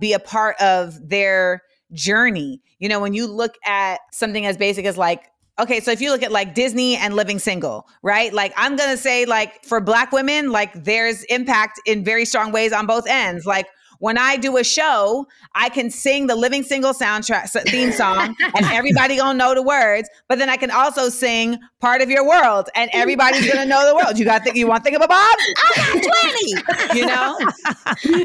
be 0.00 0.12
a 0.12 0.18
part 0.18 0.60
of 0.60 0.96
their 1.08 1.62
journey? 1.92 2.60
You 2.78 2.88
know 2.88 3.00
when 3.00 3.14
you 3.14 3.26
look 3.26 3.54
at 3.64 4.00
something 4.12 4.46
as 4.46 4.56
basic 4.56 4.84
as 4.86 4.96
like 4.98 5.24
okay 5.58 5.80
so 5.80 5.92
if 5.92 6.00
you 6.00 6.10
look 6.10 6.22
at 6.22 6.32
like 6.32 6.54
disney 6.54 6.96
and 6.96 7.14
living 7.14 7.38
single 7.38 7.86
right? 8.02 8.32
Like 8.32 8.52
i'm 8.56 8.76
gonna 8.76 8.96
say 8.96 9.26
like 9.26 9.64
for 9.64 9.80
black 9.80 10.12
women 10.12 10.50
like 10.50 10.72
there's 10.84 11.22
impact 11.24 11.80
in 11.86 12.04
very 12.04 12.24
strong 12.24 12.52
ways 12.52 12.72
on 12.72 12.86
both 12.86 13.06
ends. 13.06 13.46
Like 13.46 13.66
when 14.04 14.18
I 14.18 14.36
do 14.36 14.58
a 14.58 14.64
show, 14.64 15.26
I 15.54 15.70
can 15.70 15.88
sing 15.88 16.26
the 16.26 16.36
Living 16.36 16.62
Single 16.62 16.92
soundtrack 16.92 17.48
theme 17.66 17.90
song, 17.90 18.36
and 18.54 18.66
everybody 18.70 19.16
gonna 19.16 19.38
know 19.38 19.54
the 19.54 19.62
words. 19.62 20.10
But 20.28 20.38
then 20.38 20.50
I 20.50 20.58
can 20.58 20.70
also 20.70 21.08
sing 21.08 21.58
"Part 21.80 22.02
of 22.02 22.10
Your 22.10 22.28
World," 22.28 22.68
and 22.74 22.90
everybody's 22.92 23.50
gonna 23.50 23.64
know 23.64 23.88
the 23.88 23.96
world. 23.96 24.18
You 24.18 24.26
got 24.26 24.40
to 24.40 24.44
think. 24.44 24.56
You 24.56 24.66
want 24.66 24.84
to 24.84 24.90
think 24.90 24.96
of 24.96 25.02
a 25.02 25.08
Bob? 25.08 25.16
I 25.16 25.72
got 25.74 26.82
twenty. 26.82 27.00
You 27.00 27.06
know. 27.06 27.38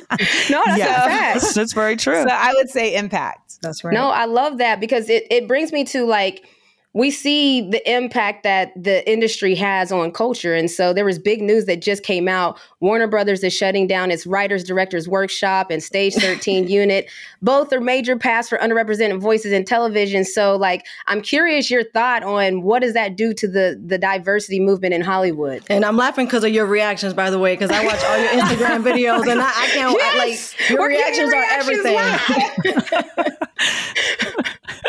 No, 0.49 0.63
that's 0.65 0.79
yeah, 0.79 1.05
a 1.05 1.07
fact. 1.07 1.41
that's, 1.41 1.53
that's 1.53 1.73
very 1.73 1.95
true. 1.95 2.23
So 2.23 2.29
I 2.29 2.53
would 2.55 2.69
say 2.69 2.95
impact. 2.95 3.59
That's 3.61 3.83
right. 3.83 3.93
No, 3.93 4.09
I 4.09 4.25
love 4.25 4.57
that 4.57 4.79
because 4.79 5.09
it, 5.09 5.27
it 5.29 5.47
brings 5.47 5.71
me 5.71 5.83
to 5.85 6.05
like 6.05 6.43
we 6.93 7.11
see 7.11 7.69
the 7.69 7.87
impact 7.89 8.41
that 8.43 8.71
the 8.75 9.07
industry 9.09 9.53
has 9.53 9.91
on 9.91 10.11
culture. 10.11 10.55
And 10.55 10.71
so 10.71 10.91
there 10.91 11.05
was 11.05 11.19
big 11.19 11.39
news 11.39 11.65
that 11.65 11.83
just 11.83 12.01
came 12.01 12.27
out. 12.27 12.59
Warner 12.79 13.05
Brothers 13.05 13.43
is 13.43 13.53
shutting 13.53 13.85
down 13.85 14.09
its 14.09 14.25
writers 14.25 14.63
directors 14.63 15.07
workshop 15.07 15.69
and 15.69 15.83
Stage 15.83 16.13
13 16.19 16.67
unit. 16.67 17.07
Both 17.43 17.71
are 17.71 17.79
major 17.79 18.17
paths 18.17 18.49
for 18.49 18.57
underrepresented 18.57 19.19
voices 19.21 19.51
in 19.51 19.65
television. 19.65 20.25
So 20.25 20.55
like 20.55 20.83
I'm 21.05 21.21
curious 21.21 21.69
your 21.69 21.83
thought 21.83 22.23
on 22.23 22.63
what 22.63 22.81
does 22.81 22.93
that 22.95 23.15
do 23.15 23.33
to 23.35 23.47
the 23.47 23.79
the 23.85 23.99
diversity 23.99 24.59
movement 24.59 24.95
in 24.95 25.01
Hollywood? 25.01 25.63
And 25.69 25.85
I'm 25.85 25.95
laughing 25.95 26.25
because 26.25 26.43
of 26.43 26.51
your 26.51 26.65
reactions, 26.65 27.13
by 27.13 27.29
the 27.29 27.37
way, 27.37 27.53
because 27.53 27.69
I 27.69 27.85
watch 27.85 28.03
all 28.03 28.17
your 28.17 28.29
Instagram 28.43 28.81
videos 28.83 29.31
and 29.31 29.39
I, 29.39 29.49
I 29.49 29.67
can't 29.73 29.95
Yes! 29.95 30.55
like 30.59 30.69
your 30.71 30.79
We're 30.79 30.87
reactions, 30.89 31.31
reactions 31.31 31.85
are 31.85 31.93
everything. 31.93 33.35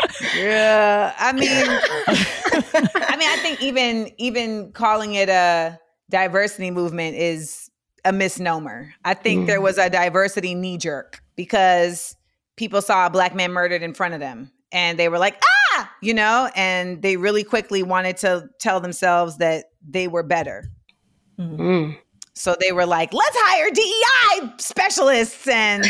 Yeah, 0.37 1.13
I 1.17 1.33
mean, 1.33 1.45
I 1.47 3.15
mean, 3.17 3.29
I 3.29 3.37
think 3.41 3.61
even 3.61 4.11
even 4.17 4.71
calling 4.71 5.15
it 5.15 5.29
a 5.29 5.79
diversity 6.09 6.71
movement 6.71 7.15
is 7.17 7.69
a 8.05 8.11
misnomer. 8.11 8.93
I 9.05 9.13
think 9.13 9.47
there 9.47 9.61
was 9.61 9.77
a 9.77 9.89
diversity 9.89 10.55
knee 10.55 10.77
jerk 10.77 11.21
because 11.35 12.15
people 12.55 12.81
saw 12.81 13.07
a 13.07 13.09
black 13.09 13.35
man 13.35 13.51
murdered 13.51 13.81
in 13.83 13.93
front 13.93 14.13
of 14.13 14.19
them 14.19 14.51
and 14.71 14.97
they 14.97 15.09
were 15.09 15.19
like, 15.19 15.41
ah, 15.75 15.91
you 16.01 16.13
know, 16.13 16.49
and 16.55 17.01
they 17.01 17.17
really 17.17 17.43
quickly 17.43 17.83
wanted 17.83 18.17
to 18.17 18.49
tell 18.59 18.79
themselves 18.79 19.37
that 19.37 19.65
they 19.87 20.07
were 20.07 20.23
better. 20.23 20.71
Mm. 21.39 21.97
So 22.33 22.55
they 22.59 22.71
were 22.71 22.85
like, 22.85 23.13
let's 23.13 23.35
hire 23.39 23.69
DEI 23.71 24.53
specialists. 24.57 25.47
And, 25.47 25.85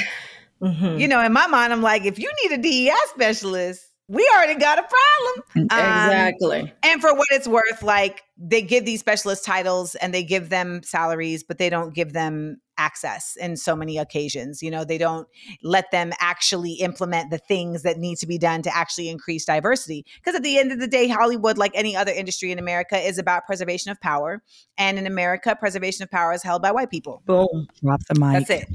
Mhm. 0.62 1.00
you 1.00 1.08
know, 1.08 1.22
in 1.22 1.32
my 1.34 1.48
mind, 1.48 1.72
I'm 1.72 1.82
like, 1.82 2.06
if 2.06 2.20
you 2.20 2.30
need 2.44 2.52
a 2.54 2.58
DEI 2.58 2.96
specialist, 3.10 3.86
we 4.12 4.30
already 4.36 4.60
got 4.60 4.78
a 4.78 4.84
problem. 4.84 5.44
Um, 5.56 5.64
exactly. 5.64 6.74
and 6.84 7.00
for 7.00 7.14
what 7.16 7.28
it's 7.32 7.48
worth, 7.48 7.82
like 7.82 8.24
they 8.38 8.62
give 8.62 8.84
these 8.84 9.00
specialist 9.00 9.46
titles 9.46 9.96
and 9.96 10.14
they 10.14 10.24
give 10.24 10.50
them 10.50 10.82
salaries, 10.84 11.44
but 11.44 11.58
they 11.58 11.70
don't 11.70 11.94
give 11.94 12.12
them 12.12 12.58
access 12.78 13.38
in 13.40 13.56
so 13.56 13.74
many 13.74 13.98
occasions. 13.98 14.62
You 14.62 14.70
know, 14.70 14.84
they 14.84 14.98
don't 14.98 15.28
let 15.64 15.92
them 15.92 16.12
actually 16.20 16.74
implement 16.74 17.30
the 17.30 17.38
things 17.38 17.84
that 17.84 17.98
need 17.98 18.18
to 18.18 18.28
be 18.28 18.38
done 18.38 18.64
to 18.64 18.76
actually 18.76 19.08
increase 19.08 19.46
diversity. 19.46 20.06
Because 20.18 20.36
at 20.36 20.44
the 20.44 20.58
end 20.58 20.72
of 20.72 20.80
the 20.80 20.88
day, 20.88 21.08
Hollywood, 21.08 21.58
like 21.58 21.72
any 21.74 21.96
other 21.96 22.12
industry 22.12 22.52
in 22.52 22.60
America, 22.60 22.98
is 22.98 23.18
about 23.18 23.46
preservation 23.46 23.92
of 23.92 24.02
power. 24.02 24.42
And 24.78 24.98
in 24.98 25.08
America, 25.08 25.56
preservation 25.58 26.04
of 26.04 26.12
power 26.12 26.34
is 26.34 26.44
held 26.44 26.62
by 26.62 26.72
white 26.72 26.90
people. 26.90 27.22
Boom. 27.26 27.68
Drop 27.82 28.02
the 28.10 28.20
mic. 28.20 28.48
That's 28.48 28.64
it. 28.64 28.68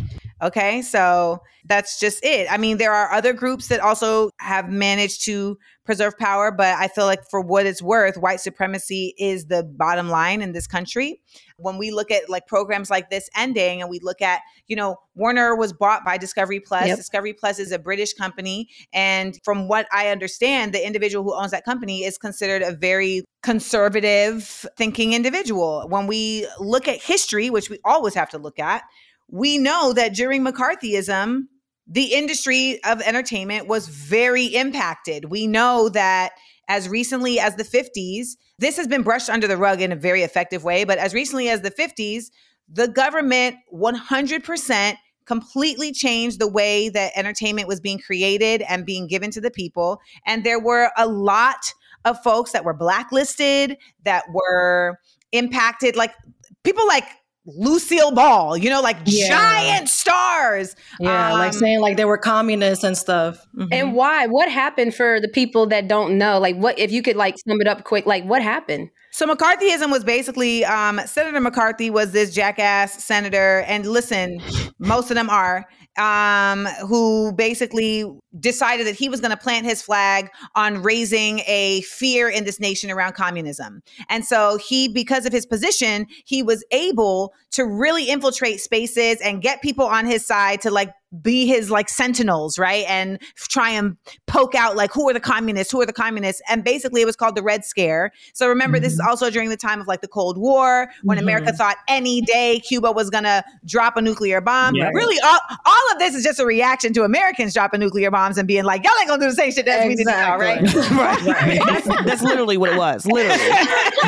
Okay. 0.42 0.82
So 0.82 1.40
that's 1.64 1.98
just 1.98 2.24
it. 2.24 2.46
I 2.50 2.58
mean, 2.58 2.76
there 2.78 2.92
are 2.92 3.10
other 3.12 3.32
groups 3.32 3.68
that 3.68 3.80
also 3.80 4.30
have 4.38 4.68
managed 4.68 5.24
to 5.24 5.58
preserve 5.84 6.18
power, 6.18 6.50
but 6.50 6.76
I 6.76 6.88
feel 6.88 7.06
like 7.06 7.20
for 7.30 7.40
what 7.40 7.64
it's 7.64 7.80
worth, 7.80 8.16
white 8.16 8.40
supremacy 8.40 9.14
is 9.18 9.46
the 9.46 9.62
bottom 9.62 10.08
line 10.08 10.42
in 10.42 10.52
this 10.52 10.66
country. 10.66 11.22
When 11.56 11.78
we 11.78 11.90
look 11.90 12.10
at 12.10 12.28
like 12.28 12.46
programs 12.46 12.90
like 12.90 13.08
this 13.08 13.30
ending 13.36 13.80
and 13.80 13.88
we 13.88 14.00
look 14.02 14.20
at, 14.20 14.42
you 14.66 14.76
know, 14.76 14.96
Warner 15.14 15.56
was 15.56 15.72
bought 15.72 16.04
by 16.04 16.18
Discovery 16.18 16.60
Plus. 16.60 16.86
Yep. 16.86 16.96
Discovery 16.98 17.32
Plus 17.32 17.58
is 17.58 17.72
a 17.72 17.78
British 17.78 18.12
company. 18.12 18.68
And 18.92 19.38
from 19.44 19.68
what 19.68 19.86
I 19.92 20.08
understand, 20.08 20.74
the 20.74 20.84
individual 20.84 21.24
who 21.24 21.34
owns 21.34 21.52
that 21.52 21.64
company 21.64 22.04
is 22.04 22.18
considered 22.18 22.62
a 22.62 22.72
very 22.72 23.24
conservative 23.42 24.66
thinking 24.76 25.12
individual. 25.14 25.86
When 25.88 26.06
we 26.06 26.46
look 26.58 26.88
at 26.88 27.00
history, 27.00 27.48
which 27.48 27.70
we 27.70 27.78
always 27.84 28.14
have 28.14 28.28
to 28.30 28.38
look 28.38 28.58
at, 28.58 28.82
we 29.28 29.58
know 29.58 29.92
that 29.92 30.14
during 30.14 30.44
McCarthyism, 30.44 31.42
the 31.86 32.14
industry 32.14 32.80
of 32.84 33.00
entertainment 33.02 33.68
was 33.68 33.88
very 33.88 34.46
impacted. 34.46 35.26
We 35.26 35.46
know 35.46 35.88
that 35.90 36.32
as 36.68 36.88
recently 36.88 37.38
as 37.38 37.54
the 37.56 37.64
50s, 37.64 38.36
this 38.58 38.76
has 38.76 38.88
been 38.88 39.02
brushed 39.02 39.30
under 39.30 39.46
the 39.46 39.56
rug 39.56 39.80
in 39.80 39.92
a 39.92 39.96
very 39.96 40.22
effective 40.22 40.64
way, 40.64 40.84
but 40.84 40.98
as 40.98 41.14
recently 41.14 41.48
as 41.48 41.60
the 41.60 41.70
50s, 41.70 42.26
the 42.68 42.88
government 42.88 43.56
100% 43.72 44.96
completely 45.26 45.92
changed 45.92 46.40
the 46.40 46.48
way 46.48 46.88
that 46.88 47.12
entertainment 47.16 47.68
was 47.68 47.80
being 47.80 47.98
created 47.98 48.62
and 48.62 48.86
being 48.86 49.06
given 49.06 49.30
to 49.32 49.40
the 49.40 49.50
people. 49.50 50.00
And 50.24 50.44
there 50.44 50.60
were 50.60 50.90
a 50.96 51.06
lot 51.06 51.72
of 52.04 52.20
folks 52.22 52.52
that 52.52 52.64
were 52.64 52.74
blacklisted, 52.74 53.76
that 54.04 54.24
were 54.32 54.98
impacted, 55.32 55.96
like 55.96 56.14
people 56.62 56.86
like 56.86 57.04
Lucille 57.46 58.10
Ball, 58.12 58.56
you 58.56 58.68
know, 58.70 58.80
like 58.80 58.96
Yeah. 59.04 59.28
giant 59.28 59.88
stars. 59.88 60.74
Yeah, 61.00 61.32
like 61.32 61.52
Um, 61.52 61.58
saying 61.58 61.80
like 61.80 61.96
they 61.96 62.04
were 62.04 62.18
communists 62.18 62.84
and 62.84 62.96
stuff. 62.96 63.38
Mhm. 63.56 63.68
And 63.72 63.94
why? 63.94 64.26
What 64.26 64.50
happened 64.50 64.94
for 64.94 65.20
the 65.20 65.28
people 65.28 65.66
that 65.68 65.88
don't 65.88 66.18
know? 66.18 66.38
Like 66.38 66.56
what 66.56 66.78
if 66.78 66.90
you 66.90 67.02
could 67.02 67.16
like 67.16 67.36
sum 67.46 67.60
it 67.60 67.68
up 67.68 67.84
quick, 67.84 68.06
like 68.06 68.24
what 68.24 68.42
happened? 68.42 68.90
So 69.12 69.26
McCarthyism 69.26 69.90
was 69.90 70.04
basically 70.04 70.64
um, 70.64 71.00
Senator 71.06 71.40
McCarthy 71.40 71.88
was 71.88 72.12
this 72.12 72.34
jackass 72.34 73.02
senator, 73.02 73.64
and 73.66 73.86
listen, 73.86 74.42
most 74.78 75.10
of 75.10 75.14
them 75.14 75.30
are 75.30 75.64
um, 75.98 76.66
who 76.86 77.32
basically 77.32 78.04
decided 78.38 78.86
that 78.86 78.94
he 78.94 79.08
was 79.08 79.20
going 79.20 79.30
to 79.30 79.36
plant 79.36 79.64
his 79.64 79.82
flag 79.82 80.30
on 80.54 80.82
raising 80.82 81.40
a 81.46 81.80
fear 81.82 82.28
in 82.28 82.44
this 82.44 82.60
nation 82.60 82.90
around 82.90 83.14
communism. 83.14 83.82
And 84.08 84.24
so 84.24 84.58
he, 84.58 84.88
because 84.88 85.26
of 85.26 85.32
his 85.32 85.46
position, 85.46 86.06
he 86.24 86.42
was 86.42 86.64
able 86.70 87.32
to 87.52 87.64
really 87.64 88.08
infiltrate 88.08 88.60
spaces 88.60 89.20
and 89.20 89.40
get 89.40 89.62
people 89.62 89.86
on 89.86 90.06
his 90.06 90.26
side 90.26 90.60
to 90.62 90.70
like 90.70 90.92
be 91.22 91.46
his 91.46 91.70
like 91.70 91.88
sentinels, 91.88 92.58
right? 92.58 92.84
And 92.88 93.18
try 93.36 93.70
and 93.70 93.96
poke 94.26 94.54
out 94.54 94.76
like 94.76 94.92
who 94.92 95.08
are 95.08 95.12
the 95.12 95.20
communists, 95.20 95.72
who 95.72 95.80
are 95.80 95.86
the 95.86 95.92
communists. 95.92 96.42
And 96.48 96.64
basically 96.64 97.00
it 97.02 97.04
was 97.06 97.16
called 97.16 97.34
the 97.36 97.42
Red 97.42 97.64
Scare. 97.64 98.12
So 98.34 98.48
remember, 98.48 98.78
this 98.78 98.92
is 98.92 99.00
also 99.00 99.30
during 99.30 99.48
the 99.48 99.56
time 99.56 99.80
of 99.80 99.86
like 99.86 100.00
the 100.00 100.08
Cold 100.08 100.38
War 100.38 100.88
when 101.02 101.18
America 101.18 101.52
thought 101.52 101.76
any 101.88 102.20
day 102.22 102.60
Cuba 102.60 102.92
was 102.92 103.10
gonna 103.10 103.44
drop 103.64 103.96
a 103.96 104.02
nuclear 104.02 104.40
bomb. 104.40 104.74
Yeah. 104.74 104.90
Really, 104.94 105.16
all, 105.24 105.38
all 105.64 105.92
of 105.92 105.98
this 105.98 106.14
is 106.14 106.22
just 106.24 106.38
a 106.40 106.46
reaction 106.46 106.92
to 106.94 107.02
Americans 107.04 107.54
dropping 107.54 107.80
nuclear 107.80 108.10
bombs 108.10 108.38
and 108.38 108.46
being 108.48 108.64
like, 108.64 108.84
y'all 108.84 108.92
ain't 109.00 109.08
gonna 109.08 109.22
do 109.22 109.28
the 109.30 109.36
same 109.36 109.52
shit 109.52 109.66
as 109.68 109.86
we 109.86 109.94
did 109.94 110.06
now, 110.06 110.36
right? 110.38 110.62
Exactly. 110.62 111.32
That's, 111.66 111.86
that's 112.04 112.22
literally 112.22 112.56
what 112.56 112.72
it 112.72 112.76
was. 112.78 113.06
Literally, 113.06 113.38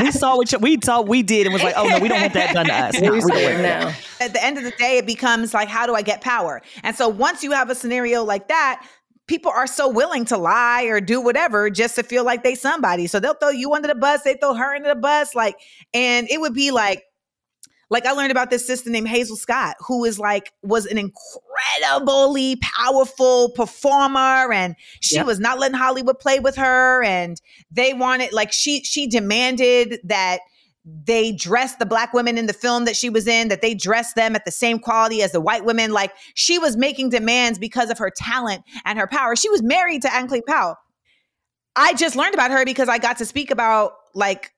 we 0.02 0.10
saw 0.10 0.36
what 0.36 0.50
you- 0.52 0.58
we 0.58 0.78
saw 0.82 1.00
we 1.02 1.22
did 1.22 1.46
and 1.46 1.52
was 1.52 1.62
like, 1.62 1.74
oh 1.76 1.88
no, 1.88 1.98
we 1.98 2.08
don't 2.08 2.20
want 2.20 2.32
that 2.34 2.54
done 2.54 2.66
to 2.66 2.72
us. 2.74 3.00
No, 3.00 3.10
we 3.12 3.16
we 3.16 3.20
don't 3.20 3.30
see 3.36 3.44
want 3.44 3.54
it 3.54 3.62
that. 3.62 4.07
At 4.20 4.32
the 4.32 4.44
end 4.44 4.58
of 4.58 4.64
the 4.64 4.72
day, 4.72 4.98
it 4.98 5.06
becomes 5.06 5.54
like, 5.54 5.68
how 5.68 5.86
do 5.86 5.94
I 5.94 6.02
get 6.02 6.20
power? 6.20 6.62
And 6.82 6.96
so 6.96 7.08
once 7.08 7.42
you 7.42 7.52
have 7.52 7.70
a 7.70 7.74
scenario 7.74 8.24
like 8.24 8.48
that, 8.48 8.86
people 9.26 9.52
are 9.52 9.66
so 9.66 9.88
willing 9.88 10.24
to 10.26 10.36
lie 10.36 10.84
or 10.84 11.00
do 11.00 11.20
whatever 11.20 11.70
just 11.70 11.96
to 11.96 12.02
feel 12.02 12.24
like 12.24 12.42
they 12.42 12.54
somebody. 12.54 13.06
So 13.06 13.20
they'll 13.20 13.34
throw 13.34 13.50
you 13.50 13.74
under 13.74 13.88
the 13.88 13.94
bus, 13.94 14.22
they 14.22 14.34
throw 14.34 14.54
her 14.54 14.74
under 14.74 14.88
the 14.88 14.94
bus, 14.94 15.34
like, 15.34 15.56
and 15.94 16.28
it 16.30 16.40
would 16.40 16.54
be 16.54 16.70
like, 16.70 17.04
like 17.90 18.04
I 18.04 18.12
learned 18.12 18.30
about 18.30 18.50
this 18.50 18.66
sister 18.66 18.90
named 18.90 19.08
Hazel 19.08 19.36
Scott, 19.36 19.76
who 19.86 20.04
is 20.04 20.18
like 20.18 20.52
was 20.62 20.84
an 20.84 20.98
incredibly 20.98 22.56
powerful 22.56 23.50
performer, 23.50 24.52
and 24.52 24.76
she 25.00 25.16
Yep. 25.16 25.26
was 25.26 25.40
not 25.40 25.58
letting 25.58 25.76
Hollywood 25.78 26.18
play 26.18 26.38
with 26.38 26.56
her, 26.56 27.02
and 27.02 27.40
they 27.70 27.94
wanted 27.94 28.32
like 28.32 28.52
she 28.52 28.82
she 28.84 29.06
demanded 29.06 30.00
that 30.04 30.40
they 31.04 31.32
dressed 31.32 31.78
the 31.78 31.86
black 31.86 32.12
women 32.14 32.38
in 32.38 32.46
the 32.46 32.52
film 32.52 32.84
that 32.84 32.96
she 32.96 33.10
was 33.10 33.26
in 33.26 33.48
that 33.48 33.62
they 33.62 33.74
dressed 33.74 34.14
them 34.14 34.34
at 34.34 34.44
the 34.44 34.50
same 34.50 34.78
quality 34.78 35.22
as 35.22 35.32
the 35.32 35.40
white 35.40 35.64
women. 35.64 35.92
Like 35.92 36.12
she 36.34 36.58
was 36.58 36.76
making 36.76 37.10
demands 37.10 37.58
because 37.58 37.90
of 37.90 37.98
her 37.98 38.10
talent 38.10 38.62
and 38.84 38.98
her 38.98 39.06
power. 39.06 39.36
She 39.36 39.50
was 39.50 39.62
married 39.62 40.02
to 40.02 40.12
Adam 40.12 40.28
Clayton 40.28 40.46
Powell. 40.46 40.76
I 41.76 41.94
just 41.94 42.16
learned 42.16 42.34
about 42.34 42.50
her 42.50 42.64
because 42.64 42.88
I 42.88 42.98
got 42.98 43.18
to 43.18 43.24
speak 43.24 43.50
about 43.50 43.92
like 44.14 44.52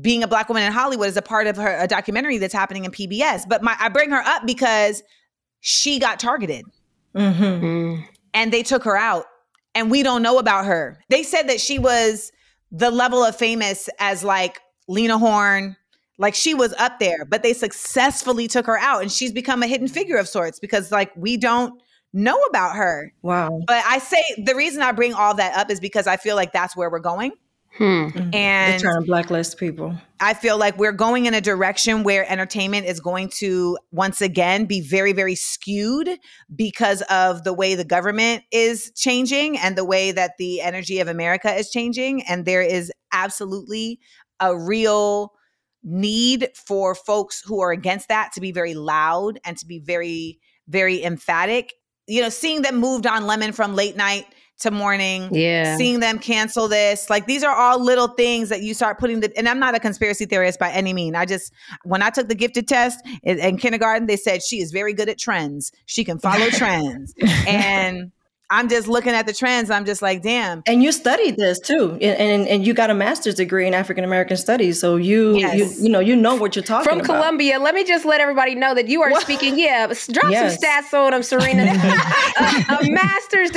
being 0.00 0.22
a 0.22 0.28
black 0.28 0.48
woman 0.48 0.62
in 0.62 0.72
Hollywood 0.72 1.08
as 1.08 1.16
a 1.16 1.22
part 1.22 1.46
of 1.46 1.56
her 1.56 1.78
a 1.78 1.86
documentary 1.86 2.38
that's 2.38 2.52
happening 2.54 2.84
in 2.84 2.90
PBS 2.90 3.48
but 3.48 3.62
my 3.62 3.74
I 3.80 3.88
bring 3.88 4.10
her 4.10 4.20
up 4.22 4.46
because 4.46 5.02
she 5.60 5.98
got 5.98 6.20
targeted. 6.20 6.64
Mhm. 7.14 8.04
and 8.34 8.52
they 8.52 8.62
took 8.62 8.84
her 8.84 8.96
out. 8.96 9.24
And 9.74 9.90
we 9.90 10.02
don't 10.02 10.22
know 10.22 10.38
about 10.38 10.66
her. 10.66 10.98
They 11.08 11.22
said 11.22 11.48
that 11.48 11.60
she 11.60 11.78
was 11.78 12.30
the 12.70 12.90
level 12.90 13.24
of 13.24 13.34
famous 13.34 13.88
as 13.98 14.22
like 14.22 14.60
Lena 14.88 15.18
Horne, 15.18 15.76
like 16.18 16.34
she 16.34 16.54
was 16.54 16.72
up 16.74 16.98
there, 16.98 17.24
but 17.24 17.42
they 17.42 17.52
successfully 17.52 18.48
took 18.48 18.66
her 18.66 18.78
out 18.78 19.02
and 19.02 19.12
she's 19.12 19.32
become 19.32 19.62
a 19.62 19.66
hidden 19.66 19.88
figure 19.88 20.16
of 20.16 20.28
sorts 20.28 20.58
because 20.58 20.90
like 20.90 21.12
we 21.16 21.36
don't 21.36 21.80
know 22.12 22.38
about 22.50 22.74
her. 22.76 23.12
Wow. 23.22 23.60
But 23.66 23.84
I 23.86 23.98
say 23.98 24.22
the 24.44 24.54
reason 24.54 24.82
I 24.82 24.92
bring 24.92 25.14
all 25.14 25.34
that 25.34 25.56
up 25.56 25.70
is 25.70 25.78
because 25.80 26.06
I 26.06 26.16
feel 26.16 26.36
like 26.36 26.52
that's 26.52 26.76
where 26.76 26.90
we're 26.90 26.98
going. 26.98 27.32
Hmm. 27.76 28.08
They're 28.08 28.30
And 28.32 28.80
trying 28.80 29.00
to 29.00 29.06
blacklist 29.06 29.58
people. 29.58 29.94
I 30.20 30.34
feel 30.34 30.58
like 30.58 30.76
we're 30.78 30.90
going 30.90 31.26
in 31.26 31.34
a 31.34 31.40
direction 31.40 32.02
where 32.02 32.28
entertainment 32.30 32.86
is 32.86 32.98
going 32.98 33.28
to 33.36 33.78
once 33.92 34.20
again 34.20 34.64
be 34.64 34.80
very, 34.80 35.12
very 35.12 35.36
skewed 35.36 36.08
because 36.56 37.02
of 37.02 37.44
the 37.44 37.52
way 37.52 37.76
the 37.76 37.84
government 37.84 38.42
is 38.50 38.90
changing 38.96 39.58
and 39.58 39.76
the 39.76 39.84
way 39.84 40.10
that 40.10 40.32
the 40.38 40.60
energy 40.60 40.98
of 40.98 41.06
America 41.06 41.54
is 41.54 41.70
changing. 41.70 42.22
And 42.22 42.46
there 42.46 42.62
is 42.62 42.90
absolutely 43.12 44.00
a 44.40 44.56
real 44.56 45.32
need 45.82 46.48
for 46.54 46.94
folks 46.94 47.42
who 47.44 47.60
are 47.60 47.70
against 47.70 48.08
that 48.08 48.32
to 48.34 48.40
be 48.40 48.52
very 48.52 48.74
loud 48.74 49.38
and 49.44 49.56
to 49.58 49.66
be 49.66 49.78
very, 49.78 50.38
very 50.68 51.02
emphatic. 51.02 51.74
You 52.06 52.22
know, 52.22 52.28
seeing 52.28 52.62
them 52.62 52.76
moved 52.76 53.04
Don 53.04 53.26
Lemon 53.26 53.52
from 53.52 53.74
late 53.74 53.96
night 53.96 54.26
to 54.60 54.70
morning. 54.70 55.28
Yeah. 55.32 55.76
Seeing 55.76 56.00
them 56.00 56.18
cancel 56.18 56.68
this. 56.68 57.08
Like 57.08 57.26
these 57.26 57.44
are 57.44 57.54
all 57.54 57.82
little 57.82 58.08
things 58.08 58.48
that 58.48 58.62
you 58.62 58.74
start 58.74 58.98
putting 58.98 59.20
the 59.20 59.36
and 59.38 59.48
I'm 59.48 59.60
not 59.60 59.74
a 59.74 59.80
conspiracy 59.80 60.26
theorist 60.26 60.58
by 60.58 60.70
any 60.70 60.92
mean. 60.92 61.14
I 61.14 61.26
just 61.26 61.52
when 61.84 62.02
I 62.02 62.10
took 62.10 62.28
the 62.28 62.34
gifted 62.34 62.66
test 62.66 63.00
in, 63.22 63.38
in 63.38 63.56
kindergarten, 63.56 64.06
they 64.08 64.16
said 64.16 64.42
she 64.42 64.60
is 64.60 64.72
very 64.72 64.92
good 64.92 65.08
at 65.08 65.18
trends. 65.18 65.70
She 65.86 66.04
can 66.04 66.18
follow 66.18 66.46
trends. 66.50 67.14
And 67.46 68.12
I'm 68.50 68.68
just 68.68 68.88
looking 68.88 69.12
at 69.12 69.26
the 69.26 69.32
trends. 69.34 69.70
I'm 69.70 69.84
just 69.84 70.00
like, 70.00 70.22
damn. 70.22 70.62
And 70.66 70.82
you 70.82 70.90
studied 70.90 71.36
this 71.36 71.60
too, 71.60 71.92
and, 72.00 72.02
and 72.18 72.48
and 72.48 72.66
you 72.66 72.72
got 72.72 72.88
a 72.88 72.94
master's 72.94 73.34
degree 73.34 73.66
in 73.66 73.74
African 73.74 74.04
American 74.04 74.36
studies, 74.38 74.80
so 74.80 74.96
you 74.96 75.36
Yes. 75.36 75.54
you 75.78 75.84
you 75.84 75.90
know 75.90 76.00
you 76.00 76.16
know 76.16 76.34
what 76.34 76.56
you're 76.56 76.62
talking 76.62 76.88
From 76.88 77.00
about. 77.00 77.06
Columbia, 77.20 77.58
let 77.58 77.74
me 77.74 77.84
just 77.84 78.04
let 78.06 78.20
everybody 78.20 78.54
know 78.54 78.74
that 78.74 78.88
you 78.88 79.02
are 79.02 79.20
speaking. 79.20 79.58
Yeah, 79.58 79.86
drop 80.10 80.30
Yes. 80.30 80.58
some 80.58 80.62
stats 80.70 80.94
on 80.98 81.10
them, 81.12 81.22
Serena. 81.22 81.64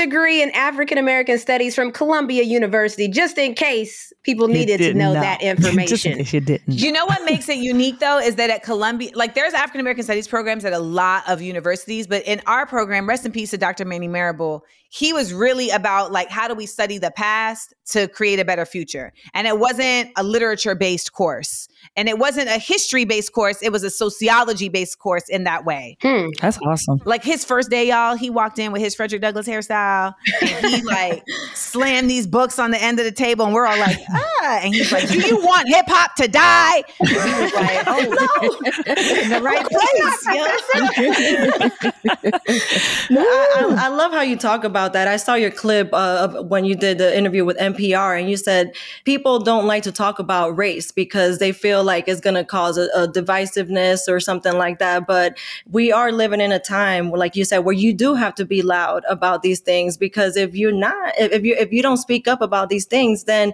a, 0.02 0.06
a 0.06 0.08
master's 0.08 0.32
degree 0.32 0.41
in 0.41 0.52
African 0.52 0.97
American 0.97 1.38
Studies 1.38 1.76
from 1.76 1.91
Columbia 1.91 2.43
University, 2.43 3.08
just 3.08 3.38
in 3.38 3.54
case 3.54 4.12
people 4.24 4.47
You 4.47 4.54
needed 4.56 4.78
to 4.78 4.84
did 4.86 4.95
know 4.95 5.14
not. 5.14 5.22
that 5.22 5.41
information. 5.41 6.18
case 6.18 6.34
you 6.34 6.41
didn't. 6.41 6.64
You 6.68 6.91
know 6.91 7.06
what 7.06 7.24
makes 7.26 7.49
it 7.49 7.58
unique 7.58 7.99
though 7.99 8.20
is 8.20 8.36
that 8.36 8.49
at 8.49 8.64
Columbia, 8.64 9.12
like 9.16 9.34
there's 9.36 9.54
African 9.54 9.82
American 9.82 10.04
studies 10.04 10.28
programs 10.28 10.66
at 10.66 10.74
a 10.74 10.80
lot 10.80 11.28
of 11.30 11.41
universities, 11.41 12.08
but 12.08 12.24
in 12.26 12.41
our 12.47 12.66
program, 12.66 13.08
rest 13.08 13.26
in 13.26 13.32
peace 13.32 13.52
to 13.52 13.58
Dr. 13.58 13.86
Manning 13.86 14.12
Marable, 14.12 14.64
he 14.89 15.14
was 15.14 15.34
really 15.34 15.70
about 15.70 16.12
like 16.12 16.30
how 16.30 16.47
do 16.47 16.56
we 16.56 16.66
study 16.66 16.97
the 16.97 17.12
past 17.12 17.74
to 17.88 18.08
create 18.08 18.39
a 18.39 18.45
better 18.45 18.66
future. 18.66 19.14
And 19.34 19.47
it 19.47 19.60
wasn't 19.60 20.12
a 20.18 20.24
literature 20.24 20.76
based 20.76 21.14
course. 21.14 21.68
And 21.95 22.07
it 22.07 22.17
wasn't 22.19 22.49
a 22.49 22.57
history 22.57 23.05
based 23.05 23.34
course, 23.34 23.61
it 23.61 23.71
was 23.71 23.84
a 23.84 23.89
sociology 23.89 24.69
based 24.69 24.99
course 24.99 25.27
in 25.29 25.43
that 25.43 25.65
way. 25.65 25.97
Hmm. 26.01 26.27
That's 26.39 26.57
awesome. 26.65 27.01
Like 27.05 27.23
his 27.23 27.43
first 27.45 27.69
day, 27.69 27.88
y'all, 27.89 28.15
he 28.15 28.29
walked 28.29 28.59
in 28.59 28.71
with 28.71 28.82
his 28.82 28.95
Frederick 28.95 29.21
Douglass 29.21 29.47
hairstyle 29.47 30.13
and 30.41 30.65
he 30.65 30.82
like 30.86 31.23
slammed 31.53 32.09
these 32.09 32.27
books 32.27 32.59
on 32.59 32.71
the 32.71 32.82
end 32.82 32.99
of 32.99 33.05
the 33.05 33.11
table 33.11 33.45
and 33.45 33.53
we're 33.53 33.65
all 33.65 33.79
like, 33.79 33.97
ah. 34.11 34.59
And 34.63 34.73
he's 34.73 34.91
like, 34.91 35.07
Do 35.07 35.19
you 35.19 35.38
want 35.38 35.67
hip 35.67 35.86
hop 35.88 36.15
to 36.15 36.27
die? 36.27 36.84
And 36.99 37.09
we 37.09 37.15
was 37.15 37.53
like, 37.53 37.84
Oh 37.88 38.01
no, 38.19 38.91
in 39.21 39.29
the 39.29 39.41
right 39.41 39.65
place. 39.65 40.25
yo. 40.27 41.91
No, 43.09 43.21
I, 43.21 43.75
I, 43.77 43.86
I 43.86 43.88
love 43.89 44.11
how 44.11 44.21
you 44.21 44.38
talk 44.38 44.63
about 44.63 44.93
that. 44.93 45.07
I 45.07 45.17
saw 45.17 45.34
your 45.36 45.51
clip 45.51 45.93
uh, 45.93 46.29
of 46.32 46.47
when 46.47 46.65
you 46.65 46.75
did 46.75 46.97
the 46.97 47.15
interview 47.17 47.43
with 47.45 47.57
NPR, 47.57 48.19
and 48.19 48.29
you 48.29 48.38
said 48.38 48.73
people 49.05 49.39
don't 49.39 49.65
like 49.65 49.84
to 49.84 49.91
talk 49.91 50.19
about 50.19 50.57
race 50.57 50.91
because 50.91 51.39
they 51.39 51.51
feel 51.51 51.70
like 51.80 52.07
it's 52.07 52.19
going 52.19 52.36
to 52.36 52.43
cause 52.43 52.78
a, 52.78 52.89
a 52.95 53.07
divisiveness 53.07 54.07
or 54.07 54.19
something 54.19 54.57
like 54.57 54.80
that. 54.80 55.07
But 55.07 55.38
we 55.69 55.91
are 55.91 56.11
living 56.11 56.41
in 56.41 56.51
a 56.51 56.59
time, 56.59 57.11
like 57.11 57.36
you 57.36 57.45
said, 57.45 57.59
where 57.59 57.74
you 57.74 57.93
do 57.93 58.15
have 58.15 58.36
to 58.36 58.45
be 58.45 58.61
loud 58.61 59.03
about 59.09 59.41
these 59.41 59.59
things 59.59 59.97
because 59.97 60.36
if 60.36 60.55
you're 60.55 60.72
not, 60.72 61.13
if 61.17 61.43
you 61.43 61.55
if 61.57 61.72
you 61.72 61.82
don't 61.82 61.97
speak 61.97 62.28
up 62.28 62.41
about 62.41 62.69
these 62.69 62.86
things, 62.86 63.24
then 63.24 63.53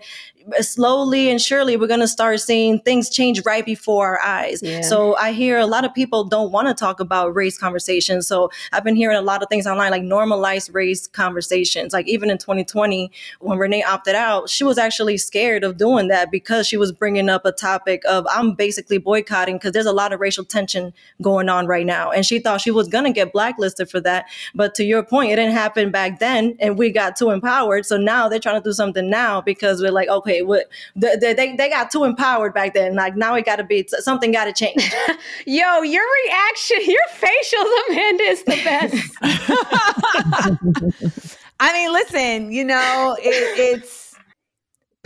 Uh, 0.55 0.61
slowly 0.61 1.29
and 1.29 1.41
surely 1.41 1.75
we're 1.75 1.87
going 1.87 1.99
to 1.99 2.07
start 2.07 2.39
seeing 2.39 2.79
things 2.79 3.09
change 3.09 3.41
right 3.45 3.65
before 3.65 4.07
our 4.07 4.21
eyes. 4.21 4.61
Yeah. 4.61 4.81
So 4.81 5.15
I 5.17 5.31
hear 5.31 5.57
a 5.57 5.65
lot 5.65 5.83
of 5.83 5.93
people 5.93 6.23
don't 6.23 6.51
want 6.51 6.67
to 6.67 6.73
talk 6.73 6.99
about 6.99 7.35
race 7.35 7.57
conversations. 7.57 8.27
So 8.27 8.49
I've 8.71 8.83
been 8.83 8.95
hearing 8.95 9.17
a 9.17 9.21
lot 9.21 9.43
of 9.43 9.49
things 9.49 9.67
online, 9.67 9.91
like 9.91 10.03
normalized 10.03 10.73
race 10.73 11.07
conversations. 11.07 11.93
Like 11.93 12.07
even 12.07 12.29
in 12.29 12.37
2020, 12.37 13.11
when 13.39 13.57
Renee 13.57 13.83
opted 13.83 14.15
out, 14.15 14.49
she 14.49 14.63
was 14.63 14.77
actually 14.77 15.17
scared 15.17 15.63
of 15.63 15.77
doing 15.77 16.07
that 16.07 16.31
because 16.31 16.67
she 16.67 16.77
was 16.77 16.91
bringing 16.91 17.29
up 17.29 17.45
a 17.45 17.51
topic 17.51 18.03
of 18.05 18.25
I'm 18.29 18.53
basically 18.53 18.97
boycotting 18.97 19.55
because 19.55 19.73
there's 19.73 19.85
a 19.85 19.93
lot 19.93 20.13
of 20.13 20.19
racial 20.19 20.45
tension 20.45 20.93
going 21.21 21.49
on 21.49 21.67
right 21.67 21.85
now. 21.85 22.11
And 22.11 22.25
she 22.25 22.39
thought 22.39 22.61
she 22.61 22.71
was 22.71 22.87
going 22.87 23.05
to 23.05 23.11
get 23.11 23.33
blacklisted 23.33 23.89
for 23.89 23.99
that. 24.01 24.25
But 24.55 24.75
to 24.75 24.83
your 24.83 25.03
point, 25.03 25.31
it 25.31 25.35
didn't 25.35 25.53
happen 25.53 25.91
back 25.91 26.19
then 26.19 26.55
and 26.59 26.77
we 26.77 26.91
got 26.91 27.15
too 27.15 27.31
empowered. 27.31 27.85
So 27.85 27.97
now 27.97 28.29
they're 28.29 28.39
trying 28.39 28.61
to 28.61 28.67
do 28.67 28.73
something 28.73 29.09
now 29.09 29.41
because 29.41 29.81
we're 29.81 29.91
like, 29.91 30.09
okay, 30.09 30.36
what 30.41 30.69
they, 30.95 31.15
they, 31.17 31.55
they 31.55 31.69
got 31.69 31.91
too 31.91 32.03
empowered 32.03 32.53
back 32.53 32.73
then. 32.73 32.95
Like 32.95 33.15
now 33.15 33.35
it 33.35 33.45
got 33.45 33.57
to 33.57 33.63
be 33.63 33.87
something 33.87 34.31
got 34.31 34.45
to 34.45 34.53
change. 34.53 34.91
Yo, 35.45 35.81
your 35.81 36.03
reaction, 36.25 36.79
your 36.85 37.05
facials, 37.19 37.89
Amanda, 37.89 38.23
is 38.23 38.43
the 38.43 38.57
best. 38.63 38.95
I 41.59 41.73
mean, 41.73 41.91
listen, 41.91 42.51
you 42.51 42.63
know, 42.63 43.17
it, 43.19 43.59
it's 43.59 44.07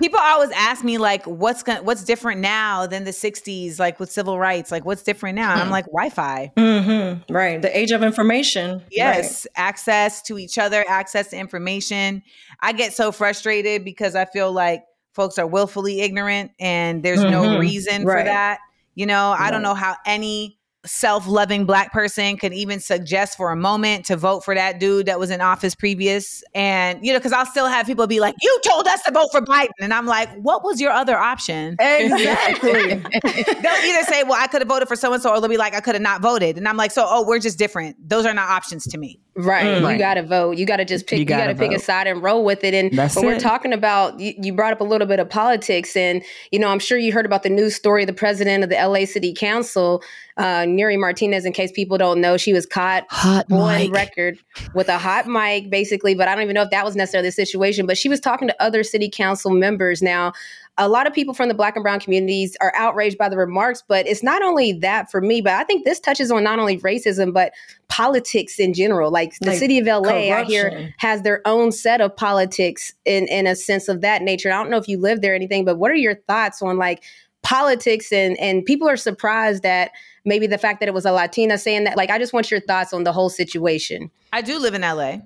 people 0.01 0.19
always 0.19 0.49
ask 0.51 0.83
me 0.83 0.97
like, 0.97 1.25
what's 1.25 1.63
going 1.63 1.85
what's 1.85 2.03
different 2.03 2.41
now 2.41 2.87
than 2.87 3.05
the 3.05 3.11
'60s, 3.11 3.79
like 3.79 3.99
with 3.99 4.11
civil 4.11 4.37
rights? 4.37 4.71
Like, 4.71 4.83
what's 4.83 5.03
different 5.03 5.35
now? 5.35 5.53
And 5.53 5.61
I'm 5.61 5.69
like, 5.69 5.85
Wi-Fi. 5.85 6.51
hmm 6.57 7.33
Right. 7.33 7.61
The 7.61 7.77
age 7.77 7.91
of 7.91 8.03
information. 8.03 8.81
Yes, 8.91 9.47
access 9.55 10.21
to 10.23 10.37
each 10.37 10.57
other, 10.57 10.83
access 10.89 11.29
to 11.29 11.37
information. 11.37 12.23
I 12.61 12.73
get 12.73 12.93
so 12.93 13.11
frustrated 13.11 13.85
because 13.85 14.15
I 14.15 14.25
feel 14.25 14.51
like 14.51 14.83
folks 15.13 15.37
are 15.37 15.47
willfully 15.47 16.01
ignorant 16.01 16.51
and 16.59 17.03
there's 17.03 17.23
no 17.23 17.43
Mhm. 17.43 17.59
reason 17.59 18.01
for 18.03 18.23
that. 18.23 18.59
You 18.95 19.05
know, 19.05 19.35
I 19.37 19.51
don't 19.51 19.61
know 19.61 19.73
how 19.73 19.95
any 20.05 20.57
self-loving 20.83 21.63
black 21.65 21.93
person 21.93 22.35
could 22.37 22.51
even 22.53 22.79
suggest 22.79 23.37
for 23.37 23.51
a 23.51 23.55
moment 23.55 24.03
to 24.03 24.17
vote 24.17 24.43
for 24.43 24.55
that 24.55 24.79
dude 24.79 25.05
that 25.05 25.19
was 25.19 25.29
in 25.29 25.39
office 25.39 25.75
previous. 25.75 26.43
And 26.55 27.05
you 27.05 27.13
know 27.13 27.19
because 27.19 27.33
i'll 27.33 27.45
still 27.45 27.67
have 27.67 27.85
people 27.85 28.07
be 28.07 28.19
like 28.19 28.33
you 28.41 28.59
told 28.67 28.87
us 28.87 28.99
to 29.03 29.11
vote 29.11 29.27
for 29.31 29.41
biden. 29.41 29.69
And 29.79 29.93
i'm 29.93 30.07
like 30.07 30.27
what 30.41 30.63
was 30.63 30.81
your 30.81 30.91
other 30.91 31.15
option? 31.15 31.75
Exactly. 31.79 32.71
they'll 33.61 33.85
either 33.85 34.03
say 34.05 34.23
well 34.23 34.41
i 34.41 34.47
could 34.47 34.61
have 34.61 34.67
voted 34.67 34.87
for 34.87 34.95
so 34.95 35.13
and 35.13 35.21
so 35.21 35.29
or 35.29 35.39
they'll 35.39 35.49
be 35.51 35.57
like 35.57 35.75
i 35.75 35.81
could 35.81 35.93
have 35.93 36.01
not 36.01 36.19
voted. 36.21 36.57
And 36.57 36.67
i'm 36.67 36.77
like 36.77 36.89
so 36.91 37.05
oh 37.07 37.23
we're 37.27 37.37
just 37.39 37.59
different. 37.59 37.95
Those 38.09 38.25
are 38.25 38.33
not 38.33 38.49
options 38.49 38.85
to 38.85 38.97
me 38.97 39.19
Right. 39.33 39.63
Mm. 39.65 39.79
You 39.79 39.85
Right. 39.85 39.97
got 39.99 40.15
to 40.15 40.23
vote. 40.23 40.57
You 40.57 40.65
got 40.65 40.77
to 40.77 40.85
just 40.85 41.07
pick, 41.07 41.17
You 41.17 41.21
you, 41.21 41.25
got 41.25 41.37
gotta 41.37 41.55
pick 41.55 41.71
a 41.71 41.79
side 41.79 42.05
and 42.05 42.21
roll 42.21 42.43
with 42.43 42.65
it. 42.65 42.73
And 42.73 42.91
That's 42.91 43.15
when 43.15 43.25
we're 43.25 43.35
it. 43.35 43.39
talking 43.39 43.71
about, 43.71 44.19
you, 44.19 44.33
you 44.41 44.51
brought 44.53 44.73
up 44.73 44.81
a 44.81 44.83
little 44.83 45.07
bit 45.07 45.19
of 45.21 45.29
politics. 45.29 45.95
And, 45.95 46.21
you 46.51 46.59
know, 46.59 46.67
I'm 46.67 46.79
sure 46.79 46.97
you 46.97 47.13
heard 47.13 47.25
about 47.25 47.43
the 47.43 47.49
news 47.49 47.73
story 47.73 48.03
of 48.03 48.07
the 48.07 48.13
president 48.13 48.63
of 48.65 48.69
the 48.69 48.75
LA 48.75 49.05
City 49.05 49.33
Council, 49.33 50.03
uh, 50.35 50.63
Nury 50.63 50.99
Martinez, 50.99 51.45
in 51.45 51.53
case 51.53 51.71
people 51.71 51.97
don't 51.97 52.19
know, 52.19 52.35
she 52.35 52.51
was 52.51 52.65
caught 52.65 53.05
Hot 53.09 53.45
on 53.51 53.77
mic. 53.77 53.93
record 53.93 54.37
with 54.73 54.89
a 54.89 54.97
hot 54.97 55.27
mic, 55.27 55.69
basically. 55.69 56.13
But 56.13 56.27
I 56.27 56.35
don't 56.35 56.43
even 56.43 56.53
know 56.55 56.63
if 56.63 56.71
that 56.71 56.83
was 56.83 56.97
necessarily 56.97 57.29
the 57.29 57.33
situation. 57.33 57.85
But 57.85 57.97
she 57.97 58.09
was 58.09 58.19
talking 58.19 58.49
to 58.49 58.61
other 58.61 58.83
city 58.83 59.09
council 59.09 59.51
members. 59.51 60.01
Now, 60.01 60.33
a 60.77 60.87
lot 60.87 61.05
of 61.05 61.13
people 61.13 61.33
from 61.33 61.47
the 61.49 61.53
black 61.53 61.75
and 61.75 61.83
brown 61.83 61.99
communities 61.99 62.55
are 62.61 62.73
outraged 62.75 63.17
by 63.17 63.29
the 63.29 63.37
remarks, 63.37 63.83
but 63.87 64.07
it's 64.07 64.23
not 64.23 64.41
only 64.41 64.73
that 64.73 65.11
for 65.11 65.21
me, 65.21 65.41
but 65.41 65.53
I 65.53 65.63
think 65.63 65.85
this 65.85 65.99
touches 65.99 66.31
on 66.31 66.43
not 66.43 66.59
only 66.59 66.79
racism, 66.79 67.33
but 67.33 67.51
politics 67.87 68.59
in 68.59 68.73
general. 68.73 69.11
Like 69.11 69.33
the 69.39 69.49
Like 69.49 69.59
city 69.59 69.79
of 69.79 69.85
LA, 69.85 70.43
hear, 70.43 70.69
corruption. 70.69 70.93
has 70.97 71.21
their 71.23 71.41
own 71.45 71.71
set 71.71 72.01
of 72.01 72.15
politics 72.15 72.93
in, 73.05 73.27
in 73.27 73.47
a 73.47 73.55
sense 73.55 73.89
of 73.89 74.01
that 74.01 74.21
nature. 74.21 74.51
I 74.51 74.55
don't 74.55 74.69
know 74.69 74.77
if 74.77 74.87
you 74.87 74.97
live 74.97 75.21
there 75.21 75.33
or 75.33 75.35
anything, 75.35 75.65
but 75.65 75.77
what 75.77 75.91
are 75.91 75.95
your 75.95 76.15
thoughts 76.15 76.61
on 76.61 76.77
like 76.77 77.03
politics 77.43 78.13
and 78.13 78.37
and 78.39 78.63
people 78.63 78.87
are 78.87 78.97
surprised 78.97 79.63
that 79.63 79.91
maybe 80.25 80.47
the 80.47 80.57
fact 80.57 80.79
that 80.79 80.87
it 80.87 80.93
was 80.93 81.05
a 81.05 81.11
Latina 81.11 81.57
saying 81.57 81.83
that. 81.85 81.97
Like, 81.97 82.09
I 82.09 82.17
just 82.17 82.33
want 82.33 82.51
your 82.51 82.59
thoughts 82.59 82.93
on 82.93 83.03
the 83.03 83.11
whole 83.11 83.29
situation. 83.29 84.11
I 84.33 84.41
do 84.41 84.59
live 84.59 84.73
in 84.73 84.81
LA. 84.81 85.17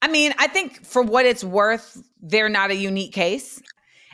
I 0.00 0.08
mean, 0.08 0.32
I 0.38 0.46
think 0.46 0.84
for 0.84 1.02
what 1.02 1.26
it's 1.26 1.42
worth, 1.42 2.02
they're 2.22 2.48
not 2.48 2.70
a 2.70 2.76
unique 2.76 3.12
case. 3.12 3.60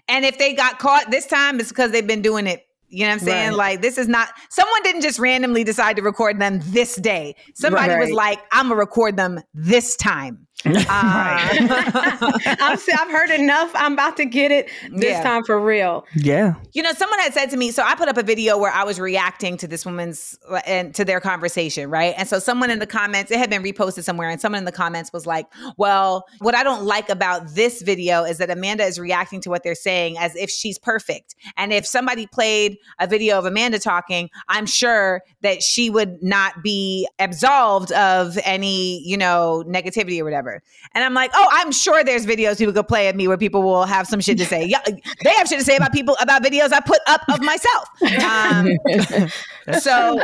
And 0.08 0.24
if 0.24 0.38
they 0.38 0.52
got 0.52 0.78
caught 0.78 1.10
this 1.10 1.26
time, 1.26 1.60
it's 1.60 1.70
because 1.70 1.90
they've 1.90 2.06
been 2.06 2.22
doing 2.22 2.46
it. 2.46 2.66
You 2.88 3.00
know 3.00 3.08
what 3.08 3.12
I'm 3.14 3.18
saying? 3.20 3.48
Right. 3.50 3.56
Like, 3.56 3.80
this 3.82 3.98
is 3.98 4.06
not, 4.06 4.28
someone 4.50 4.82
didn't 4.84 5.00
just 5.00 5.18
randomly 5.18 5.64
decide 5.64 5.96
to 5.96 6.02
record 6.02 6.38
them 6.38 6.60
this 6.64 6.94
day. 6.96 7.34
Somebody 7.54 7.96
was 7.96 8.10
like, 8.10 8.38
I'm 8.52 8.68
going 8.68 8.76
to 8.76 8.80
record 8.80 9.16
them 9.16 9.40
this 9.52 9.96
time. 9.96 10.46
Uh, 10.74 10.80
I've, 12.60 12.82
I've 12.98 13.10
heard 13.10 13.30
enough. 13.30 13.70
I'm 13.74 13.92
about 13.94 14.16
to 14.18 14.24
get 14.24 14.50
it 14.50 14.68
this 14.90 15.10
Yeah. 15.10 15.22
time 15.22 15.44
for 15.44 15.60
real. 15.60 16.06
Yeah. 16.14 16.54
You 16.72 16.82
know, 16.82 16.92
someone 16.92 17.18
had 17.20 17.34
said 17.34 17.50
to 17.50 17.56
me, 17.56 17.70
so 17.70 17.82
I 17.82 17.94
put 17.94 18.08
up 18.08 18.16
a 18.16 18.22
video 18.22 18.56
where 18.58 18.72
I 18.72 18.84
was 18.84 18.98
reacting 19.00 19.56
to 19.58 19.68
this 19.68 19.84
woman's 19.84 20.38
and 20.66 20.94
to 20.94 21.04
their 21.04 21.20
conversation, 21.20 21.90
right? 21.90 22.14
And 22.16 22.28
so 22.28 22.38
someone 22.38 22.70
in 22.70 22.78
the 22.78 22.86
comments, 22.86 23.30
it 23.30 23.38
had 23.38 23.50
been 23.50 23.62
reposted 23.62 24.04
somewhere, 24.04 24.28
and 24.30 24.40
someone 24.40 24.58
in 24.58 24.64
the 24.64 24.72
comments 24.72 25.12
was 25.12 25.26
like, 25.26 25.46
Well, 25.76 26.24
what 26.40 26.54
I 26.54 26.62
don't 26.62 26.84
like 26.84 27.08
about 27.08 27.54
this 27.54 27.82
video 27.82 28.24
is 28.24 28.38
that 28.38 28.50
Amanda 28.50 28.84
is 28.84 28.98
reacting 28.98 29.40
to 29.42 29.50
what 29.50 29.62
they're 29.64 29.74
saying 29.74 30.16
as 30.18 30.34
if 30.36 30.50
she's 30.50 30.78
perfect. 30.78 31.34
And 31.56 31.72
if 31.72 31.86
somebody 31.86 32.26
played 32.26 32.78
a 32.98 33.06
video 33.06 33.38
of 33.38 33.44
Amanda 33.46 33.78
talking, 33.78 34.30
I'm 34.48 34.66
sure 34.66 35.22
that 35.42 35.62
she 35.62 35.90
would 35.90 36.22
not 36.22 36.62
be 36.62 37.08
absolved 37.18 37.92
of 37.92 38.38
any, 38.44 39.02
you 39.06 39.16
know, 39.16 39.62
negativity 39.66 40.20
or 40.20 40.24
whatever. 40.24 40.53
And 40.94 41.04
I'm 41.04 41.14
like, 41.14 41.30
oh, 41.34 41.48
I'm 41.52 41.72
sure 41.72 42.04
there's 42.04 42.26
videos 42.26 42.58
people 42.58 42.72
could 42.72 42.88
play 42.88 43.08
of 43.08 43.16
me 43.16 43.28
where 43.28 43.38
people 43.38 43.62
will 43.62 43.84
have 43.84 44.06
some 44.06 44.20
shit 44.20 44.38
to 44.38 44.44
say. 44.44 44.64
Yeah, 44.64 44.80
they 45.22 45.30
have 45.30 45.48
shit 45.48 45.58
to 45.58 45.64
say 45.64 45.76
about 45.76 45.92
people 45.92 46.16
about 46.20 46.42
videos 46.42 46.72
I 46.72 46.80
put 46.80 47.00
up 47.06 47.22
of 47.28 47.40
myself. 47.40 47.88
Um, 48.24 49.30
so, 49.80 50.20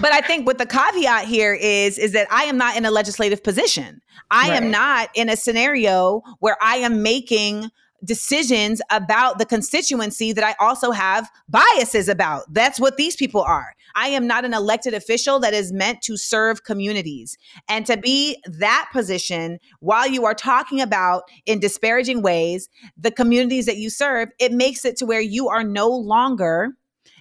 but 0.00 0.12
I 0.12 0.20
think 0.20 0.46
what 0.46 0.58
the 0.58 0.66
caveat 0.66 1.26
here 1.26 1.54
is 1.54 1.98
is 1.98 2.12
that 2.12 2.26
I 2.30 2.44
am 2.44 2.58
not 2.58 2.76
in 2.76 2.84
a 2.84 2.90
legislative 2.90 3.42
position. 3.42 4.00
I 4.30 4.48
am 4.48 4.70
not 4.70 5.10
in 5.14 5.28
a 5.28 5.36
scenario 5.36 6.22
where 6.40 6.56
I 6.60 6.76
am 6.76 7.02
making 7.02 7.70
decisions 8.04 8.82
about 8.90 9.38
the 9.38 9.46
constituency 9.46 10.32
that 10.32 10.44
I 10.44 10.54
also 10.64 10.90
have 10.90 11.30
biases 11.48 12.08
about. 12.08 12.52
That's 12.52 12.78
what 12.78 12.96
these 12.96 13.16
people 13.16 13.42
are. 13.42 13.74
I 13.94 14.08
am 14.08 14.26
not 14.26 14.44
an 14.44 14.54
elected 14.54 14.94
official 14.94 15.38
that 15.40 15.54
is 15.54 15.72
meant 15.72 16.02
to 16.02 16.16
serve 16.16 16.64
communities. 16.64 17.36
And 17.68 17.86
to 17.86 17.96
be 17.96 18.42
that 18.46 18.88
position 18.92 19.58
while 19.80 20.08
you 20.08 20.24
are 20.24 20.34
talking 20.34 20.80
about 20.80 21.24
in 21.46 21.60
disparaging 21.60 22.22
ways 22.22 22.68
the 22.96 23.10
communities 23.10 23.66
that 23.66 23.76
you 23.76 23.90
serve, 23.90 24.30
it 24.38 24.52
makes 24.52 24.84
it 24.84 24.96
to 24.98 25.06
where 25.06 25.20
you 25.20 25.48
are 25.48 25.64
no 25.64 25.88
longer 25.88 26.74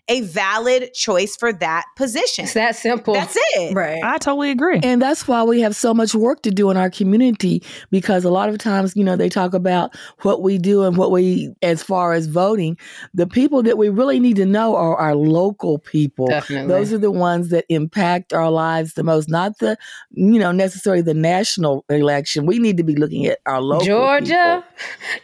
a 0.09 0.21
valid 0.21 0.93
choice 0.93 1.37
for 1.37 1.53
that 1.53 1.85
position. 1.95 2.43
It's 2.43 2.53
that 2.53 2.75
simple. 2.75 3.13
That's 3.13 3.37
it. 3.55 3.73
Right. 3.73 4.03
I 4.03 4.17
totally 4.17 4.51
agree. 4.51 4.81
And 4.83 5.01
that's 5.01 5.27
why 5.27 5.43
we 5.43 5.61
have 5.61 5.75
so 5.77 5.93
much 5.93 6.13
work 6.13 6.41
to 6.41 6.51
do 6.51 6.69
in 6.69 6.75
our 6.75 6.89
community 6.89 7.63
because 7.89 8.25
a 8.25 8.29
lot 8.29 8.49
of 8.49 8.57
times, 8.57 8.95
you 8.97 9.03
know, 9.03 9.15
they 9.15 9.29
talk 9.29 9.53
about 9.53 9.95
what 10.23 10.41
we 10.41 10.57
do 10.57 10.83
and 10.83 10.97
what 10.97 11.11
we, 11.11 11.53
as 11.61 11.81
far 11.81 12.11
as 12.11 12.27
voting, 12.27 12.77
the 13.13 13.25
people 13.25 13.63
that 13.63 13.77
we 13.77 13.87
really 13.87 14.19
need 14.19 14.35
to 14.35 14.45
know 14.45 14.75
are 14.75 14.97
our 14.97 15.15
local 15.15 15.79
people. 15.79 16.27
Definitely. 16.27 16.67
Those 16.67 16.91
are 16.91 16.97
the 16.97 17.11
ones 17.11 17.49
that 17.49 17.63
impact 17.69 18.33
our 18.33 18.51
lives 18.51 18.95
the 18.95 19.03
most, 19.03 19.29
not 19.29 19.57
the, 19.59 19.77
you 20.11 20.37
know, 20.37 20.51
necessarily 20.51 21.01
the 21.01 21.13
national 21.13 21.85
election. 21.89 22.45
We 22.45 22.59
need 22.59 22.75
to 22.75 22.83
be 22.83 22.95
looking 22.95 23.25
at 23.25 23.39
our 23.45 23.61
local 23.61 23.85
Georgia, 23.85 24.65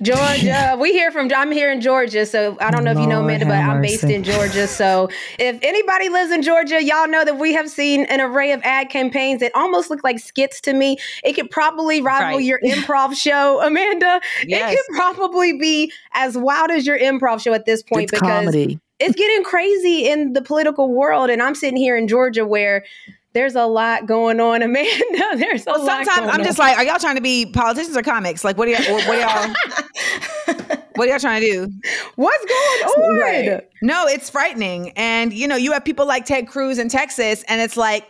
Georgia. 0.02 0.78
we 0.80 0.94
hear 0.94 1.12
from. 1.12 1.30
I'm 1.36 1.52
here 1.52 1.72
in 1.72 1.82
Georgia, 1.82 2.26
so 2.26 2.58
I 2.62 2.72
don't 2.72 2.86
know 2.86 2.92
if 2.92 2.98
you 2.98 3.08
know 3.08 3.22
Amanda, 3.22 3.46
but 3.46 3.56
have 3.56 3.76
I'm 3.76 3.82
based 3.82 4.06
in 4.06 4.24
Georgia. 4.24 4.69
So 4.80 5.10
if 5.40 5.60
anybody 5.62 6.10
lives 6.10 6.32
in 6.32 6.42
Georgia, 6.42 6.82
y'all 6.84 7.08
know 7.08 7.26
that 7.26 7.38
we 7.38 7.54
have 7.54 7.70
seen 7.70 8.06
an 8.06 8.22
array 8.22 8.52
of 8.54 8.62
ad 8.64 8.90
campaigns 8.90 9.42
that 9.42 9.52
almost 9.56 9.90
look 9.90 10.04
like 10.04 10.20
skits 10.20 10.62
to 10.62 10.74
me. 10.74 10.98
It 11.24 11.34
could 11.34 11.50
probably 11.50 12.02
rival 12.02 12.38
Right. 12.38 12.44
your 12.46 12.60
improv 12.66 13.16
show, 13.16 13.62
Amanda. 13.62 14.22
Yes. 14.46 14.74
It 14.74 14.78
could 14.78 14.96
probably 14.96 15.58
be 15.58 15.92
as 16.14 16.38
wild 16.38 16.72
as 16.72 16.86
your 16.88 16.98
improv 17.00 17.42
show 17.42 17.54
at 17.54 17.66
this 17.66 17.84
point 17.84 18.04
It's 18.04 18.12
because 18.12 18.28
comedy. 18.46 18.80
it's 19.00 19.16
getting 19.16 19.44
crazy 19.44 20.08
in 20.08 20.34
the 20.34 20.42
political 20.42 20.94
world, 20.94 21.30
and 21.30 21.42
I'm 21.42 21.56
sitting 21.56 21.78
here 21.78 21.98
in 21.98 22.08
Georgia 22.08 22.46
where. 22.46 22.86
There's 23.34 23.56
a 23.56 23.66
lot 23.66 24.06
going 24.08 24.40
on, 24.40 24.62
Amanda. 24.64 25.24
There's 25.36 25.66
a 25.68 25.72
Well, 25.72 25.86
lot. 25.86 26.06
sometimes 26.06 26.32
I'm 26.32 26.40
on. 26.40 26.44
just 26.46 26.58
like, 26.60 26.78
are 26.78 26.84
y'all 26.84 26.98
trying 27.00 27.16
to 27.16 27.22
be 27.22 27.46
politicians 27.46 27.96
or 27.96 28.02
comics? 28.02 28.44
Like, 28.44 28.58
what 28.58 28.68
are 28.68 28.72
y'all, 28.72 28.96
what 28.96 29.08
are 29.10 29.20
y'all, 29.20 29.56
what 30.96 31.08
are 31.08 31.12
y'all 31.12 31.20
trying 31.20 31.42
to 31.42 31.48
do? 31.48 31.72
What's 32.16 32.46
going 32.46 33.04
on? 33.06 33.20
Right. 33.20 33.70
No, 33.82 34.06
it's 34.08 34.30
frightening. 34.30 34.92
And 34.96 35.32
you 35.34 35.48
know, 35.48 35.56
you 35.56 35.72
have 35.74 35.86
people 35.86 36.06
like 36.08 36.26
Ted 36.26 36.48
Cruz 36.48 36.80
in 36.80 36.90
Texas, 36.90 37.44
and 37.48 37.62
it's 37.62 37.78
like 37.78 38.06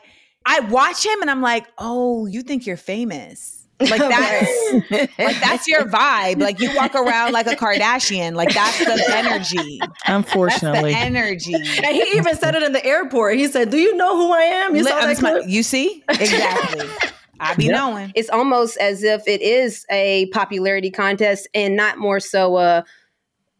I 0.46 0.62
watch 0.62 1.06
him 1.06 1.22
and 1.22 1.30
I'm 1.30 1.42
like, 1.42 1.68
oh, 1.78 2.26
you 2.26 2.42
think 2.42 2.66
you're 2.66 2.78
famous. 2.78 3.59
Like 3.80 3.92
that's 4.00 4.92
like 5.18 5.40
that's 5.40 5.68
your 5.68 5.86
vibe. 5.86 6.42
Like 6.42 6.60
you 6.60 6.76
walk 6.76 6.96
around 6.96 7.32
like 7.32 7.48
a 7.48 7.56
Kardashian. 7.56 8.34
Like 8.36 8.54
that's 8.54 8.78
the 8.80 9.04
energy. 9.16 9.80
That's 9.80 9.92
the 10.06 10.14
Unfortunately. 10.16 10.94
energy. 10.94 11.56
And 11.56 11.96
he 11.96 12.04
even 12.18 12.36
said 12.36 12.56
it 12.56 12.64
in 12.64 12.74
the 12.74 12.86
airport. 12.86 13.38
He 13.38 13.48
said, 13.48 13.70
"Do 13.70 13.78
you 13.78 13.96
know 13.96 14.18
who 14.18 14.32
I 14.34 14.42
am?" 14.42 14.76
You 14.76 14.84
Li- 14.84 14.90
saw 14.92 15.00
that 15.00 15.18
clip? 15.18 15.44
you 15.48 15.64
see? 15.64 16.04
Exactly. 16.10 16.88
I 17.42 17.56
be 17.56 17.70
knowing. 17.70 18.12
it's 18.16 18.30
almost 18.30 18.76
as 18.80 19.02
if 19.02 19.26
it 19.26 19.42
is 19.42 19.86
a 19.90 20.26
popularity 20.34 20.92
contest 20.92 21.48
and 21.54 21.78
not 21.78 21.98
more 21.98 22.20
so 22.20 22.58
a 22.58 22.84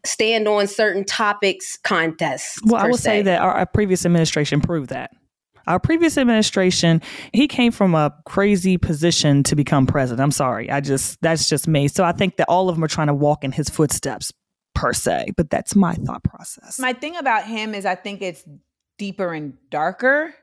stand 0.04 0.46
on 0.48 0.66
certain 0.66 1.02
topics 1.04 1.78
contest. 1.82 2.58
Well, 2.66 2.76
I 2.76 2.84
per 2.84 2.90
will 2.90 2.98
say 2.98 3.22
that 3.22 3.40
our, 3.40 3.52
our 3.52 3.64
previous 3.66 4.04
administration 4.04 4.60
proved 4.60 4.90
that. 4.90 5.12
Our 5.70 5.78
previous 5.78 6.18
administration, 6.18 7.00
he 7.32 7.46
came 7.46 7.70
from 7.70 7.94
a 7.94 8.12
crazy 8.26 8.76
position 8.76 9.44
to 9.44 9.54
become 9.54 9.86
president. 9.86 10.20
I'm 10.20 10.32
sorry. 10.32 10.68
I 10.70 10.80
just, 10.80 11.20
that's 11.22 11.48
just 11.48 11.68
me. 11.68 11.86
So 11.86 12.02
I 12.04 12.10
think 12.12 12.36
that 12.38 12.48
all 12.48 12.68
of 12.68 12.74
them 12.74 12.82
are 12.82 12.88
trying 12.88 13.06
to 13.06 13.14
walk 13.14 13.44
in 13.44 13.52
his 13.52 13.68
footsteps 13.68 14.32
per 14.74 14.92
se, 14.92 15.32
but 15.36 15.48
that's 15.48 15.76
my 15.76 15.94
thought 15.94 16.24
process. 16.24 16.78
My 16.80 16.92
thing 16.92 17.16
about 17.16 17.44
him 17.44 17.74
is 17.74 17.86
I 17.86 17.94
think 17.94 18.20
it's 18.20 18.44
deeper 18.98 19.32
and 19.32 19.54
darker. 19.70 20.34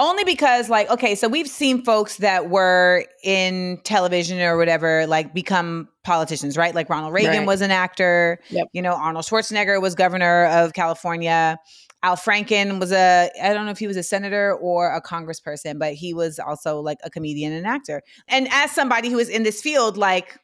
Only 0.00 0.24
because, 0.24 0.68
like, 0.68 0.90
okay, 0.90 1.14
so 1.14 1.28
we've 1.28 1.46
seen 1.46 1.84
folks 1.84 2.16
that 2.16 2.50
were 2.50 3.04
in 3.22 3.80
television 3.84 4.40
or 4.40 4.56
whatever, 4.56 5.06
like, 5.06 5.32
become 5.32 5.88
politicians, 6.02 6.56
right? 6.56 6.74
Like 6.74 6.90
Ronald 6.90 7.14
Reagan 7.14 7.30
Right. 7.38 7.46
was 7.46 7.60
an 7.60 7.70
actor. 7.70 8.40
Yep. 8.50 8.66
You 8.72 8.82
know, 8.82 8.94
Arnold 8.94 9.24
Schwarzenegger 9.24 9.80
was 9.80 9.94
governor 9.94 10.46
of 10.46 10.72
California. 10.72 11.60
Al 12.04 12.16
Franken 12.16 12.78
was 12.78 12.92
a, 12.92 13.30
I 13.42 13.54
don't 13.54 13.64
know 13.64 13.70
if 13.70 13.78
he 13.78 13.86
was 13.86 13.96
a 13.96 14.02
senator 14.02 14.54
or 14.54 14.94
a 14.94 15.00
congressperson, 15.00 15.78
but 15.78 15.94
he 15.94 16.12
was 16.12 16.38
also 16.38 16.80
like 16.80 16.98
a 17.02 17.08
comedian 17.08 17.52
and 17.54 17.66
actor. 17.66 18.02
And 18.28 18.46
as 18.52 18.70
somebody 18.70 19.08
who 19.08 19.18
is 19.18 19.30
in 19.30 19.42
this 19.42 19.62
field, 19.62 19.96
like, 19.96 20.38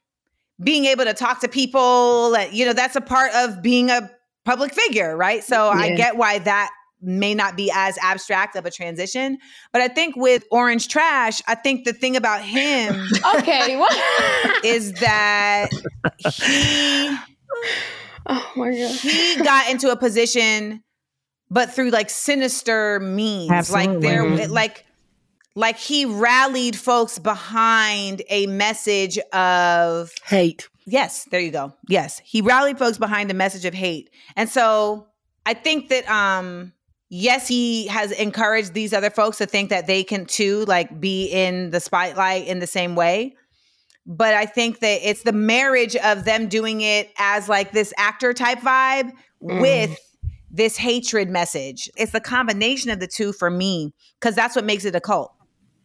being 0.62 0.86
able 0.86 1.04
to 1.04 1.14
talk 1.14 1.40
to 1.40 1.48
people, 1.48 2.36
you 2.50 2.64
know, 2.64 2.72
that's 2.72 2.96
a 2.96 3.00
part 3.00 3.32
of 3.34 3.62
being 3.62 3.90
a 3.90 4.10
public 4.44 4.74
figure, 4.74 5.16
right? 5.16 5.44
So 5.44 5.68
I 5.68 5.94
get 5.94 6.16
why 6.16 6.38
that 6.38 6.70
may 7.02 7.34
not 7.34 7.56
be 7.56 7.70
as 7.74 7.96
abstract 7.98 8.56
of 8.56 8.66
a 8.66 8.70
transition. 8.70 9.38
But 9.72 9.82
I 9.82 9.88
think 9.88 10.16
with 10.16 10.44
Orange 10.50 10.88
Trash, 10.88 11.40
I 11.46 11.54
think 11.54 11.84
the 11.84 11.92
thing 11.92 12.16
about 12.16 12.42
him 12.42 12.94
okay, 13.36 13.76
what? 13.76 14.64
is 14.64 14.92
that 14.94 15.68
he 16.18 16.28
oh 18.26 18.52
my 18.56 18.70
god. 18.70 18.94
he 18.96 19.36
got 19.42 19.70
into 19.70 19.90
a 19.90 19.96
position 19.96 20.82
but 21.50 21.70
through 21.72 21.90
like 21.90 22.10
sinister 22.10 23.00
means 23.00 23.50
like 23.50 23.88
Absolutely. 23.88 24.06
there 24.08 24.24
Mhm. 24.24 24.50
like 24.50 24.84
like 25.56 25.76
he 25.78 26.04
rallied 26.04 26.76
folks 26.76 27.18
behind 27.18 28.22
a 28.30 28.46
message 28.46 29.18
of 29.32 30.12
Hate. 30.24 30.68
Yes, 30.86 31.26
there 31.30 31.40
you 31.40 31.50
go. 31.50 31.74
Yes, 31.88 32.20
he 32.24 32.40
rallied 32.40 32.78
folks 32.78 32.98
behind 32.98 33.30
a 33.30 33.34
message 33.34 33.64
of 33.64 33.74
hate. 33.74 34.10
And 34.36 34.48
so 34.48 35.06
I 35.46 35.54
think 35.54 35.88
that 35.88 36.08
um 36.10 36.72
yes, 37.08 37.48
he 37.48 37.88
has 37.88 38.12
encouraged 38.12 38.72
these 38.72 38.92
other 38.92 39.10
folks 39.10 39.38
to 39.38 39.46
think 39.46 39.70
that 39.70 39.86
they 39.88 40.04
can 40.04 40.24
too 40.26 40.64
like 40.66 41.00
be 41.00 41.26
in 41.26 41.70
the 41.70 41.80
spotlight 41.80 42.46
in 42.46 42.60
the 42.60 42.66
same 42.68 42.94
way. 42.94 43.34
But 44.06 44.34
I 44.34 44.46
think 44.46 44.78
that 44.80 45.00
it's 45.08 45.22
the 45.24 45.32
marriage 45.32 45.94
of 45.96 46.24
them 46.24 46.48
doing 46.48 46.80
it 46.80 47.10
as 47.18 47.48
like 47.48 47.72
this 47.72 47.92
actor 47.98 48.32
type 48.32 48.60
vibe 48.60 49.12
Mm. 49.42 49.60
with 49.60 49.98
this 50.50 50.76
hatred 50.76 51.30
message. 51.30 51.88
It's 51.96 52.12
the 52.12 52.20
combination 52.20 52.90
of 52.90 53.00
the 53.00 53.06
two 53.06 53.32
for 53.32 53.50
me 53.50 53.92
cuz 54.20 54.34
that's 54.34 54.56
what 54.56 54.64
makes 54.64 54.84
it 54.84 54.94
a 54.94 55.00
cult. 55.00 55.32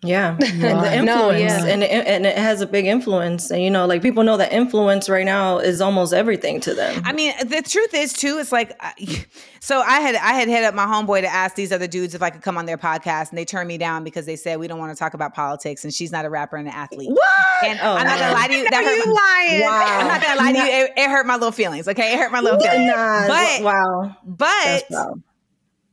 Yeah, 0.04 0.32
and 0.40 0.62
the 0.62 0.94
influence, 0.94 1.06
No, 1.06 1.32
yeah. 1.32 1.66
and 1.66 1.82
it, 1.82 1.90
and 1.90 2.26
it 2.28 2.38
has 2.38 2.62
a 2.62 2.68
big 2.68 2.86
influence. 2.86 3.50
And 3.50 3.64
you 3.64 3.72
know, 3.72 3.88
like 3.88 4.04
people 4.04 4.24
know 4.24 4.38
that 4.38 4.52
influence 4.54 5.10
right 5.10 5.26
now 5.26 5.58
is 5.58 5.82
almost 5.82 6.14
everything 6.14 6.60
to 6.62 6.76
them. 6.76 7.02
I 7.06 7.12
mean, 7.12 7.34
the 7.44 7.64
truth 7.64 7.94
is 7.96 8.14
too. 8.14 8.38
It's 8.38 8.52
like, 8.52 8.78
so 9.62 9.80
I 9.82 10.02
had 10.02 10.14
I 10.16 10.34
had 10.34 10.48
hit 10.48 10.64
up 10.64 10.76
my 10.76 10.86
homeboy 10.86 11.22
to 11.22 11.28
ask 11.28 11.56
these 11.56 11.72
other 11.72 11.88
dudes 11.88 12.14
if 12.14 12.22
I 12.22 12.30
could 12.30 12.44
come 12.44 12.56
on 12.56 12.68
their 12.68 12.78
podcast, 12.78 13.30
and 13.30 13.38
they 13.38 13.46
turned 13.46 13.68
me 13.68 13.80
down 13.80 14.04
because 14.04 14.28
they 14.28 14.36
said 14.36 14.60
we 14.60 14.68
don't 14.68 14.78
want 14.78 14.92
to 14.96 15.00
talk 15.00 15.16
about 15.16 15.34
politics, 15.34 15.84
and 15.84 15.92
she's 15.92 16.12
not 16.12 16.24
a 16.24 16.30
rapper 16.30 16.58
and 16.58 16.68
an 16.68 16.74
athlete. 16.76 17.10
What? 17.10 17.64
And 17.64 17.80
Oh, 17.82 17.94
I'm 17.96 18.06
not 18.06 18.20
gonna 18.20 18.34
lie 18.34 18.48
to 18.48 18.54
you. 18.54 18.70
That 18.70 18.84
hurt 18.84 18.98
you 18.98 19.06
my, 19.14 19.50
lying. 19.50 19.62
Wow. 19.62 20.00
I'm 20.02 20.08
not 20.08 20.22
gonna 20.22 20.40
lie 20.40 20.52
to 20.52 20.58
you. 20.60 20.66
It, 20.86 20.92
it 20.98 21.10
hurt 21.10 21.26
my 21.26 21.34
little 21.36 21.52
feelings. 21.52 21.88
Okay, 21.88 22.14
it 22.14 22.20
hurt 22.20 22.32
my 22.32 22.42
little 22.42 22.60
feelings. 22.60 22.92
Nah, 22.94 23.28
But- 23.28 23.64
wow, 23.64 24.16
But. 24.24 24.86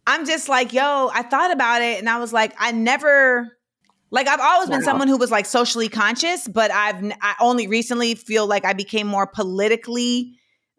I'm 0.04 0.26
just 0.26 0.48
like, 0.48 0.72
yo, 0.72 1.10
I 1.14 1.22
thought 1.22 1.52
about 1.52 1.80
it 1.80 2.00
and 2.00 2.08
I 2.10 2.18
was 2.18 2.32
like, 2.32 2.52
I 2.58 2.72
never 2.72 3.56
like 4.12 4.28
I've 4.28 4.38
always 4.40 4.68
been 4.70 4.82
someone 4.82 5.08
who 5.08 5.16
was 5.16 5.30
like 5.32 5.46
socially 5.46 5.88
conscious, 5.88 6.46
but 6.46 6.70
I've 6.70 7.02
I 7.20 7.34
only 7.40 7.66
recently 7.66 8.14
feel 8.14 8.46
like 8.46 8.64
I 8.64 8.72
became 8.74 9.06
more 9.08 9.26
politically 9.26 10.34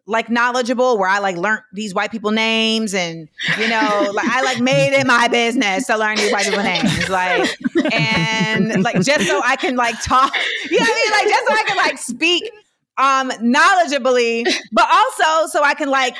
like 0.06 0.28
knowledgeable 0.30 0.98
where 0.98 1.08
I 1.08 1.18
like 1.18 1.36
learned 1.36 1.62
these 1.72 1.94
white 1.94 2.10
people 2.12 2.30
names 2.30 2.92
and 2.94 3.26
you 3.58 3.68
know 3.68 4.10
like 4.14 4.26
I 4.28 4.42
like 4.42 4.60
made 4.60 4.92
it 4.98 5.06
my 5.06 5.28
business 5.28 5.86
to 5.86 5.96
learn 5.96 6.16
these 6.16 6.30
white 6.30 6.44
people 6.44 6.62
names 6.62 7.08
like 7.08 7.48
and 7.92 8.82
like 8.82 9.00
just 9.00 9.26
so 9.26 9.40
I 9.42 9.56
can 9.56 9.76
like 9.76 9.94
talk 10.02 10.32
you 10.70 10.78
know 10.78 10.84
what 10.84 10.92
I 10.92 11.02
mean? 11.02 11.10
Like 11.10 11.28
just 11.34 11.48
so 11.48 11.54
I 11.54 11.62
can 11.66 11.76
like 11.78 11.98
speak 11.98 12.50
um 12.98 13.30
knowledgeably 13.40 14.44
but 14.72 14.86
also 14.90 15.46
so 15.48 15.62
I 15.64 15.72
can 15.74 15.88
like 15.88 16.14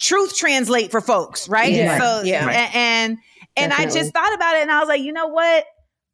truth 0.00 0.36
translate 0.36 0.90
for 0.90 1.00
folks 1.00 1.48
right? 1.48 1.72
Yeah. 1.72 1.98
so 1.98 2.22
Yeah. 2.24 2.48
a- 2.50 2.76
and 2.76 3.18
and 3.56 3.72
I 3.72 3.84
just 3.84 4.12
thought 4.12 4.34
about 4.34 4.56
it 4.56 4.62
and 4.62 4.72
I 4.72 4.80
was 4.80 4.88
like 4.88 5.02
you 5.02 5.12
know 5.12 5.28
what 5.28 5.64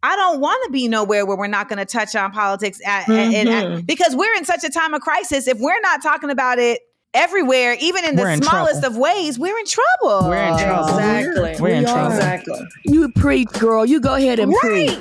I 0.06 0.14
don't 0.16 0.40
want 0.40 0.62
to 0.66 0.70
be 0.72 0.86
nowhere 0.88 1.26
where 1.26 1.36
we're 1.36 1.46
not 1.48 1.68
going 1.68 1.78
to 1.78 1.84
touch 1.84 2.14
on 2.14 2.30
politics 2.32 2.80
at, 2.86 3.08
at- 3.08 3.34
at- 3.34 3.46
Mhm. 3.46 3.86
because 3.86 4.14
we're 4.14 4.34
in 4.34 4.44
such 4.44 4.62
a 4.64 4.68
time 4.70 4.94
of 4.94 5.00
crisis. 5.00 5.48
If 5.48 5.58
we're 5.58 5.80
not 5.80 6.02
talking 6.02 6.30
about 6.30 6.58
it 6.60 6.80
everywhere, 7.14 7.76
even 7.80 8.04
in 8.04 8.14
the 8.14 8.22
We're 8.22 8.30
in 8.30 8.42
smallest 8.42 8.80
trouble. 8.82 8.96
of 8.96 9.00
ways, 9.00 9.38
we're 9.38 9.58
in 9.58 9.64
trouble. 9.66 10.28
We're 10.28 10.36
in 10.36 10.58
trouble. 10.58 10.88
Exactly. 10.98 11.56
We're 11.58 11.68
in 11.70 11.78
We 11.80 11.84
trouble. 11.84 12.00
are. 12.12 12.14
Exactly. 12.14 12.66
You 12.84 13.10
preach, 13.12 13.48
girl. 13.58 13.84
You 13.86 14.00
go 14.00 14.14
ahead 14.14 14.38
and 14.38 14.54
preach. 14.60 14.98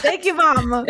Thank 0.00 0.24
you, 0.24 0.34
Mama. 0.42 0.86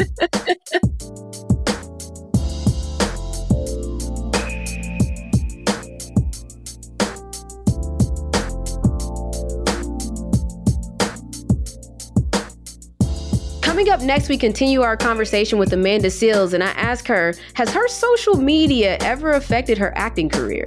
Coming 13.73 13.89
up 13.89 14.03
next, 14.03 14.29
we 14.29 14.37
continue 14.37 14.83
our 14.83 14.99
conversation 14.99 15.59
with 15.59 15.73
Amanda 15.73 16.09
Seales, 16.09 16.53
and 16.53 16.63
I 16.63 16.73
ask 16.73 17.07
her 17.07 17.33
Has 17.55 17.73
her 17.73 17.89
social 17.89 18.37
media 18.37 18.99
ever 19.01 19.31
affected 19.31 19.79
her 19.79 19.97
acting 19.97 20.29
career? 20.29 20.67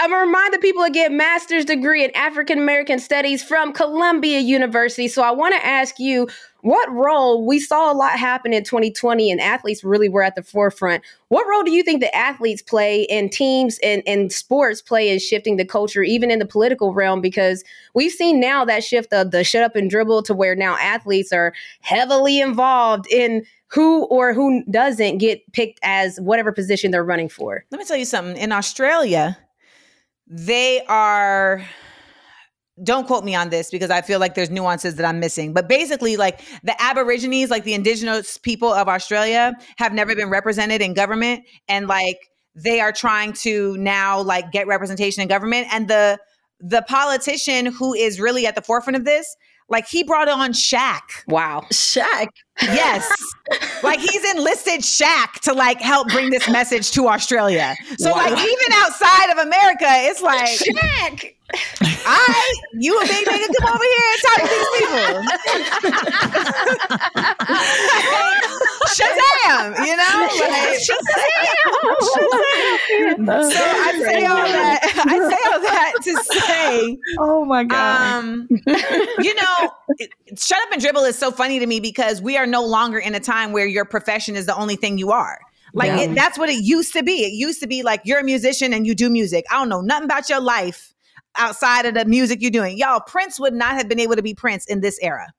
I'm 0.00 0.08
gonna 0.08 0.22
remind 0.22 0.54
the 0.54 0.58
people 0.58 0.88
get 0.88 1.12
master's 1.12 1.66
degree 1.66 2.02
in 2.02 2.10
African 2.16 2.56
American 2.56 2.98
Studies 2.98 3.42
from 3.42 3.70
Columbia 3.74 4.38
University. 4.38 5.08
So 5.08 5.22
I 5.22 5.30
want 5.30 5.54
to 5.54 5.66
ask 5.66 5.98
you, 5.98 6.26
what 6.62 6.90
role 6.90 7.46
we 7.46 7.60
saw 7.60 7.92
a 7.92 7.94
lot 7.94 8.12
happen 8.12 8.54
in 8.54 8.64
2020, 8.64 9.30
and 9.30 9.42
athletes 9.42 9.84
really 9.84 10.08
were 10.08 10.22
at 10.22 10.36
the 10.36 10.42
forefront. 10.42 11.04
What 11.28 11.46
role 11.46 11.62
do 11.62 11.70
you 11.70 11.82
think 11.82 12.00
the 12.00 12.14
athletes 12.16 12.62
play 12.62 13.06
and 13.08 13.30
teams 13.30 13.78
and, 13.82 14.02
and 14.06 14.32
sports 14.32 14.80
play 14.80 15.10
in 15.10 15.18
shifting 15.18 15.58
the 15.58 15.66
culture, 15.66 16.02
even 16.02 16.30
in 16.30 16.38
the 16.38 16.46
political 16.46 16.94
realm? 16.94 17.20
Because 17.20 17.62
we've 17.92 18.10
seen 18.10 18.40
now 18.40 18.64
that 18.64 18.82
shift 18.82 19.12
of 19.12 19.32
the 19.32 19.44
shut 19.44 19.62
up 19.62 19.76
and 19.76 19.90
dribble 19.90 20.22
to 20.22 20.32
where 20.32 20.56
now 20.56 20.78
athletes 20.78 21.30
are 21.30 21.52
heavily 21.82 22.40
involved 22.40 23.06
in 23.12 23.44
who 23.66 24.04
or 24.06 24.32
who 24.32 24.64
doesn't 24.70 25.18
get 25.18 25.40
picked 25.52 25.78
as 25.82 26.18
whatever 26.22 26.52
position 26.52 26.90
they're 26.90 27.04
running 27.04 27.28
for. 27.28 27.66
Let 27.70 27.78
me 27.78 27.84
tell 27.84 27.98
you 27.98 28.06
something. 28.06 28.38
In 28.38 28.50
Australia, 28.50 29.36
they 30.30 30.80
are 30.86 31.64
don't 32.82 33.06
quote 33.06 33.24
me 33.24 33.34
on 33.34 33.50
this 33.50 33.70
because 33.70 33.90
I 33.90 34.00
feel 34.00 34.20
like 34.20 34.34
there's 34.34 34.48
nuances 34.48 34.94
that 34.94 35.04
I'm 35.04 35.20
missing. 35.20 35.52
But 35.52 35.68
basically, 35.68 36.16
like 36.16 36.40
the 36.62 36.80
Aborigines, 36.80 37.50
like 37.50 37.64
the 37.64 37.74
indigenous 37.74 38.38
people 38.38 38.72
of 38.72 38.88
Australia, 38.88 39.52
have 39.76 39.92
never 39.92 40.14
been 40.14 40.30
represented 40.30 40.80
in 40.80 40.94
government. 40.94 41.44
And 41.68 41.88
like 41.88 42.16
they 42.54 42.80
are 42.80 42.92
trying 42.92 43.34
to 43.34 43.76
now 43.76 44.22
like 44.22 44.50
get 44.50 44.66
representation 44.66 45.20
in 45.20 45.28
government. 45.28 45.66
And 45.72 45.88
the 45.88 46.18
the 46.58 46.82
politician 46.82 47.66
who 47.66 47.92
is 47.92 48.20
really 48.20 48.46
at 48.46 48.54
the 48.54 48.62
forefront 48.62 48.96
of 48.96 49.04
this, 49.04 49.36
like 49.70 49.88
he 49.88 50.02
brought 50.02 50.28
on 50.28 50.52
Shaq. 50.52 51.00
Wow. 51.28 51.64
Shaq. 51.72 52.28
Yes. 52.60 53.10
like 53.82 54.00
he's 54.00 54.34
enlisted 54.34 54.80
Shaq 54.80 55.40
to 55.42 55.54
like 55.54 55.80
help 55.80 56.08
bring 56.08 56.30
this 56.30 56.48
message 56.48 56.90
to 56.92 57.08
Australia. 57.08 57.74
So 57.98 58.10
like 58.10 58.32
even 58.32 58.72
outside 58.72 59.30
of 59.30 59.38
America, 59.38 59.86
it's 59.86 60.20
like 60.20 60.48
Shaq. 60.48 61.34
I, 61.82 62.54
you 62.78 62.98
a 62.98 63.06
big 63.06 63.26
nigga, 63.26 63.48
come 63.60 63.74
over 63.74 63.84
here 63.84 64.06
and 64.12 64.20
talk 64.22 64.38
to 64.40 64.48
these 64.50 64.70
people. 64.78 65.22
Shazam, 68.90 69.86
you 69.86 69.96
know? 69.96 70.28
Like, 70.40 70.78
so 73.52 73.62
I 73.62 73.92
say 74.04 74.24
all 74.24 74.46
that. 74.48 74.80
I 75.06 75.16
say 75.30 75.38
all 75.52 75.60
that 75.60 75.92
to 76.02 76.16
say, 76.24 76.98
Oh 77.18 77.44
my 77.44 77.64
God. 77.64 78.00
um, 78.18 78.48
you 79.20 79.34
know, 79.34 79.70
shut 80.36 80.58
up 80.62 80.72
and 80.72 80.80
dribble 80.80 81.04
is 81.04 81.18
so 81.18 81.30
funny 81.30 81.58
to 81.58 81.66
me 81.66 81.80
because 81.80 82.20
we 82.22 82.36
are 82.36 82.46
no 82.46 82.64
longer 82.64 82.98
in 82.98 83.14
a 83.14 83.20
time 83.20 83.52
where 83.52 83.66
your 83.66 83.84
profession 83.84 84.36
is 84.36 84.46
the 84.46 84.56
only 84.56 84.76
thing 84.76 84.98
you 84.98 85.10
are. 85.10 85.38
Like 85.72 85.88
Yeah. 85.88 86.00
it, 86.10 86.14
that's 86.14 86.36
what 86.38 86.48
it 86.48 86.62
used 86.64 86.92
to 86.94 87.02
be. 87.02 87.24
It 87.24 87.32
used 87.32 87.60
to 87.60 87.66
be 87.66 87.82
like 87.82 88.00
you're 88.04 88.18
a 88.20 88.24
musician 88.24 88.72
and 88.72 88.86
you 88.86 88.94
do 88.94 89.08
music. 89.10 89.44
I 89.50 89.54
don't 89.54 89.68
know 89.68 89.80
nothing 89.80 90.04
about 90.04 90.28
your 90.28 90.40
life 90.40 90.89
outside 91.36 91.86
of 91.86 91.94
the 91.94 92.04
music 92.04 92.40
you're 92.42 92.50
doing. 92.50 92.76
Y'all, 92.76 93.00
Prince 93.00 93.38
would 93.40 93.54
not 93.54 93.74
have 93.74 93.88
been 93.88 94.00
able 94.00 94.16
to 94.16 94.22
be 94.22 94.34
Prince 94.34 94.66
in 94.66 94.80
this 94.80 94.98
era, 95.00 95.32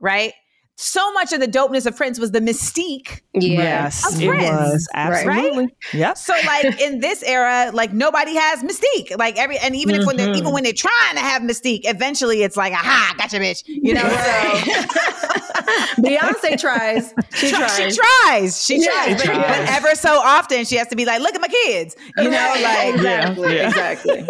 right? 0.00 0.32
So 0.80 1.12
much 1.12 1.32
of 1.32 1.40
the 1.40 1.48
dopeness 1.48 1.86
of 1.86 1.96
Prince 1.96 2.20
was 2.20 2.30
the 2.30 2.38
mystique. 2.38 3.22
Yeah. 3.34 3.50
yes, 3.50 4.14
Of 4.14 4.22
it 4.22 4.28
was. 4.28 4.88
Absolutely. 4.94 5.74
Yes. 5.92 6.24
So 6.24 6.32
like 6.46 6.80
in 6.80 7.00
this 7.00 7.24
era, 7.24 7.72
like 7.74 7.92
nobody 7.92 8.36
has 8.36 8.62
mystique. 8.62 9.18
Like 9.18 9.36
every 9.36 9.58
and 9.58 9.74
even 9.74 9.96
if 9.96 10.06
when 10.06 10.16
they're 10.16 10.28
even 10.30 10.44
mm-hmm. 10.44 10.52
when 10.54 10.62
they're 10.62 10.72
trying 10.72 11.14
to 11.14 11.20
have 11.20 11.42
mystique, 11.42 11.80
eventually 11.82 12.44
it's 12.44 12.56
like, 12.56 12.72
aha, 12.72 13.12
gotcha, 13.18 13.38
bitch. 13.38 13.64
You 13.66 13.94
know, 13.94 14.02
so 14.08 14.82
Beyonce 16.02 16.58
tries. 16.60 17.12
She 17.34 17.50
tries. 17.50 17.76
She 17.76 17.90
tries. 18.00 18.64
She 18.64 18.80
Yeah, 18.80 18.86
tries. 18.92 19.20
she 19.20 19.26
But, 19.28 19.34
tries. 19.34 19.58
but 19.58 19.68
ever 19.70 19.94
so 19.96 20.18
often, 20.20 20.64
she 20.64 20.76
has 20.76 20.86
to 20.88 20.96
be 20.96 21.04
like, 21.04 21.20
"Look 21.20 21.34
at 21.34 21.40
my 21.40 21.48
kids," 21.48 21.96
you 22.18 22.30
know, 22.30 22.54
like. 22.62 22.94
exactly, 22.94 23.56
Yeah. 23.56 23.68
exactly. 23.68 24.28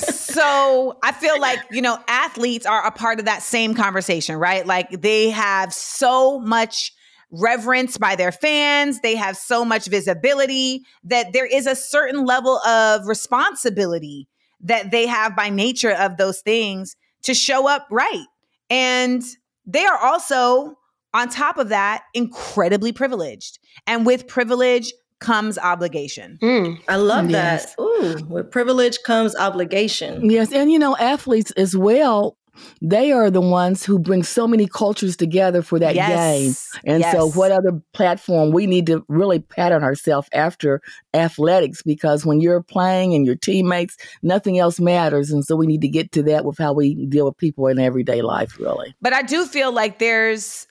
So 0.00 0.96
I 1.02 1.12
feel 1.12 1.40
like 1.40 1.58
you 1.70 1.82
know, 1.82 1.98
athletes 2.08 2.66
are 2.66 2.86
a 2.86 2.90
part 2.90 3.18
of 3.18 3.24
that 3.26 3.42
same 3.42 3.74
conversation, 3.74 4.36
right? 4.36 4.66
Like 4.66 5.00
they 5.00 5.30
have 5.30 5.59
so 5.72 6.40
much 6.40 6.92
reverence 7.30 7.96
by 7.96 8.16
their 8.16 8.32
fans. 8.32 9.00
They 9.00 9.14
have 9.14 9.36
so 9.36 9.64
much 9.64 9.86
visibility 9.86 10.82
that 11.04 11.32
there 11.32 11.46
is 11.46 11.66
a 11.66 11.76
certain 11.76 12.24
level 12.24 12.58
of 12.66 13.06
responsibility 13.06 14.26
that 14.62 14.90
they 14.90 15.06
have 15.06 15.36
by 15.36 15.48
nature 15.48 15.92
of 15.92 16.16
those 16.16 16.40
things 16.40 16.96
to 17.22 17.34
show 17.34 17.68
up 17.68 17.86
right. 17.90 18.26
And 18.68 19.22
they 19.66 19.84
are 19.86 19.98
also, 19.98 20.76
on 21.14 21.28
top 21.28 21.56
of 21.58 21.68
that, 21.68 22.02
incredibly 22.14 22.92
privileged. 22.92 23.58
And 23.86 24.04
with 24.04 24.26
privilege 24.26 24.92
comes 25.20 25.58
obligation. 25.58 26.38
Mm. 26.42 26.78
I 26.88 26.96
love 26.96 27.30
Yes. 27.30 27.74
that. 27.76 27.82
Ooh, 27.82 28.24
with 28.28 28.50
privilege 28.50 28.98
comes 29.04 29.36
obligation. 29.36 30.30
Yes, 30.30 30.50
and 30.52 30.72
you 30.72 30.78
know, 30.78 30.96
athletes 30.96 31.50
as 31.52 31.76
well, 31.76 32.36
they 32.82 33.12
are 33.12 33.30
the 33.30 33.40
ones 33.40 33.84
who 33.84 33.98
bring 33.98 34.22
so 34.22 34.46
many 34.46 34.66
cultures 34.66 35.16
together 35.16 35.62
for 35.62 35.78
that 35.78 35.94
game. 35.94 36.54
And 36.84 37.04
so, 37.04 37.30
what 37.30 37.52
other 37.52 37.80
platform 37.92 38.52
we 38.52 38.66
need 38.66 38.86
to 38.86 39.04
really 39.08 39.40
pattern 39.40 39.82
ourselves 39.84 40.28
after 40.32 40.80
athletics 41.14 41.82
because 41.82 42.24
when 42.24 42.40
you're 42.40 42.62
playing 42.62 43.14
and 43.14 43.26
your 43.26 43.36
teammates, 43.36 43.96
nothing 44.22 44.58
else 44.58 44.80
matters. 44.80 45.30
And 45.30 45.44
so, 45.44 45.56
we 45.56 45.66
need 45.66 45.80
to 45.82 45.88
get 45.88 46.12
to 46.12 46.22
that 46.24 46.44
with 46.44 46.58
how 46.58 46.72
we 46.72 47.06
deal 47.06 47.26
with 47.26 47.36
people 47.36 47.66
in 47.66 47.78
everyday 47.78 48.22
life, 48.22 48.58
really. 48.58 48.94
But 49.00 49.12
I 49.12 49.22
do 49.22 49.46
feel 49.46 49.72
like 49.72 49.98
there's 49.98 50.66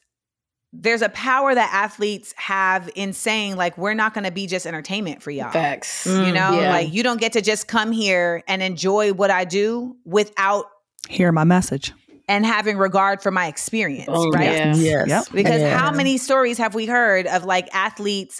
there's 0.71 1.01
a 1.01 1.09
power 1.09 1.53
that 1.55 1.71
athletes 1.73 2.33
have 2.37 2.89
in 2.93 3.13
saying 3.13 3.55
like 3.55 3.77
we're 3.77 3.95
not 3.95 4.13
going 4.13 4.23
to 4.23 4.31
be 4.31 4.45
just 4.45 4.67
entertainment 4.67 5.23
for 5.23 5.31
y'all. 5.31 5.51
Facts. 5.51 6.05
You 6.05 6.11
Mm, 6.11 6.33
know, 6.33 6.61
yeah. 6.61 6.69
like 6.69 6.93
you 6.93 7.01
don't 7.01 7.19
get 7.19 7.33
to 7.33 7.41
just 7.41 7.67
come 7.67 7.91
here 7.91 8.43
and 8.47 8.61
enjoy 8.61 9.13
what 9.13 9.31
I 9.31 9.45
do 9.45 9.95
without 10.05 10.65
Hear 11.09 11.31
my 11.31 11.43
message. 11.43 11.91
and 12.27 12.45
having 12.45 12.77
regard 12.77 13.23
for 13.23 13.31
my 13.31 13.47
experience, 13.47 14.07
Oh, 14.07 14.29
right? 14.29 14.43
yeah. 14.45 14.75
Yes. 14.75 15.07
Yep. 15.07 15.25
Because 15.33 15.61
Yeah. 15.61 15.75
how 15.75 15.91
many 15.91 16.17
stories 16.19 16.59
have 16.59 16.75
we 16.75 16.85
heard 16.85 17.25
of 17.25 17.43
like 17.43 17.67
athletes 17.73 18.39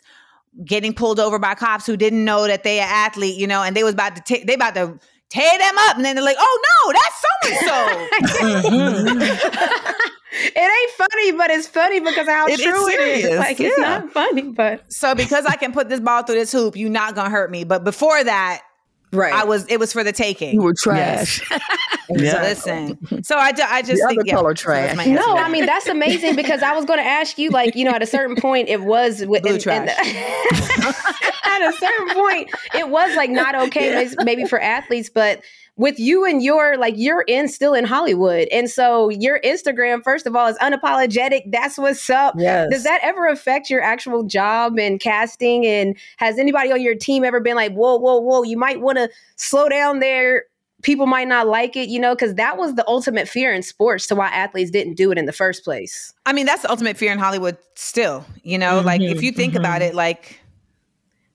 getting 0.64 0.94
pulled 0.94 1.20
over 1.20 1.40
by 1.40 1.56
cops 1.56 1.88
who 1.88 1.98
didn't 1.98 2.24
know 2.24 2.46
that 2.46 2.64
they 2.64 2.78
an 2.80 2.88
athlete, 2.88 3.36
you 3.36 3.48
know, 3.48 3.64
and 3.64 3.76
they 3.76 3.84
was 3.84 3.94
about 3.94 4.16
to 4.16 4.22
ta- 4.22 4.44
they 4.46 4.54
about 4.54 4.76
to 4.76 5.00
tear 5.30 5.58
them 5.58 5.78
up, 5.88 5.96
and 5.96 6.06
then 6.06 6.16
they're 6.16 6.24
like, 6.24 6.38
"Oh 6.40 6.62
no, 6.70 6.94
that's 6.94 7.22
so 7.22 7.50
and 7.50 7.58
so." 7.68 8.70
Mhm. 8.70 9.40
It 10.32 10.56
ain't 10.56 10.92
funny, 10.92 11.32
but 11.34 11.50
it's 11.50 11.68
funny 11.68 12.00
because 12.00 12.28
of 12.28 12.34
how 12.34 12.46
It 12.48 12.60
is 12.60 12.62
true 12.62 12.88
it 12.88 13.00
is. 13.00 13.22
serious, 13.24 13.40
Like 13.40 13.60
it's 13.60 13.78
not 13.80 14.12
funny, 14.12 14.44
but 14.44 14.92
So 14.94 15.16
because 15.16 15.46
I 15.48 15.56
can 15.56 15.74
put 15.74 15.90
this 15.90 16.00
ball 16.00 16.22
through 16.24 16.36
this 16.36 16.52
hoop, 16.52 16.76
you're 16.78 16.90
not 16.92 17.16
gonna 17.16 17.32
hurt 17.32 17.50
me. 17.50 17.64
But 17.64 17.84
before 17.84 18.24
that, 18.24 18.62
Right. 19.12 19.34
I 19.34 19.43
was 19.45 19.66
it 19.68 19.80
was 19.80 19.91
for 19.93 20.03
the 20.03 20.12
taking. 20.12 20.53
You 20.55 20.62
were 20.62 20.74
trash. 20.74 21.41
Yeah. 22.12 22.41
Listen, 22.41 22.97
so 23.24 23.38
I, 23.38 23.51
ju- 23.51 23.62
I 23.68 23.84
just 23.84 24.01
The 24.01 24.07
think 24.07 24.22
other 24.22 24.28
yeah, 24.28 24.34
color 24.34 24.55
so 24.55 24.72
that's 24.72 24.97
my 24.97 25.03
trash. 25.03 25.16
answer. 25.16 25.28
no, 25.30 25.38
I 25.38 25.47
mean 25.47 25.68
that's 25.68 25.86
amazing 25.86 26.36
because 26.36 26.64
I 26.64 26.74
was 26.74 26.84
going 26.86 26.97
to 26.97 27.05
ask 27.05 27.38
you, 27.38 27.51
like, 27.51 27.76
you 27.76 27.86
know, 27.86 27.91
at 27.91 28.01
a 28.01 28.07
certain 28.07 28.36
point, 28.36 28.68
it 28.68 28.82
was 28.82 29.24
with 29.28 29.43
Blue 29.43 29.51
and- 29.53 29.68
and- 29.68 29.89
at 29.91 31.62
a 31.62 31.72
certain 31.80 32.16
point, 32.16 32.49
it 32.74 32.89
was 32.89 33.16
like 33.16 33.30
not 33.30 33.53
okay, 33.68 33.93
mas- 33.93 34.16
maybe 34.24 34.45
for 34.45 34.60
athletes, 34.60 35.07
but 35.14 35.43
with 35.80 35.98
you 35.98 36.26
and 36.26 36.44
your 36.44 36.78
like 36.78 36.94
you're 36.98 37.24
in 37.28 37.48
still 37.48 37.74
in 37.74 37.86
Hollywood, 37.86 38.48
and 38.52 38.70
so 38.70 39.08
your 39.10 39.40
Instagram, 39.46 40.04
first 40.04 40.28
of 40.28 40.36
all, 40.36 40.46
is 40.48 40.58
unapologetic. 40.58 41.50
That's 41.52 41.78
what's 41.78 42.10
up. 42.10 42.36
yes. 42.38 42.70
Does 42.70 42.84
that 42.84 43.00
ever 43.02 43.26
affect 43.28 43.70
your 43.70 43.82
actual 43.82 44.24
job 44.24 44.78
and 44.78 45.00
casting? 45.00 45.66
And 45.66 45.96
has 46.18 46.38
anybody 46.38 46.72
on 46.72 46.82
your 46.82 46.96
team 46.96 47.24
ever 47.24 47.40
been 47.40 47.56
like, 47.56 47.74
whoa, 47.74 47.96
whoa, 47.98 48.20
whoa, 48.20 48.44
you 48.44 48.58
might 48.58 48.82
want 48.82 48.98
to 48.98 49.10
slow 49.38 49.70
down 49.70 50.00
there? 50.00 50.44
People 50.82 51.06
might 51.08 51.28
not 51.28 51.48
like 51.48 51.76
it, 51.76 51.90
you 51.90 52.00
know, 52.00 52.14
because 52.14 52.36
that 52.36 52.58
was 52.58 52.76
the 52.76 52.88
ultimate 52.88 53.28
fear 53.28 53.54
in 53.54 53.62
sports 53.64 54.06
to 54.08 54.16
why 54.16 54.28
athletes 54.28 54.72
didn't 54.72 54.94
do 54.96 55.12
it 55.12 55.18
in 55.18 55.26
the 55.26 55.34
first 55.34 55.64
place. 55.64 56.14
I 56.26 56.34
mean, 56.34 56.46
that's 56.46 56.62
the 56.62 56.70
ultimate 56.70 56.96
fear 56.98 57.12
in 57.12 57.20
Hollywood 57.20 57.58
still, 57.76 58.26
you 58.44 58.58
know, 58.58 58.80
like 58.82 59.02
if 59.02 59.18
Mhm, 59.18 59.22
you 59.24 59.32
think 59.32 59.54
mhm. 59.56 59.60
about 59.60 59.82
it, 59.82 59.94
like 59.96 60.40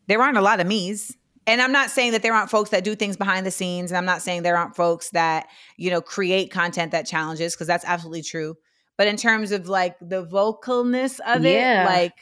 there 0.07 0.21
aren't 0.23 0.39
a 0.39 0.43
lot 0.43 0.61
of 0.61 0.67
me's. 0.67 1.17
And 1.47 1.61
I'm 1.61 1.73
not 1.73 1.91
saying 1.91 2.13
that 2.13 2.23
there 2.23 2.33
aren't 2.35 2.51
folks 2.51 2.71
that 2.71 2.85
do 2.85 2.95
things 2.95 3.17
behind 3.17 3.45
the 3.45 3.51
scenes. 3.51 3.91
And 3.91 3.99
I'm 3.99 4.05
not 4.07 4.23
saying 4.23 4.43
there 4.43 4.57
aren't 4.57 4.77
folks 4.77 5.11
that, 5.11 5.47
you 5.77 5.91
know, 5.91 6.01
create 6.01 6.51
content 6.51 6.93
that 6.93 7.07
challenges, 7.07 7.55
because 7.55 7.67
that's 7.67 7.85
absolutely 7.85 8.23
true. 8.23 8.57
but 8.97 9.09
in 9.09 9.17
terms 9.17 9.51
of 9.51 9.69
like 9.69 9.97
the 10.01 10.25
vocalness 10.25 11.19
of 11.27 11.45
Yeah. 11.45 11.83
it, 11.83 11.87
like 11.87 12.15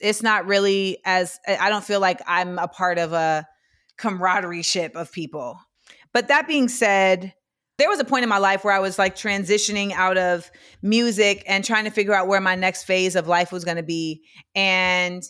it's 0.00 0.22
not 0.22 0.46
really 0.46 0.98
as 1.04 1.38
I 1.46 1.56
I 1.56 1.68
don't 1.70 1.84
feel 1.84 2.00
like 2.00 2.20
I'm 2.26 2.58
a 2.58 2.68
part 2.68 2.98
of 2.98 3.12
a 3.12 3.46
camaraderie 3.98 4.62
ship 4.62 4.94
of 4.96 5.10
people. 5.12 5.58
But 6.12 6.28
that 6.28 6.46
being 6.46 6.68
said, 6.68 7.34
there 7.78 7.88
was 7.88 7.98
a 8.00 8.04
point 8.04 8.22
in 8.22 8.28
my 8.28 8.38
life 8.38 8.64
where 8.64 8.74
I 8.74 8.78
was 8.78 8.98
like 8.98 9.16
transitioning 9.16 9.92
out 9.92 10.16
of 10.18 10.50
music 10.82 11.42
and 11.48 11.64
trying 11.64 11.84
to 11.84 11.90
figure 11.90 12.14
out 12.14 12.28
where 12.28 12.40
my 12.40 12.54
next 12.54 12.84
phase 12.84 13.16
of 13.16 13.26
life 13.26 13.50
was 13.50 13.64
going 13.64 13.76
to 13.78 13.82
be. 13.82 14.22
And 14.54 15.22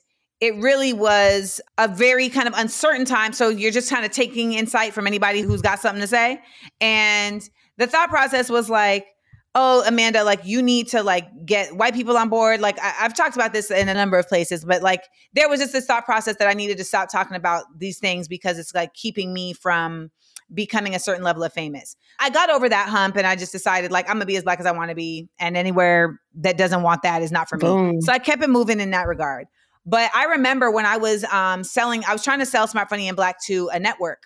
it 0.43 0.57
really 0.57 0.93
was 0.93 1.61
a 1.78 1.86
very 1.86 2.28
kind 2.28 2.49
of 2.49 2.55
uncertain 2.57 3.05
time. 3.05 3.32
So 3.32 3.49
you're 3.49 3.70
just 3.70 3.88
kind 3.88 4.05
of 4.05 4.11
taking 4.11 4.55
insight 4.55 4.93
from 4.93 5.07
anybody 5.07 5.40
who's 5.40 5.62
got 5.62 5.78
something 5.78 6.01
to 6.01 6.09
say. 6.09 6.40
And 6.80 7.49
the 7.78 7.86
thought 7.86 8.09
process 8.09 8.51
was 8.51 8.68
like, 8.68 9.07
oh, 9.55 9.84
Amanda, 9.86 10.24
like 10.24 10.40
you 10.45 10.61
need 10.61 10.88
to 10.88 11.05
like 11.05 11.28
get 11.47 11.76
white 11.76 11.95
people 11.95 12.16
on 12.16 12.28
board. 12.28 12.61
Like 12.61 12.76
I- 12.82 12.97
I've 13.03 13.14
talked 13.14 13.36
about 13.36 13.53
this 13.53 13.70
in 13.70 13.88
a 13.88 13.95
number 13.95 14.18
of 14.18 14.26
places, 14.26 14.64
but 14.64 14.82
like 14.82 15.05
there 15.32 15.49
was 15.49 15.61
just 15.61 15.72
this 15.72 15.86
thought 15.86 16.05
process 16.05 16.34
that 16.38 16.49
I 16.49 16.55
needed 16.55 16.76
to 16.78 16.84
stop 16.84 17.09
talking 17.09 17.36
about 17.36 17.62
these 17.78 18.01
things 18.01 18.26
because 18.26 18.59
it's 18.59 18.74
like 18.74 18.95
keeping 18.95 19.32
me 19.32 19.53
from 19.53 20.11
becoming 20.53 20.93
a 20.97 20.99
certain 20.99 21.22
level 21.22 21.45
of 21.45 21.53
famous. 21.53 21.95
I 22.18 22.30
got 22.30 22.51
over 22.51 22.68
that 22.68 22.88
hump 22.88 23.16
and 23.16 23.28
I 23.28 23.36
just 23.36 23.53
decided 23.53 23.93
like 23.93 24.09
I'm 24.09 24.16
gonna 24.16 24.26
be 24.26 24.36
as 24.36 24.43
black 24.43 24.59
as 24.59 24.66
I 24.66 24.72
want 24.72 24.88
to 24.88 24.97
be, 24.97 25.28
and 25.38 25.57
anywhere 25.57 26.18
that 26.34 26.59
doesn't 26.59 26.82
want 26.82 27.03
that 27.03 27.22
is 27.22 27.30
not 27.30 27.49
for 27.49 27.59
me. 27.59 28.01
So 28.01 28.12
I 28.12 28.18
kept 28.18 28.43
it 28.43 28.51
moving 28.51 28.80
in 28.80 28.90
that 28.90 29.07
regard. 29.07 29.47
But 29.84 30.10
I 30.14 30.24
remember 30.24 30.70
when 30.70 30.86
I 30.86 30.96
was 30.96 31.24
um, 31.24 31.64
selling, 31.64 32.04
I 32.04 32.12
was 32.12 32.22
trying 32.22 32.38
to 32.38 32.46
sell 32.46 32.66
Smart 32.66 32.88
Funny 32.88 33.08
and 33.08 33.16
Black 33.16 33.42
to 33.46 33.68
a 33.72 33.78
network. 33.80 34.24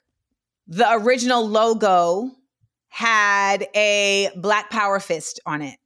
The 0.69 0.87
original 0.93 1.47
logo 1.49 2.31
had 2.89 3.67
a 3.75 4.31
Black 4.37 4.71
Power 4.71 5.01
Fist 5.01 5.41
on 5.47 5.63
it. 5.63 5.79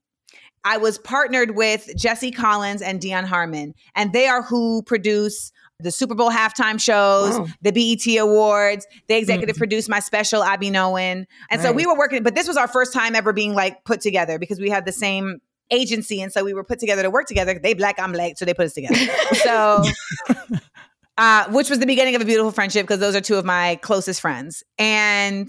I 0.65 0.77
was 0.77 0.99
partnered 0.99 1.57
with 1.57 1.89
Jesse 1.97 2.31
Collins 2.31 2.83
and 2.83 3.01
Dionne 3.01 3.25
Harmon, 3.25 3.75
and 3.95 4.13
they 4.13 4.27
are 4.27 4.43
who 4.43 4.83
produce 4.83 5.53
the 5.79 5.91
Super 5.91 6.15
Bowl 6.15 6.31
halftime 6.31 6.79
shows, 6.81 7.39
Wow. 7.39 7.47
the 7.63 7.73
BET 7.73 8.19
Awards. 8.19 8.87
They 9.09 9.19
executive 9.19 9.57
produced 9.57 9.89
my 9.89 10.01
special, 10.01 10.43
I 10.43 10.57
Be 10.57 10.69
Knowing. 10.69 11.27
And 11.51 11.63
so 11.63 11.73
we 11.73 11.87
were 11.87 11.97
working, 11.97 12.23
but 12.23 12.35
this 12.35 12.47
was 12.47 12.59
our 12.59 12.69
first 12.69 12.93
time 12.93 13.15
ever 13.15 13.33
being 13.33 13.55
like 13.55 13.85
put 13.85 14.03
together 14.03 14.39
because 14.39 14.61
we 14.61 14.69
had 14.69 14.85
the 14.85 14.93
same 14.93 15.41
agency. 15.71 16.21
And 16.21 16.33
so 16.33 16.45
we 16.45 16.55
were 16.55 16.65
put 16.65 16.79
together 16.79 17.03
to 17.03 17.11
work 17.11 17.27
together. 17.27 17.59
They 17.63 17.75
black, 17.75 17.99
I'm 17.99 18.13
black. 18.13 18.39
So 18.39 18.45
they 18.45 18.55
put 18.55 18.67
us 18.67 18.75
together. 18.75 18.97
so, 19.43 19.85
uh, 21.19 21.51
which 21.51 21.71
was 21.71 21.79
the 21.79 21.87
beginning 21.87 22.15
of 22.17 22.23
a 22.23 22.25
beautiful 22.25 22.53
friendship 22.53 22.85
because 22.85 23.01
those 23.01 23.15
are 23.17 23.21
two 23.21 23.37
of 23.37 23.45
my 23.45 23.77
closest 23.83 24.21
friends. 24.21 24.63
And 24.79 25.49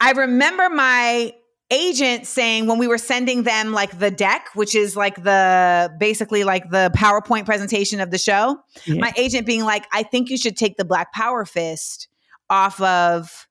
I 0.00 0.12
remember 0.12 0.68
my 0.70 1.32
agent 1.70 2.26
saying 2.26 2.66
when 2.66 2.76
we 2.78 2.86
were 2.86 2.98
sending 2.98 3.44
them 3.44 3.72
like 3.72 3.98
the 3.98 4.10
deck, 4.10 4.48
which 4.54 4.74
is 4.74 4.94
like 4.94 5.22
the 5.22 5.90
basically 5.98 6.44
like 6.44 6.68
the 6.70 6.92
PowerPoint 6.94 7.46
presentation 7.46 7.98
of 8.00 8.10
the 8.10 8.18
show, 8.18 8.58
Yeah. 8.84 8.96
my 9.00 9.12
agent 9.16 9.46
being 9.46 9.64
like, 9.64 9.86
I 9.92 10.02
think 10.02 10.28
you 10.28 10.36
should 10.36 10.56
take 10.56 10.76
the 10.76 10.84
Black 10.84 11.12
Power 11.14 11.46
Fist 11.46 12.08
off 12.50 12.78
of 12.82 13.48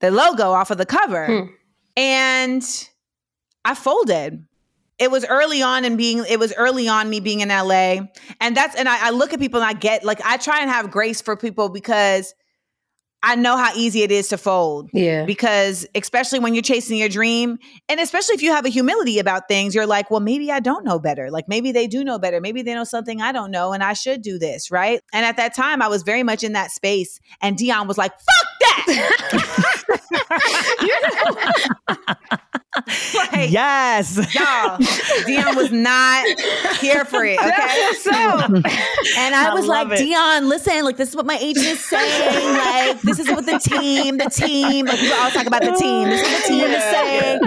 the 0.00 0.10
logo, 0.10 0.50
off 0.50 0.70
of 0.70 0.76
the 0.76 0.84
cover. 0.84 1.26
Hmm. 1.26 1.50
And 1.96 2.88
I 3.64 3.74
folded. 3.74 4.44
It 4.98 5.10
was 5.10 5.24
early 5.24 5.62
on 5.62 5.84
and 5.84 5.98
being 5.98 6.24
it 6.28 6.38
was 6.38 6.52
early 6.56 6.88
on 6.88 7.10
me 7.10 7.20
being 7.20 7.40
in 7.40 7.48
LA. 7.48 7.96
And 8.40 8.56
that's 8.56 8.76
and 8.76 8.88
I, 8.88 9.08
I 9.08 9.10
look 9.10 9.32
at 9.32 9.40
people 9.40 9.60
and 9.60 9.68
I 9.68 9.72
get 9.72 10.04
like 10.04 10.20
I 10.24 10.36
try 10.36 10.60
and 10.60 10.70
have 10.70 10.90
grace 10.90 11.20
for 11.20 11.36
people 11.36 11.68
because 11.68 12.34
I 13.26 13.36
know 13.36 13.56
how 13.56 13.74
easy 13.74 14.02
it 14.02 14.12
is 14.12 14.28
to 14.28 14.36
fold. 14.36 14.90
Yeah. 14.92 15.24
because 15.24 15.86
especially 15.94 16.40
when 16.40 16.52
you're 16.54 16.62
chasing 16.62 16.98
your 16.98 17.08
dream 17.08 17.58
and 17.88 17.98
especially 17.98 18.34
if 18.34 18.42
you 18.42 18.50
have 18.52 18.66
a 18.66 18.68
humility 18.68 19.18
about 19.18 19.48
things 19.48 19.74
you're 19.74 19.86
like 19.86 20.10
well 20.10 20.20
maybe 20.20 20.52
i 20.52 20.60
don't 20.60 20.84
know 20.84 20.98
better. 20.98 21.30
Like 21.30 21.48
maybe 21.48 21.72
they 21.72 21.86
do 21.86 22.04
know 22.04 22.18
better. 22.18 22.40
Maybe 22.40 22.62
they 22.62 22.74
know 22.74 22.84
something 22.84 23.20
i 23.20 23.32
don't 23.32 23.50
know 23.50 23.72
and 23.72 23.82
i 23.82 23.94
should 23.94 24.22
do 24.22 24.38
this 24.38 24.70
right? 24.70 25.00
And 25.12 25.24
at 25.24 25.36
that 25.38 25.54
time 25.54 25.82
i 25.82 25.88
was 25.88 26.02
very 26.02 26.22
much 26.22 26.44
in 26.44 26.52
that 26.52 26.70
space 26.70 27.18
and 27.40 27.56
Dionne 27.56 27.88
was 27.88 27.98
like 27.98 28.12
fuck 28.12 28.48
that 28.60 30.00
like, 33.44 33.52
yes. 33.52 34.16
y'all 34.34 34.78
Dionne 35.26 35.56
was 35.56 35.70
not 35.72 36.26
here 36.80 37.04
for 37.04 37.24
it 37.24 37.38
okay 37.38 37.92
so 38.00 38.10
and 39.18 39.34
I 39.34 39.44
I 39.44 39.54
was 39.54 39.66
like, 39.66 39.88
it. 40.00 40.04
Dionne, 40.04 40.48
listen, 40.48 40.84
like 40.84 40.96
this 40.96 41.10
is 41.10 41.16
what 41.16 41.26
my 41.26 41.36
agent 41.40 41.66
is 41.66 41.84
saying. 41.84 42.56
Like, 42.56 43.00
this 43.02 43.18
is 43.18 43.28
what 43.28 43.46
the 43.46 43.58
team, 43.58 44.18
the 44.18 44.30
team, 44.30 44.86
like 44.86 45.00
we 45.00 45.12
all 45.12 45.30
talk 45.30 45.46
about 45.46 45.62
the 45.62 45.72
team. 45.72 46.08
This 46.08 46.26
is 46.26 46.32
what 46.32 46.42
the 46.42 46.48
team 46.48 46.70
is 46.70 46.82
saying. 46.82 47.40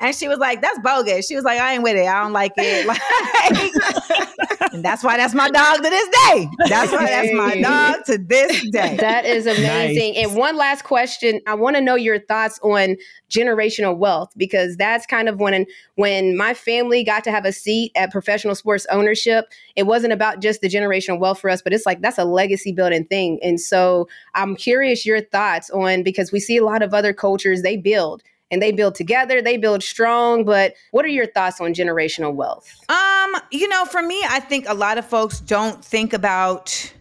And 0.00 0.14
she 0.14 0.28
was 0.28 0.38
like, 0.38 0.60
that's 0.60 0.78
bogus. 0.80 1.26
She 1.26 1.36
was 1.36 1.44
like, 1.44 1.60
I 1.60 1.74
ain't 1.74 1.82
with 1.82 1.96
it. 1.96 2.06
I 2.06 2.22
don't 2.22 2.32
like 2.32 2.52
it. 2.56 2.86
Like, 3.44 4.72
and 4.72 4.84
that's 4.84 5.04
why 5.04 5.16
that's 5.16 5.34
my 5.34 5.48
dog 5.50 5.76
to 5.76 5.82
this 5.82 6.08
day. 6.08 6.48
That's 6.68 6.90
why 6.90 7.06
that's 7.06 7.32
my 7.32 7.60
dog 7.60 8.04
to 8.06 8.18
this 8.18 8.68
day. 8.70 8.96
That 8.96 9.24
is 9.24 9.46
amazing. 9.46 10.14
Nice. 10.14 10.26
And 10.26 10.36
one 10.36 10.56
last 10.56 10.82
question. 10.82 11.40
I 11.46 11.54
want 11.54 11.76
to 11.76 11.82
know 11.82 11.94
your 11.94 12.18
thoughts 12.18 12.58
on 12.62 12.96
generational 13.30 13.96
wealth 13.96 14.32
because 14.36 14.76
that's 14.76 15.06
kind 15.06 15.28
of 15.28 15.38
when 15.38 15.66
when 15.94 16.36
my 16.36 16.54
family 16.54 17.04
got 17.04 17.22
to 17.24 17.30
have 17.30 17.44
a 17.44 17.52
seat 17.52 17.92
at 17.94 18.10
professional 18.10 18.54
sports 18.54 18.86
ownership, 18.90 19.46
it 19.76 19.84
wasn't 19.84 20.12
about 20.12 20.40
just 20.40 20.60
the 20.60 20.68
generational 20.68 21.20
wealth 21.20 21.40
for 21.40 21.50
us, 21.50 21.62
but 21.62 21.72
it's 21.72 21.86
like 21.86 22.00
that's 22.00 22.18
a 22.18 22.24
legacy 22.24 22.72
building 22.72 23.04
thing. 23.04 23.38
And 23.42 23.60
so 23.60 24.08
I'm 24.34 24.56
curious 24.56 25.06
your 25.06 25.20
thoughts 25.20 25.70
on 25.70 26.02
because 26.02 26.32
we 26.32 26.40
see 26.40 26.56
a 26.56 26.64
lot 26.64 26.82
of 26.82 26.92
other 26.92 27.12
cultures 27.12 27.62
they 27.62 27.76
build 27.76 28.22
and 28.50 28.62
they 28.62 28.72
build 28.72 28.94
together, 28.94 29.42
they 29.42 29.56
build 29.56 29.82
strong, 29.82 30.44
but 30.44 30.74
what 30.90 31.04
are 31.04 31.08
your 31.08 31.26
thoughts 31.26 31.60
on 31.60 31.74
generational 31.74 32.34
wealth? 32.34 32.72
Um, 32.88 33.34
you 33.50 33.68
know, 33.68 33.84
for 33.84 34.02
me, 34.02 34.22
I 34.28 34.40
think 34.40 34.66
a 34.68 34.74
lot 34.74 34.98
of 34.98 35.06
folks 35.06 35.40
don't 35.40 35.84
think 35.84 36.12
about 36.12 36.92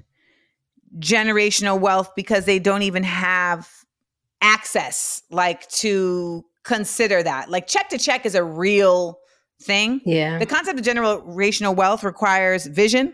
generational 0.99 1.79
wealth 1.79 2.13
because 2.15 2.45
they 2.45 2.59
don't 2.59 2.83
even 2.83 3.03
have 3.03 3.69
access 4.41 5.23
like 5.31 5.67
to 5.69 6.45
consider 6.63 7.23
that. 7.23 7.49
Like 7.49 7.67
check 7.67 7.89
to 7.89 7.97
check 7.97 8.25
is 8.25 8.35
a 8.35 8.43
real 8.43 9.19
thing. 9.61 10.01
Yeah. 10.05 10.39
The 10.39 10.45
concept 10.45 10.79
of 10.79 10.85
generational 10.85 11.75
wealth 11.75 12.03
requires 12.03 12.65
vision, 12.65 13.13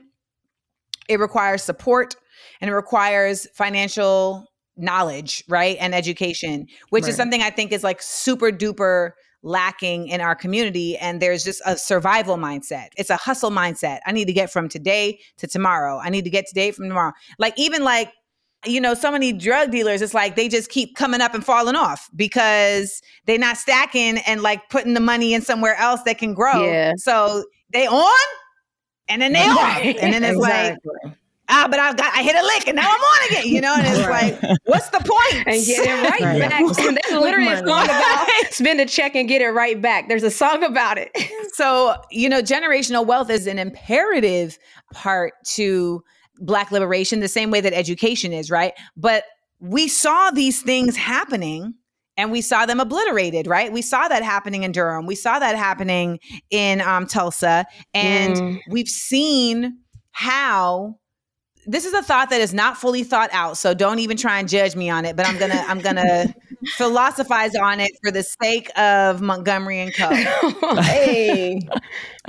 it 1.07 1.19
requires 1.19 1.63
support, 1.63 2.15
and 2.61 2.69
it 2.69 2.73
requires 2.73 3.47
financial 3.53 4.45
knowledge, 4.79 5.43
right? 5.47 5.77
And 5.79 5.93
education, 5.93 6.67
which 6.89 7.07
is 7.07 7.15
something 7.15 7.41
I 7.41 7.49
think 7.49 7.71
is 7.71 7.83
like 7.83 8.01
super 8.01 8.51
duper 8.51 9.11
lacking 9.41 10.07
in 10.07 10.21
our 10.21 10.35
community. 10.35 10.97
And 10.97 11.21
there's 11.21 11.43
just 11.43 11.61
a 11.65 11.77
survival 11.77 12.37
mindset. 12.37 12.87
It's 12.97 13.09
a 13.09 13.15
hustle 13.15 13.51
mindset. 13.51 13.99
I 14.05 14.11
need 14.11 14.25
to 14.25 14.33
get 14.33 14.51
from 14.51 14.67
today 14.69 15.19
to 15.37 15.47
tomorrow. 15.47 15.99
I 16.03 16.09
need 16.09 16.23
to 16.25 16.29
get 16.29 16.47
today 16.47 16.71
from 16.71 16.87
tomorrow. 16.87 17.13
Like, 17.37 17.53
even 17.57 17.83
like, 17.83 18.11
you 18.65 18.81
know, 18.81 18.93
so 18.93 19.11
many 19.11 19.31
drug 19.31 19.71
dealers, 19.71 20.01
it's 20.01 20.13
like 20.13 20.35
they 20.35 20.49
just 20.49 20.69
keep 20.69 20.95
coming 20.95 21.21
up 21.21 21.33
and 21.33 21.45
falling 21.45 21.75
off 21.75 22.09
because 22.15 23.01
they're 23.25 23.37
not 23.37 23.55
stacking 23.55 24.17
and 24.27 24.41
like 24.41 24.69
putting 24.69 24.93
the 24.93 24.99
money 24.99 25.33
in 25.33 25.41
somewhere 25.41 25.75
else 25.75 26.01
that 26.03 26.17
can 26.17 26.33
grow. 26.33 26.65
Yeah. 26.65 26.91
So 26.97 27.45
they 27.69 27.87
on 27.87 28.19
and 29.07 29.21
then 29.21 29.31
they 29.31 29.45
off. 29.45 29.77
And 29.81 30.13
then 30.13 30.25
it's 30.25 30.37
like, 30.37 30.73
Exactly. 30.73 31.18
Ah, 31.49 31.67
but 31.69 31.79
I 31.79 31.93
got 31.93 32.15
I 32.15 32.23
hit 32.23 32.35
a 32.35 32.43
lick 32.43 32.67
and 32.67 32.75
now 32.75 32.83
I'm 32.87 32.99
on 32.99 33.29
again, 33.31 33.53
you 33.53 33.61
know? 33.61 33.75
And 33.75 33.85
it's 33.87 34.07
Right. 34.07 34.33
like, 34.39 34.57
what's 34.65 34.89
the 34.89 34.99
point? 34.99 35.43
and 35.47 35.65
get 35.65 35.83
it 35.83 35.93
right 36.03 36.21
Right. 36.23 36.39
back. 36.39 36.63
There's 36.75 37.11
literally 37.21 37.47
a 37.53 37.63
money. 37.63 37.67
song 37.67 37.83
about 37.85 38.27
spend 38.51 38.79
a 38.81 38.85
check 38.85 39.15
and 39.15 39.27
get 39.27 39.41
it 39.41 39.49
right 39.49 39.81
back. 39.81 40.07
There's 40.07 40.23
a 40.23 40.31
song 40.31 40.63
about 40.63 40.97
it. 40.97 41.09
So, 41.53 41.95
you 42.11 42.29
know, 42.29 42.41
generational 42.41 43.05
wealth 43.05 43.29
is 43.29 43.47
an 43.47 43.59
imperative 43.59 44.57
part 44.93 45.33
to 45.55 46.03
Black 46.41 46.71
liberation, 46.71 47.19
the 47.19 47.27
same 47.27 47.51
way 47.51 47.59
that 47.61 47.73
education 47.73 48.31
is, 48.31 48.49
right? 48.49 48.73
But 48.95 49.25
we 49.59 49.89
saw 49.89 50.31
these 50.31 50.61
things 50.61 50.95
happening 50.95 51.73
and 52.15 52.31
we 52.31 52.39
saw 52.41 52.65
them 52.65 52.79
obliterated, 52.79 53.45
right? 53.47 53.71
We 53.73 53.81
saw 53.81 54.07
that 54.07 54.23
happening 54.23 54.63
in 54.63 54.71
Durham. 54.71 55.05
We 55.05 55.15
saw 55.15 55.39
that 55.39 55.55
happening 55.57 56.19
in 56.49 56.79
um, 56.81 57.07
Tulsa. 57.07 57.65
And 57.93 58.35
Mm. 58.37 58.57
we've 58.69 58.87
seen 58.87 59.79
how 60.11 60.95
this 61.69 61.85
is 61.85 61.93
a 61.93 62.01
thought 62.01 62.29
that 62.31 62.41
is 62.41 62.53
not 62.53 62.77
fully 62.77 63.03
thought 63.03 63.29
out 63.31 63.57
so 63.57 63.73
don't 63.73 63.99
even 63.99 64.17
try 64.17 64.39
and 64.39 64.49
judge 64.49 64.75
me 64.75 64.89
on 64.89 65.05
it 65.05 65.15
but 65.15 65.27
i'm 65.27 65.37
gonna 65.37 65.63
i'm 65.67 65.79
gonna 65.79 66.33
philosophize 66.75 67.55
on 67.55 67.79
it 67.79 67.91
for 68.03 68.11
the 68.11 68.23
sake 68.23 68.69
of 68.77 69.21
montgomery 69.21 69.79
and 69.79 69.93
co 69.93 70.09
hey. 70.81 71.59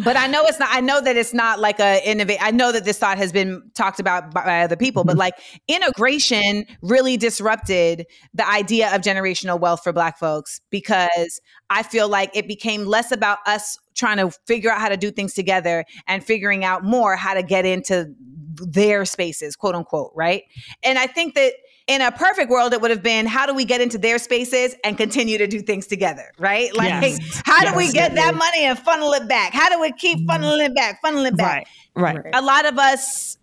but 0.05 0.16
I 0.16 0.26
know 0.26 0.45
it's 0.45 0.59
not. 0.59 0.68
I 0.72 0.80
know 0.80 1.01
that 1.01 1.16
it's 1.16 1.34
not 1.34 1.59
like 1.59 1.80
a 1.80 2.01
innovate. 2.09 2.38
I 2.41 2.51
know 2.51 2.72
that 2.72 2.84
this 2.84 2.99
thought 2.99 3.18
has 3.18 3.32
been 3.32 3.62
talked 3.74 3.99
about 3.99 4.32
by, 4.32 4.45
by 4.45 4.62
other 4.62 4.76
people, 4.76 5.05
but 5.05 5.12
mm-hmm. 5.12 5.20
like 5.20 5.34
integration 5.68 6.64
really 6.82 7.16
disrupted 7.16 8.07
the 8.34 8.49
idea 8.49 8.95
of 8.95 9.03
generational 9.03 9.59
wealth 9.59 9.82
for 9.82 9.93
Black 9.93 10.18
folks 10.18 10.61
because 10.70 11.41
I 11.68 11.82
feel 11.82 12.09
like 12.09 12.30
it 12.34 12.47
became 12.47 12.84
less 12.86 13.12
about 13.12 13.38
us 13.47 13.78
trying 14.01 14.16
to 14.16 14.30
figure 14.46 14.70
out 14.70 14.80
how 14.80 14.88
to 14.88 14.96
do 14.96 15.11
things 15.11 15.34
together 15.34 15.84
and 16.09 16.24
figuring 16.24 16.64
out 16.64 16.82
more 16.82 17.14
how 17.14 17.34
to 17.34 17.42
get 17.42 17.64
into 17.64 18.12
their 18.57 19.05
spaces, 19.05 19.55
quote 19.55 19.74
unquote, 19.74 20.12
right? 20.14 20.42
And 20.82 20.98
I 20.98 21.07
think 21.07 21.34
that 21.34 21.53
in 21.86 22.01
a 22.01 22.12
perfect 22.12 22.51
world, 22.51 22.72
it 22.72 22.80
would 22.80 22.90
have 22.90 23.03
been 23.03 23.26
how 23.26 23.46
do 23.46 23.55
we 23.55 23.64
get 23.64 23.80
into 23.80 23.98
their 23.98 24.18
spaces 24.18 24.74
and 24.84 24.96
continue 24.96 25.38
to 25.38 25.46
do 25.46 25.61
things 25.61 25.86
together, 25.86 26.32
right? 26.38 26.74
Like, 26.76 26.88
Yes. 26.88 27.42
how 27.44 27.68
do 27.68 27.76
we 27.76 27.92
get 27.92 28.14
that 28.14 28.34
money 28.34 28.64
and 28.64 28.78
funnel 28.78 29.12
it 29.12 29.28
back? 29.28 29.53
How 29.53 29.68
do 29.68 29.80
we 29.80 29.92
keep 29.92 30.18
mm-hmm. 30.18 30.30
funneling 30.30 30.66
it 30.66 30.74
back, 30.74 31.03
funneling 31.03 31.28
it 31.28 31.36
back? 31.36 31.66
Right. 31.94 32.16
Right. 32.24 32.34
a 32.34 32.42
lot 32.42 32.66
of 32.66 32.78
us 32.78 33.36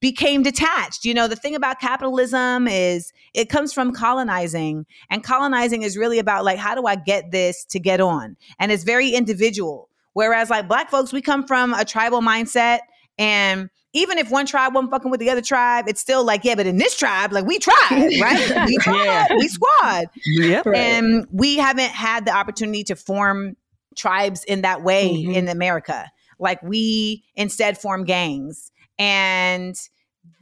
became 0.00 0.42
detached. 0.42 1.04
You 1.04 1.14
know, 1.14 1.26
the 1.28 1.36
thing 1.36 1.54
about 1.54 1.80
capitalism 1.80 2.68
is 2.68 3.12
it 3.34 3.48
comes 3.48 3.72
from 3.72 3.92
colonizing, 3.92 4.86
and 5.10 5.22
colonizing 5.22 5.82
is 5.82 5.96
really 5.96 6.18
about 6.18 6.44
like, 6.44 6.58
how 6.58 6.74
do 6.74 6.86
I 6.86 6.96
get 6.96 7.30
this 7.30 7.64
to 7.66 7.78
get 7.80 8.00
on? 8.00 8.36
And 8.58 8.70
it's 8.72 8.84
very 8.84 9.10
individual. 9.10 9.88
Whereas, 10.12 10.48
like, 10.48 10.66
black 10.66 10.90
folks, 10.90 11.12
we 11.12 11.20
come 11.20 11.46
from 11.46 11.74
a 11.74 11.84
tribal 11.84 12.22
mindset, 12.22 12.78
and 13.18 13.68
even 13.92 14.16
if 14.18 14.30
one 14.30 14.46
tribe 14.46 14.74
wasn't 14.74 14.90
fucking 14.90 15.10
with 15.10 15.20
the 15.20 15.28
other 15.30 15.42
tribe, 15.42 15.86
it's 15.88 16.00
still 16.00 16.24
like, 16.24 16.42
yeah, 16.44 16.54
but 16.54 16.66
in 16.66 16.76
this 16.78 16.96
tribe, 16.96 17.32
like, 17.32 17.44
we 17.46 17.58
tribe, 17.58 17.76
right? 17.90 18.66
We 18.66 18.76
tribe, 18.78 19.04
Yeah. 19.04 19.26
we 19.38 19.48
squad. 19.48 20.06
Yep. 20.26 20.66
And 20.74 21.26
we 21.30 21.56
haven't 21.56 21.90
had 21.90 22.24
the 22.26 22.30
opportunity 22.32 22.82
to 22.84 22.96
form 22.96 23.56
tribes 23.96 24.44
in 24.44 24.62
that 24.62 24.82
way 24.82 25.24
Mhm. 25.26 25.34
in 25.34 25.48
America. 25.48 26.10
Like 26.38 26.62
we 26.62 27.24
instead 27.34 27.78
form 27.78 28.04
gangs, 28.04 28.70
and 28.98 29.76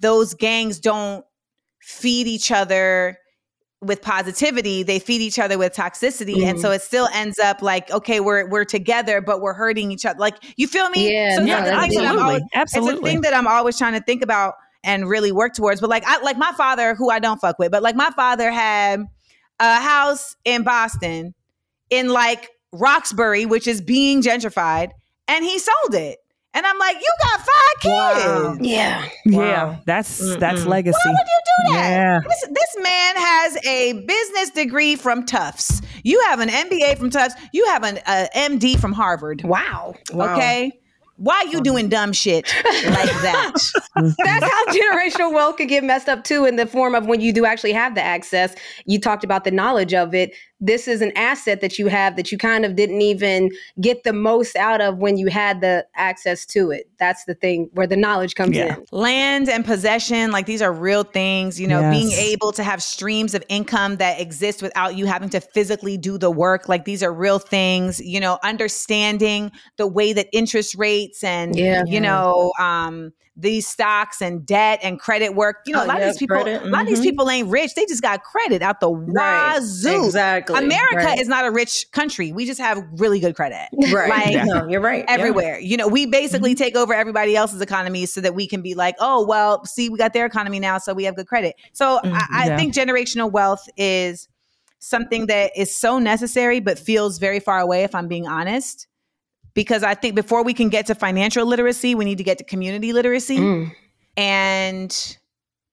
those 0.00 0.34
gangs 0.34 0.78
don't 0.80 1.24
feed 1.80 2.26
each 2.26 2.50
other 2.50 3.18
with 3.80 4.00
positivity 4.00 4.82
they 4.82 4.98
feed 4.98 5.20
each 5.20 5.38
other 5.38 5.58
with 5.58 5.74
toxicity 5.74 6.42
and 6.42 6.58
so 6.58 6.68
mm-hmm. 6.68 6.76
it 6.76 6.80
still 6.80 7.06
ends 7.12 7.38
up 7.38 7.60
like 7.60 7.90
okay 7.90 8.18
we're 8.18 8.48
we're 8.48 8.64
together 8.64 9.20
but 9.20 9.42
we're 9.42 9.52
hurting 9.52 9.92
each 9.92 10.06
other 10.06 10.18
like 10.18 10.36
you 10.56 10.66
feel 10.66 10.88
me 10.88 11.12
Yeah, 11.12 11.36
so 11.36 11.44
no, 11.44 11.58
it's 11.58 11.68
a 11.68 11.70
that's 11.70 11.94
thing 11.94 12.02
that 12.02 12.06
I'm 12.06 12.16
absolutely. 12.16 12.22
always- 12.22 12.42
Absolutely. 12.54 12.92
it's 12.92 13.00
a 13.00 13.04
thing 13.04 13.20
that 13.20 13.34
I'm 13.34 13.46
always 13.46 13.76
trying 13.76 13.92
to 13.92 14.00
think 14.00 14.22
about 14.22 14.54
and 14.84 15.08
really 15.08 15.32
work 15.32 15.54
towards. 15.54 15.80
But 15.80 15.90
like 15.90 16.04
I 16.06 16.20
like 16.22 16.36
my 16.36 16.52
father, 16.52 16.94
who 16.94 17.10
I 17.10 17.18
don't 17.18 17.40
fuck 17.40 17.58
with, 17.58 17.72
but 17.72 17.82
like 17.82 17.96
my 17.96 18.10
father 18.10 18.52
had 18.52 19.04
a 19.58 19.80
house 19.80 20.36
in 20.44 20.62
Boston 20.62 21.34
in 21.90 22.10
like 22.10 22.50
Roxbury, 22.72 23.46
which 23.46 23.66
is 23.66 23.80
being 23.80 24.22
gentrified, 24.22 24.90
and 25.26 25.44
he 25.44 25.58
sold 25.58 25.94
it. 25.94 26.18
And 26.54 26.64
I'm 26.64 26.78
like, 26.78 26.96
you 26.96 27.12
got 27.20 27.40
five 27.40 27.80
kids. 27.80 28.66
Yeah. 28.68 29.08
Yeah. 29.24 29.38
Wow. 29.38 29.78
That's 29.86 30.36
that's 30.36 30.62
Mm-mm. 30.62 30.66
legacy. 30.66 30.98
Why 31.04 31.10
would 31.10 31.18
you 31.18 31.40
do 31.44 31.72
that? 31.74 31.90
Yeah. 31.90 32.20
This, 32.20 32.46
this 32.50 32.76
man 32.82 33.16
has 33.16 33.66
a 33.66 33.92
business 34.06 34.50
degree 34.50 34.94
from 34.96 35.26
Tufts. 35.26 35.82
You 36.04 36.20
have 36.28 36.38
an 36.40 36.48
MBA 36.48 36.98
from 36.98 37.10
Tufts. 37.10 37.34
You 37.52 37.66
have 37.66 37.82
an 37.82 37.98
uh, 38.06 38.26
MD 38.36 38.78
from 38.78 38.92
Harvard. 38.92 39.42
Wow. 39.42 39.94
Wow. 40.12 40.34
Okay. 40.34 40.72
Why 41.16 41.36
are 41.36 41.46
you 41.46 41.60
doing 41.60 41.88
dumb 41.88 42.12
shit 42.12 42.52
like 42.64 42.74
that? 43.22 43.52
That's 43.94 44.44
how 44.44 44.64
generational 44.66 45.32
wealth 45.32 45.56
could 45.58 45.68
get 45.68 45.84
messed 45.84 46.08
up 46.08 46.24
too, 46.24 46.44
in 46.44 46.56
the 46.56 46.66
form 46.66 46.94
of 46.96 47.06
when 47.06 47.20
you 47.20 47.32
do 47.32 47.44
actually 47.46 47.72
have 47.72 47.94
the 47.94 48.02
access. 48.02 48.54
You 48.84 48.98
talked 48.98 49.22
about 49.22 49.44
the 49.44 49.52
knowledge 49.52 49.94
of 49.94 50.12
it. 50.12 50.34
This 50.66 50.88
is 50.88 51.02
an 51.02 51.12
asset 51.14 51.60
that 51.60 51.78
you 51.78 51.88
have 51.88 52.16
that 52.16 52.32
you 52.32 52.38
kind 52.38 52.64
of 52.64 52.74
didn't 52.74 53.02
even 53.02 53.50
get 53.80 54.02
the 54.04 54.12
most 54.14 54.56
out 54.56 54.80
of 54.80 54.96
when 54.98 55.18
you 55.18 55.26
had 55.28 55.60
the 55.60 55.86
access 55.94 56.46
to 56.46 56.70
it. 56.70 56.88
That's 56.98 57.24
the 57.26 57.34
thing 57.34 57.68
where 57.74 57.86
the 57.86 57.96
knowledge 57.96 58.34
comes 58.34 58.56
Yeah. 58.56 58.76
in. 58.76 58.84
land 58.90 59.48
and 59.50 59.64
possession 59.64 60.30
like 60.30 60.46
these 60.46 60.62
are 60.62 60.72
real 60.72 61.02
things 61.04 61.60
you 61.60 61.66
know 61.66 61.90
being 61.90 62.10
able 62.12 62.52
to 62.52 62.62
have 62.62 62.82
streams 62.82 63.34
of 63.34 63.44
income 63.48 63.96
that 63.96 64.20
exist 64.20 64.62
without 64.62 64.96
you 64.96 65.04
having 65.06 65.28
to 65.28 65.40
physically 65.40 65.98
do 65.98 66.16
the 66.16 66.30
work 66.30 66.68
like 66.68 66.84
these 66.84 67.02
are 67.02 67.12
real 67.12 67.38
things 67.38 68.00
you 68.00 68.18
know 68.20 68.38
understanding 68.42 69.50
the 69.76 69.86
way 69.86 70.12
that 70.12 70.26
interest 70.32 70.74
rates 70.76 71.22
and 71.22 71.56
Yeah. 71.56 71.84
you 71.86 72.00
know 72.00 72.52
um 72.58 73.12
these 73.36 73.66
stocks 73.66 74.22
and 74.22 74.46
debt 74.46 74.78
and 74.82 75.00
credit 75.00 75.30
work 75.34 75.56
you 75.66 75.72
know 75.72 75.80
Oh, 75.82 75.86
a 75.86 75.88
lot 75.88 75.98
yeah, 75.98 76.04
of 76.06 76.12
these 76.12 76.18
people 76.18 76.36
credit, 76.36 76.62
a 76.62 76.66
lot 76.68 76.82
of 76.82 76.86
these 76.88 77.00
mhm. 77.00 77.04
people 77.04 77.28
ain't 77.28 77.48
rich 77.48 77.74
they 77.74 77.84
just 77.86 78.00
got 78.02 78.22
credit 78.22 78.62
out 78.62 78.78
the 78.80 78.90
Right. 78.90 79.54
wazoo 79.54 80.04
Exactly. 80.06 80.56
america 80.56 80.96
Right. 81.04 81.18
is 81.18 81.26
not 81.26 81.44
a 81.44 81.50
rich 81.50 81.86
country 81.90 82.32
we 82.32 82.46
just 82.46 82.60
have 82.60 82.84
really 82.92 83.18
good 83.18 83.34
credit 83.34 83.68
Right. 83.92 84.08
Like, 84.08 84.32
Yeah. 84.34 84.44
no, 84.44 84.68
you're 84.68 84.80
right. 84.80 85.04
Yeah. 85.06 85.14
everywhere. 85.14 85.58
You 85.58 85.76
know, 85.76 85.88
we 85.88 86.06
basically 86.06 86.54
Mm-hmm. 86.54 86.62
take 86.64 86.76
over 86.76 86.94
everybody 86.94 87.34
else's 87.36 87.60
economy 87.60 88.06
so 88.06 88.20
that 88.20 88.34
we 88.34 88.46
can 88.46 88.62
be 88.62 88.74
like, 88.74 88.94
oh, 89.00 89.24
well, 89.26 89.64
see, 89.64 89.88
we 89.88 89.98
got 89.98 90.12
their 90.12 90.26
economy 90.26 90.58
now, 90.60 90.78
so 90.78 90.94
we 90.94 91.04
have 91.04 91.16
good 91.16 91.26
credit. 91.26 91.56
So 91.72 91.98
I, 92.02 92.08
I 92.08 92.08
Mm-hmm. 92.08 92.48
Yeah. 92.48 92.56
think 92.56 92.74
generational 92.74 93.30
wealth 93.32 93.68
is 93.76 94.28
something 94.78 95.26
that 95.26 95.52
is 95.56 95.74
so 95.74 95.98
necessary, 95.98 96.60
but 96.60 96.78
feels 96.78 97.18
very 97.18 97.40
far 97.40 97.58
away, 97.60 97.84
if 97.84 97.94
I'm 97.94 98.06
being 98.08 98.26
honest. 98.26 98.86
Because 99.54 99.82
I 99.82 99.94
think 99.94 100.14
before 100.14 100.42
we 100.42 100.52
can 100.52 100.68
get 100.68 100.86
to 100.86 100.94
financial 100.94 101.46
literacy, 101.46 101.94
we 101.94 102.04
need 102.04 102.18
to 102.18 102.24
get 102.24 102.38
to 102.38 102.44
community 102.44 102.92
literacy. 102.92 103.38
Mm. 103.38 103.72
And 104.16 105.16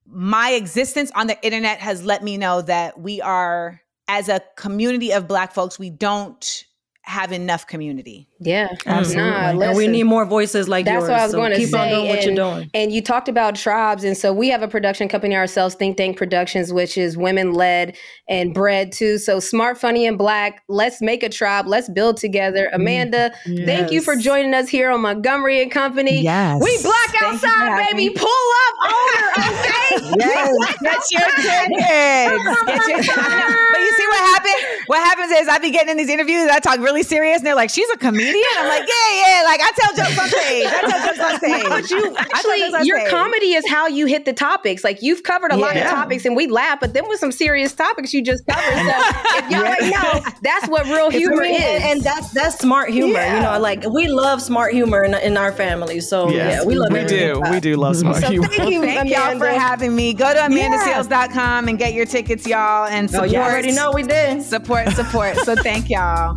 my 0.05 0.51
existence 0.51 1.11
on 1.15 1.27
the 1.27 1.43
internet 1.43 1.79
has 1.79 2.03
let 2.03 2.23
me 2.23 2.37
know 2.37 2.61
that 2.61 2.99
we 2.99 3.21
are, 3.21 3.81
as 4.07 4.29
a 4.29 4.41
community 4.55 5.11
of 5.11 5.27
Black 5.27 5.53
folks, 5.53 5.79
we 5.79 5.89
don't 5.89 6.65
have 7.03 7.31
enough 7.31 7.65
community. 7.67 8.27
Yeah, 8.39 8.67
mm-hmm. 8.69 8.89
Absolutely. 8.89 9.31
Nah, 9.31 9.59
And 9.69 9.77
we 9.77 9.87
need 9.87 10.03
more 10.03 10.25
voices 10.25 10.69
like 10.69 10.85
That's 10.85 11.01
yours. 11.01 11.09
what 11.09 11.19
I 11.19 11.23
was 11.23 11.31
so 11.31 11.37
going 11.37 11.51
to 11.51 11.57
keep 11.57 11.69
say. 11.69 11.77
on 11.79 11.89
doing 11.89 12.07
what 12.07 12.19
you're 12.21 12.27
and, 12.29 12.35
doing. 12.37 12.71
and 12.73 12.91
you 12.91 13.01
talked 13.01 13.27
about 13.27 13.55
tribes, 13.55 14.03
and 14.03 14.15
so 14.15 14.31
we 14.33 14.49
have 14.49 14.61
a 14.61 14.67
production 14.67 15.07
company 15.09 15.35
ourselves, 15.35 15.75
Think 15.75 15.97
Tank 15.97 16.17
Productions, 16.17 16.71
which 16.71 16.97
is 16.97 17.17
women 17.17 17.53
led 17.53 17.97
and 18.29 18.53
bred 18.53 18.91
too. 18.91 19.17
So 19.17 19.39
smart, 19.39 19.79
funny, 19.79 20.05
and 20.05 20.17
black. 20.17 20.63
Let's 20.69 21.01
make 21.01 21.23
a 21.23 21.29
tribe. 21.29 21.67
Let's 21.67 21.89
build 21.89 22.17
together. 22.17 22.65
Mm-hmm. 22.67 22.81
Amanda, 22.81 23.31
thank 23.65 23.91
you 23.91 24.01
for 24.01 24.15
joining 24.15 24.53
us 24.53 24.69
here 24.69 24.89
on 24.91 25.01
Montgomery 25.01 25.61
and 25.61 25.71
Company. 25.71 26.21
Yes. 26.21 26.61
We 26.63 26.81
black 26.83 27.09
Thank 27.09 27.33
outside, 27.43 27.87
baby. 27.87 28.09
me. 28.09 28.15
Pull 28.15 28.27
up 28.27 28.91
on 28.91 29.13
her, 29.13 29.31
okay? 29.41 29.77
Yes, 30.19 30.77
get 30.81 30.99
your 31.11 31.21
tickets. 31.21 31.77
Get 31.77 33.05
your- 33.05 33.15
but 33.71 33.79
you 33.79 33.91
see 33.93 34.07
what 34.07 34.19
happened? 34.19 34.55
What 34.87 34.99
happens 34.99 35.31
is 35.31 35.47
I 35.47 35.57
be 35.59 35.71
getting 35.71 35.89
in 35.91 35.97
these 35.97 36.09
interviews 36.09 36.49
I 36.51 36.59
talk 36.59 36.79
really 36.79 36.90
serious 37.01 37.37
and 37.37 37.45
they're 37.47 37.55
like, 37.55 37.69
she's 37.69 37.89
a 37.91 37.97
comedian? 37.97 38.43
I'm 38.57 38.67
like, 38.67 38.87
yeah, 38.87 39.27
yeah. 39.37 39.43
Like 39.45 39.61
I 39.63 39.71
tell 39.75 39.95
jokes 39.95 40.19
on 40.19 40.27
stage. 40.29 40.65
I 40.67 40.81
tell 40.81 41.05
jokes 41.07 41.19
on 41.19 41.37
stage. 41.37 41.69
But 41.69 41.89
you 41.89 41.97
I 41.97 42.01
tell 42.13 42.17
actually, 42.35 42.59
jokes 42.59 42.73
on 42.75 42.85
your 42.85 42.99
stage. 42.99 43.11
comedy 43.11 43.53
is 43.53 43.67
how 43.69 43.87
you 43.87 44.05
hit 44.05 44.25
the 44.25 44.33
topics. 44.33 44.83
Like 44.83 45.01
you've 45.01 45.23
covered 45.23 45.51
a 45.51 45.57
lot 45.57 45.75
of 45.77 45.83
topics, 45.83 46.25
and 46.25 46.35
we 46.35 46.47
laugh, 46.47 46.79
but 46.79 46.93
then 46.93 47.07
with 47.07 47.19
some 47.19 47.31
serious 47.31 47.73
topics 47.73 48.13
you 48.13 48.21
just 48.21 48.45
covered. 48.45 48.63
So 48.63 48.81
if 49.39 49.49
y'all 49.51 49.65
ain't 49.65 49.95
know, 49.95 50.31
that's 50.43 50.67
what 50.67 50.85
real 50.85 51.09
humor 51.09 51.43
and, 51.43 51.55
is. 51.55 51.81
and 51.91 52.01
that's 52.01 52.31
that's 52.31 52.59
smart 52.59 52.89
humor. 52.89 53.23
You 53.23 53.41
know, 53.41 53.57
like 53.59 53.85
we 53.89 54.07
love 54.07 54.41
smart 54.41 54.73
humor 54.73 55.03
in, 55.03 55.13
in 55.15 55.37
our 55.37 55.51
family. 55.53 55.99
So 56.01 56.29
yeah, 56.29 56.63
we 56.63 56.75
love 56.75 56.91
we 56.91 57.05
do. 57.05 57.37
about 57.37 57.51
We 57.53 57.59
do 57.59 57.75
love 57.77 57.95
smart 57.95 58.17
So 58.17 58.27
humor. 58.29 58.47
thank 58.47 58.71
you, 58.71 58.81
Thank 58.81 59.09
y'all 59.09 59.37
for 59.37 59.47
having 59.47 59.95
me. 59.95 60.13
Go 60.13 60.33
to 60.33 60.39
amandaseales.com 60.39 61.67
and 61.67 61.77
get 61.77 61.93
your 61.93 62.05
tickets, 62.05 62.45
y'all. 62.47 62.85
And 62.87 63.07
Oh, 63.09 63.13
support, 63.13 63.29
you 63.31 63.37
already 63.37 63.71
know 63.71 63.91
we 63.91 64.03
did. 64.03 64.43
support, 64.43 64.89
support. 64.89 65.35
so 65.37 65.55
thank 65.55 65.89
y'all. 65.89 66.35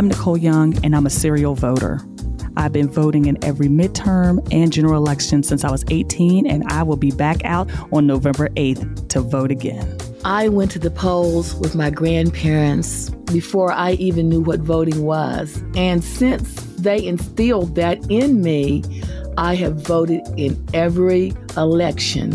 I'm 0.00 0.08
Nicole 0.08 0.38
Young, 0.38 0.82
and 0.82 0.96
I'm 0.96 1.04
a 1.04 1.10
serial 1.10 1.54
voter. 1.54 2.00
I've 2.56 2.72
been 2.72 2.88
voting 2.88 3.26
in 3.26 3.36
every 3.44 3.66
midterm 3.68 4.40
and 4.50 4.72
general 4.72 4.96
election 4.96 5.42
since 5.42 5.62
I 5.62 5.70
was 5.70 5.84
18, 5.90 6.46
and 6.46 6.64
I 6.72 6.84
will 6.84 6.96
be 6.96 7.10
back 7.10 7.44
out 7.44 7.70
on 7.92 8.06
November 8.06 8.48
8th 8.56 9.08
to 9.10 9.20
vote 9.20 9.50
again. 9.50 9.98
I 10.24 10.48
went 10.48 10.70
to 10.70 10.78
the 10.78 10.90
polls 10.90 11.54
with 11.56 11.74
my 11.74 11.90
grandparents 11.90 13.10
before 13.10 13.72
I 13.72 13.92
even 13.92 14.30
knew 14.30 14.40
what 14.40 14.60
voting 14.60 15.02
was. 15.02 15.62
And 15.76 16.02
since 16.02 16.54
they 16.78 17.04
instilled 17.04 17.74
that 17.74 17.98
in 18.10 18.40
me, 18.40 18.82
I 19.36 19.54
have 19.56 19.82
voted 19.82 20.22
in 20.38 20.66
every 20.72 21.34
election, 21.58 22.32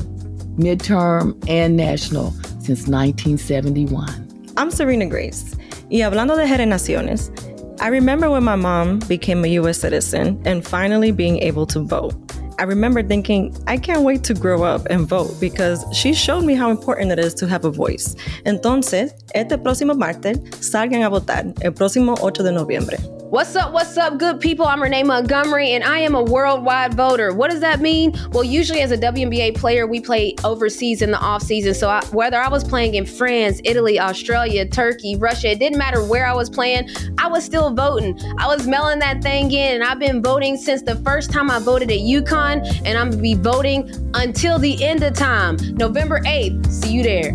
midterm 0.56 1.44
and 1.50 1.76
national, 1.76 2.30
since 2.60 2.88
1971. 2.88 4.54
I'm 4.56 4.70
Serena 4.70 5.08
Grace. 5.08 5.56
Y 5.90 6.02
hablando 6.02 6.36
de 6.36 6.48
generaciones, 6.48 7.32
I 7.80 7.90
remember 7.90 8.30
when 8.30 8.44
my 8.44 8.56
mom 8.56 9.00
became 9.00 9.44
a 9.44 9.50
US 9.60 9.80
citizen 9.80 10.42
and 10.46 10.66
finally 10.66 11.12
being 11.12 11.40
able 11.40 11.66
to 11.68 11.82
vote. 11.82 12.25
I 12.58 12.64
remember 12.64 13.04
thinking, 13.04 13.56
I 13.68 13.78
can't 13.78 14.04
wait 14.04 14.24
to 14.26 14.34
grow 14.34 14.64
up 14.64 14.86
and 14.90 15.08
vote 15.08 15.40
because 15.40 15.86
she 15.94 16.14
showed 16.14 16.46
me 16.46 16.56
how 16.56 16.70
important 16.70 17.12
it 17.12 17.20
is 17.20 17.34
to 17.36 17.48
have 17.48 17.66
a 17.66 17.72
voice. 17.72 18.16
Entonces, 18.46 19.12
este 19.34 19.58
próximo 19.58 19.94
martes, 19.94 20.38
salgan 20.62 21.04
a 21.04 21.10
votar 21.10 21.54
el 21.62 21.74
próximo 21.74 22.16
8 22.22 22.44
de 22.44 22.52
noviembre. 22.52 23.16
What's 23.36 23.56
up? 23.56 23.74
What's 23.74 23.98
up, 23.98 24.20
good 24.20 24.40
people? 24.40 24.68
I'm 24.68 24.82
Renee 24.82 25.02
Montgomery, 25.04 25.72
and 25.72 25.84
I 25.84 25.98
am 25.98 26.14
a 26.14 26.24
worldwide 26.24 26.94
voter. 26.94 27.34
What 27.34 27.50
does 27.50 27.60
that 27.60 27.82
mean? 27.82 28.14
Well, 28.32 28.44
usually 28.44 28.82
as 28.82 28.92
a 28.92 28.98
WNBA 28.98 29.56
player, 29.56 29.88
we 29.88 30.00
play 30.00 30.36
overseas 30.44 31.02
in 31.02 31.10
the 31.10 31.18
off 31.18 31.42
season. 31.42 31.74
So 31.74 31.90
I, 31.90 32.06
whether 32.12 32.40
I 32.40 32.48
was 32.48 32.64
playing 32.64 32.94
in 32.94 33.06
France, 33.06 33.60
Italy, 33.66 34.00
Australia, 34.00 34.66
Turkey, 34.66 35.16
Russia, 35.18 35.50
it 35.50 35.60
didn't 35.60 35.80
matter 35.80 36.04
where 36.04 36.28
I 36.28 36.34
was 36.34 36.52
playing. 36.52 36.88
I 37.18 37.28
was 37.28 37.44
still 37.44 37.74
voting. 37.74 38.18
I 38.38 38.46
was 38.46 38.68
mailing 38.68 39.00
that 39.00 39.24
thing 39.24 39.52
in, 39.52 39.74
and 39.74 39.84
I've 39.84 40.00
been 40.00 40.22
voting 40.22 40.56
since 40.56 40.84
the 40.84 40.96
first 40.98 41.32
time 41.32 41.50
I 41.50 41.58
voted 41.58 41.90
at 41.90 41.98
UConn, 41.98 42.45
on, 42.46 42.66
and 42.86 42.98
I'm 42.98 43.10
gonna 43.10 43.22
be 43.22 43.34
voting 43.34 43.90
until 44.14 44.60
the 44.60 44.84
end 44.84 45.04
of 45.04 45.14
time. 45.14 45.58
November 45.76 46.22
8th. 46.22 46.72
See 46.72 46.94
you 46.94 47.04
there. 47.04 47.32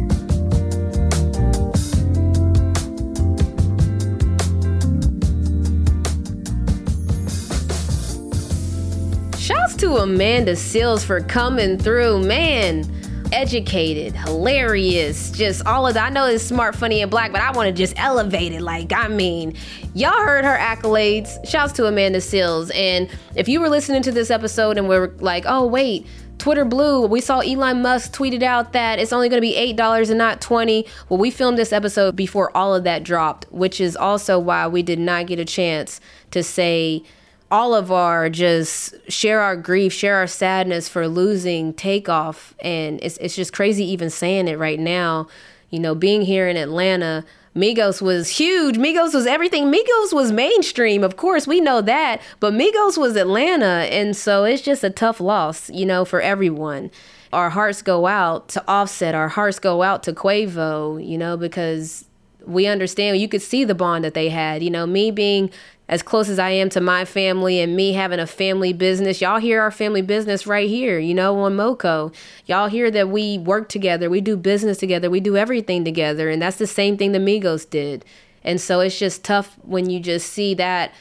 Shouts 9.38 9.74
to 9.76 9.96
Amanda 9.96 10.52
Seales 10.52 11.04
for 11.04 11.20
coming 11.20 11.76
through, 11.76 12.22
man 12.22 12.99
educated, 13.32 14.14
hilarious, 14.14 15.30
just 15.30 15.64
all 15.66 15.86
of 15.86 15.94
that. 15.94 16.06
I 16.06 16.10
know 16.10 16.26
it's 16.26 16.44
smart, 16.44 16.74
funny, 16.74 17.02
and 17.02 17.10
black, 17.10 17.32
but 17.32 17.40
I 17.40 17.50
want 17.52 17.68
to 17.68 17.72
just 17.72 17.94
elevate 17.96 18.52
it. 18.52 18.62
Like, 18.62 18.92
I 18.92 19.08
mean, 19.08 19.54
y'all 19.94 20.22
heard 20.22 20.44
her 20.44 20.56
accolades. 20.56 21.46
Shouts 21.48 21.72
to 21.74 21.86
Amanda 21.86 22.18
Seales. 22.18 22.70
And 22.74 23.08
if 23.34 23.48
you 23.48 23.60
were 23.60 23.68
listening 23.68 24.02
to 24.02 24.12
this 24.12 24.30
episode 24.30 24.78
and 24.78 24.88
were 24.88 25.14
like, 25.18 25.44
oh, 25.46 25.66
wait, 25.66 26.06
Twitter 26.38 26.64
Blue, 26.64 27.06
we 27.06 27.20
saw 27.20 27.40
Elon 27.40 27.82
Musk 27.82 28.12
tweeted 28.12 28.42
out 28.42 28.72
that 28.72 28.98
it's 28.98 29.12
only 29.12 29.28
going 29.28 29.42
to 29.42 29.46
be 29.46 29.74
$8 29.74 30.08
and 30.08 30.18
not 30.18 30.40
20. 30.40 30.86
Well, 31.08 31.18
we 31.18 31.30
filmed 31.30 31.58
this 31.58 31.72
episode 31.72 32.16
before 32.16 32.56
all 32.56 32.74
of 32.74 32.84
that 32.84 33.02
dropped, 33.02 33.50
which 33.52 33.80
is 33.80 33.94
also 33.94 34.38
why 34.38 34.66
we 34.66 34.82
did 34.82 34.98
not 34.98 35.26
get 35.26 35.38
a 35.38 35.44
chance 35.44 36.00
to 36.30 36.42
say 36.42 37.04
all 37.50 37.74
of 37.74 37.90
our 37.90 38.30
just 38.30 38.94
share 39.10 39.40
our 39.40 39.56
grief, 39.56 39.92
share 39.92 40.16
our 40.16 40.26
sadness 40.26 40.88
for 40.88 41.08
losing 41.08 41.74
takeoff. 41.74 42.54
And 42.60 43.00
it's 43.02 43.16
it's 43.18 43.36
just 43.36 43.52
crazy 43.52 43.84
even 43.84 44.10
saying 44.10 44.48
it 44.48 44.58
right 44.58 44.78
now. 44.78 45.28
You 45.70 45.78
know, 45.78 45.94
being 45.94 46.22
here 46.22 46.48
in 46.48 46.56
Atlanta, 46.56 47.24
Migos 47.54 48.00
was 48.00 48.28
huge. 48.28 48.76
Migos 48.76 49.14
was 49.14 49.26
everything. 49.26 49.72
Migos 49.72 50.12
was 50.12 50.30
mainstream, 50.30 51.02
of 51.02 51.16
course, 51.16 51.46
we 51.46 51.60
know 51.60 51.80
that. 51.80 52.20
But 52.38 52.54
Migos 52.54 52.96
was 52.96 53.16
Atlanta. 53.16 53.86
And 53.90 54.16
so 54.16 54.44
it's 54.44 54.62
just 54.62 54.84
a 54.84 54.90
tough 54.90 55.20
loss, 55.20 55.68
you 55.70 55.84
know, 55.84 56.04
for 56.04 56.20
everyone. 56.20 56.90
Our 57.32 57.50
hearts 57.50 57.82
go 57.82 58.06
out 58.06 58.48
to 58.50 58.64
Offset. 58.68 59.14
Our 59.14 59.28
hearts 59.28 59.58
go 59.58 59.82
out 59.82 60.02
to 60.04 60.12
Quavo, 60.12 61.04
you 61.04 61.18
know, 61.18 61.36
because 61.36 62.04
we 62.46 62.66
understand 62.66 63.18
you 63.18 63.28
could 63.28 63.42
see 63.42 63.64
the 63.64 63.74
bond 63.74 64.04
that 64.04 64.14
they 64.14 64.28
had. 64.28 64.62
You 64.62 64.70
know, 64.70 64.86
me 64.86 65.10
being 65.10 65.50
as 65.90 66.02
close 66.04 66.28
as 66.28 66.38
I 66.38 66.50
am 66.50 66.68
to 66.70 66.80
my 66.80 67.04
family 67.04 67.58
and 67.58 67.74
me 67.74 67.92
having 67.94 68.20
a 68.20 68.26
family 68.26 68.72
business. 68.72 69.20
Y'all 69.20 69.40
hear 69.40 69.60
our 69.60 69.72
family 69.72 70.02
business 70.02 70.46
right 70.46 70.68
here, 70.68 71.00
you 71.00 71.12
know, 71.12 71.36
on 71.40 71.56
Moco. 71.56 72.12
Y'all 72.46 72.68
hear 72.68 72.92
that 72.92 73.08
we 73.08 73.38
work 73.38 73.68
together, 73.68 74.08
we 74.08 74.20
do 74.20 74.36
business 74.36 74.78
together, 74.78 75.10
we 75.10 75.18
do 75.18 75.36
everything 75.36 75.84
together. 75.84 76.30
And 76.30 76.40
that's 76.40 76.58
the 76.58 76.66
same 76.68 76.96
thing 76.96 77.10
the 77.10 77.18
Migos 77.18 77.68
did. 77.68 78.04
And 78.44 78.60
so 78.60 78.78
it's 78.78 78.98
just 78.98 79.24
tough 79.24 79.58
when 79.62 79.90
you 79.90 79.98
just 79.98 80.32
see 80.32 80.54
that 80.54 80.94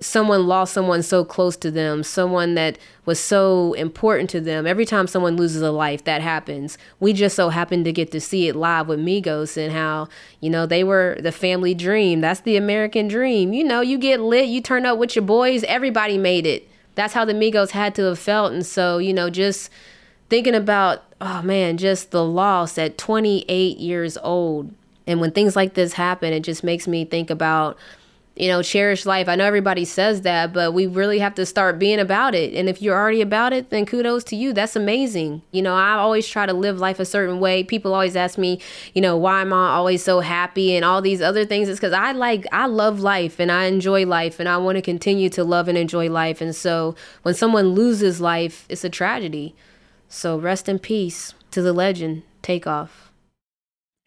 someone 0.00 0.46
lost 0.46 0.72
someone 0.72 1.02
so 1.02 1.24
close 1.24 1.56
to 1.58 1.70
them, 1.70 2.02
someone 2.02 2.54
that 2.54 2.78
was 3.04 3.20
so 3.20 3.74
important 3.74 4.30
to 4.30 4.40
them. 4.40 4.66
Every 4.66 4.86
time 4.86 5.06
someone 5.06 5.36
loses 5.36 5.60
a 5.60 5.70
life, 5.70 6.04
that 6.04 6.22
happens. 6.22 6.78
We 7.00 7.12
just 7.12 7.36
so 7.36 7.50
happened 7.50 7.84
to 7.84 7.92
get 7.92 8.10
to 8.12 8.20
see 8.20 8.48
it 8.48 8.56
live 8.56 8.88
with 8.88 8.98
Migos 8.98 9.58
and 9.58 9.72
how, 9.72 10.08
you 10.40 10.48
know, 10.48 10.64
they 10.64 10.84
were 10.84 11.18
the 11.20 11.32
family 11.32 11.74
dream. 11.74 12.20
That's 12.20 12.40
the 12.40 12.56
American 12.56 13.08
dream. 13.08 13.52
You 13.52 13.62
know, 13.62 13.82
you 13.82 13.98
get 13.98 14.20
lit, 14.20 14.48
you 14.48 14.62
turn 14.62 14.86
up 14.86 14.98
with 14.98 15.14
your 15.14 15.24
boys, 15.24 15.64
everybody 15.64 16.16
made 16.16 16.46
it. 16.46 16.66
That's 16.94 17.12
how 17.12 17.26
the 17.26 17.34
Migos 17.34 17.70
had 17.70 17.94
to 17.96 18.04
have 18.04 18.18
felt. 18.18 18.52
And 18.52 18.64
so, 18.64 18.98
you 18.98 19.12
know, 19.12 19.28
just 19.28 19.70
thinking 20.30 20.54
about, 20.54 21.04
oh 21.20 21.42
man, 21.42 21.76
just 21.76 22.10
the 22.10 22.24
loss 22.24 22.78
at 22.78 22.96
28 22.96 23.76
years 23.76 24.16
old. 24.22 24.72
And 25.06 25.20
when 25.20 25.32
things 25.32 25.56
like 25.56 25.74
this 25.74 25.94
happen, 25.94 26.32
it 26.32 26.40
just 26.40 26.64
makes 26.64 26.88
me 26.88 27.04
think 27.04 27.28
about 27.28 27.76
you 28.40 28.48
know, 28.48 28.62
cherish 28.62 29.04
life. 29.04 29.28
I 29.28 29.36
know 29.36 29.44
everybody 29.44 29.84
says 29.84 30.22
that, 30.22 30.54
but 30.54 30.72
we 30.72 30.86
really 30.86 31.18
have 31.18 31.34
to 31.34 31.44
start 31.44 31.78
being 31.78 31.98
about 31.98 32.34
it. 32.34 32.54
And 32.54 32.70
if 32.70 32.80
you're 32.80 32.96
already 32.96 33.20
about 33.20 33.52
it, 33.52 33.68
then 33.68 33.84
kudos 33.84 34.24
to 34.24 34.36
you. 34.36 34.54
That's 34.54 34.74
amazing. 34.74 35.42
You 35.52 35.60
know, 35.60 35.74
I 35.74 35.92
always 35.92 36.26
try 36.26 36.46
to 36.46 36.54
live 36.54 36.78
life 36.78 36.98
a 36.98 37.04
certain 37.04 37.38
way. 37.38 37.62
People 37.62 37.92
always 37.92 38.16
ask 38.16 38.38
me, 38.38 38.58
you 38.94 39.02
know, 39.02 39.14
why 39.14 39.42
am 39.42 39.52
I 39.52 39.72
always 39.72 40.02
so 40.02 40.20
happy 40.20 40.74
and 40.74 40.86
all 40.86 41.02
these 41.02 41.20
other 41.20 41.44
things? 41.44 41.68
It's 41.68 41.78
because 41.78 41.92
I 41.92 42.12
like, 42.12 42.46
I 42.50 42.64
love 42.64 43.00
life 43.00 43.38
and 43.38 43.52
I 43.52 43.64
enjoy 43.64 44.06
life 44.06 44.40
and 44.40 44.48
I 44.48 44.56
want 44.56 44.76
to 44.76 44.82
continue 44.82 45.28
to 45.28 45.44
love 45.44 45.68
and 45.68 45.76
enjoy 45.76 46.08
life. 46.08 46.40
And 46.40 46.56
so 46.56 46.96
when 47.22 47.34
someone 47.34 47.74
loses 47.74 48.22
life, 48.22 48.64
it's 48.70 48.84
a 48.84 48.88
tragedy. 48.88 49.54
So 50.08 50.38
rest 50.38 50.66
in 50.66 50.78
peace 50.78 51.34
to 51.50 51.60
the 51.60 51.74
legend. 51.74 52.22
Takeoff. 52.40 53.09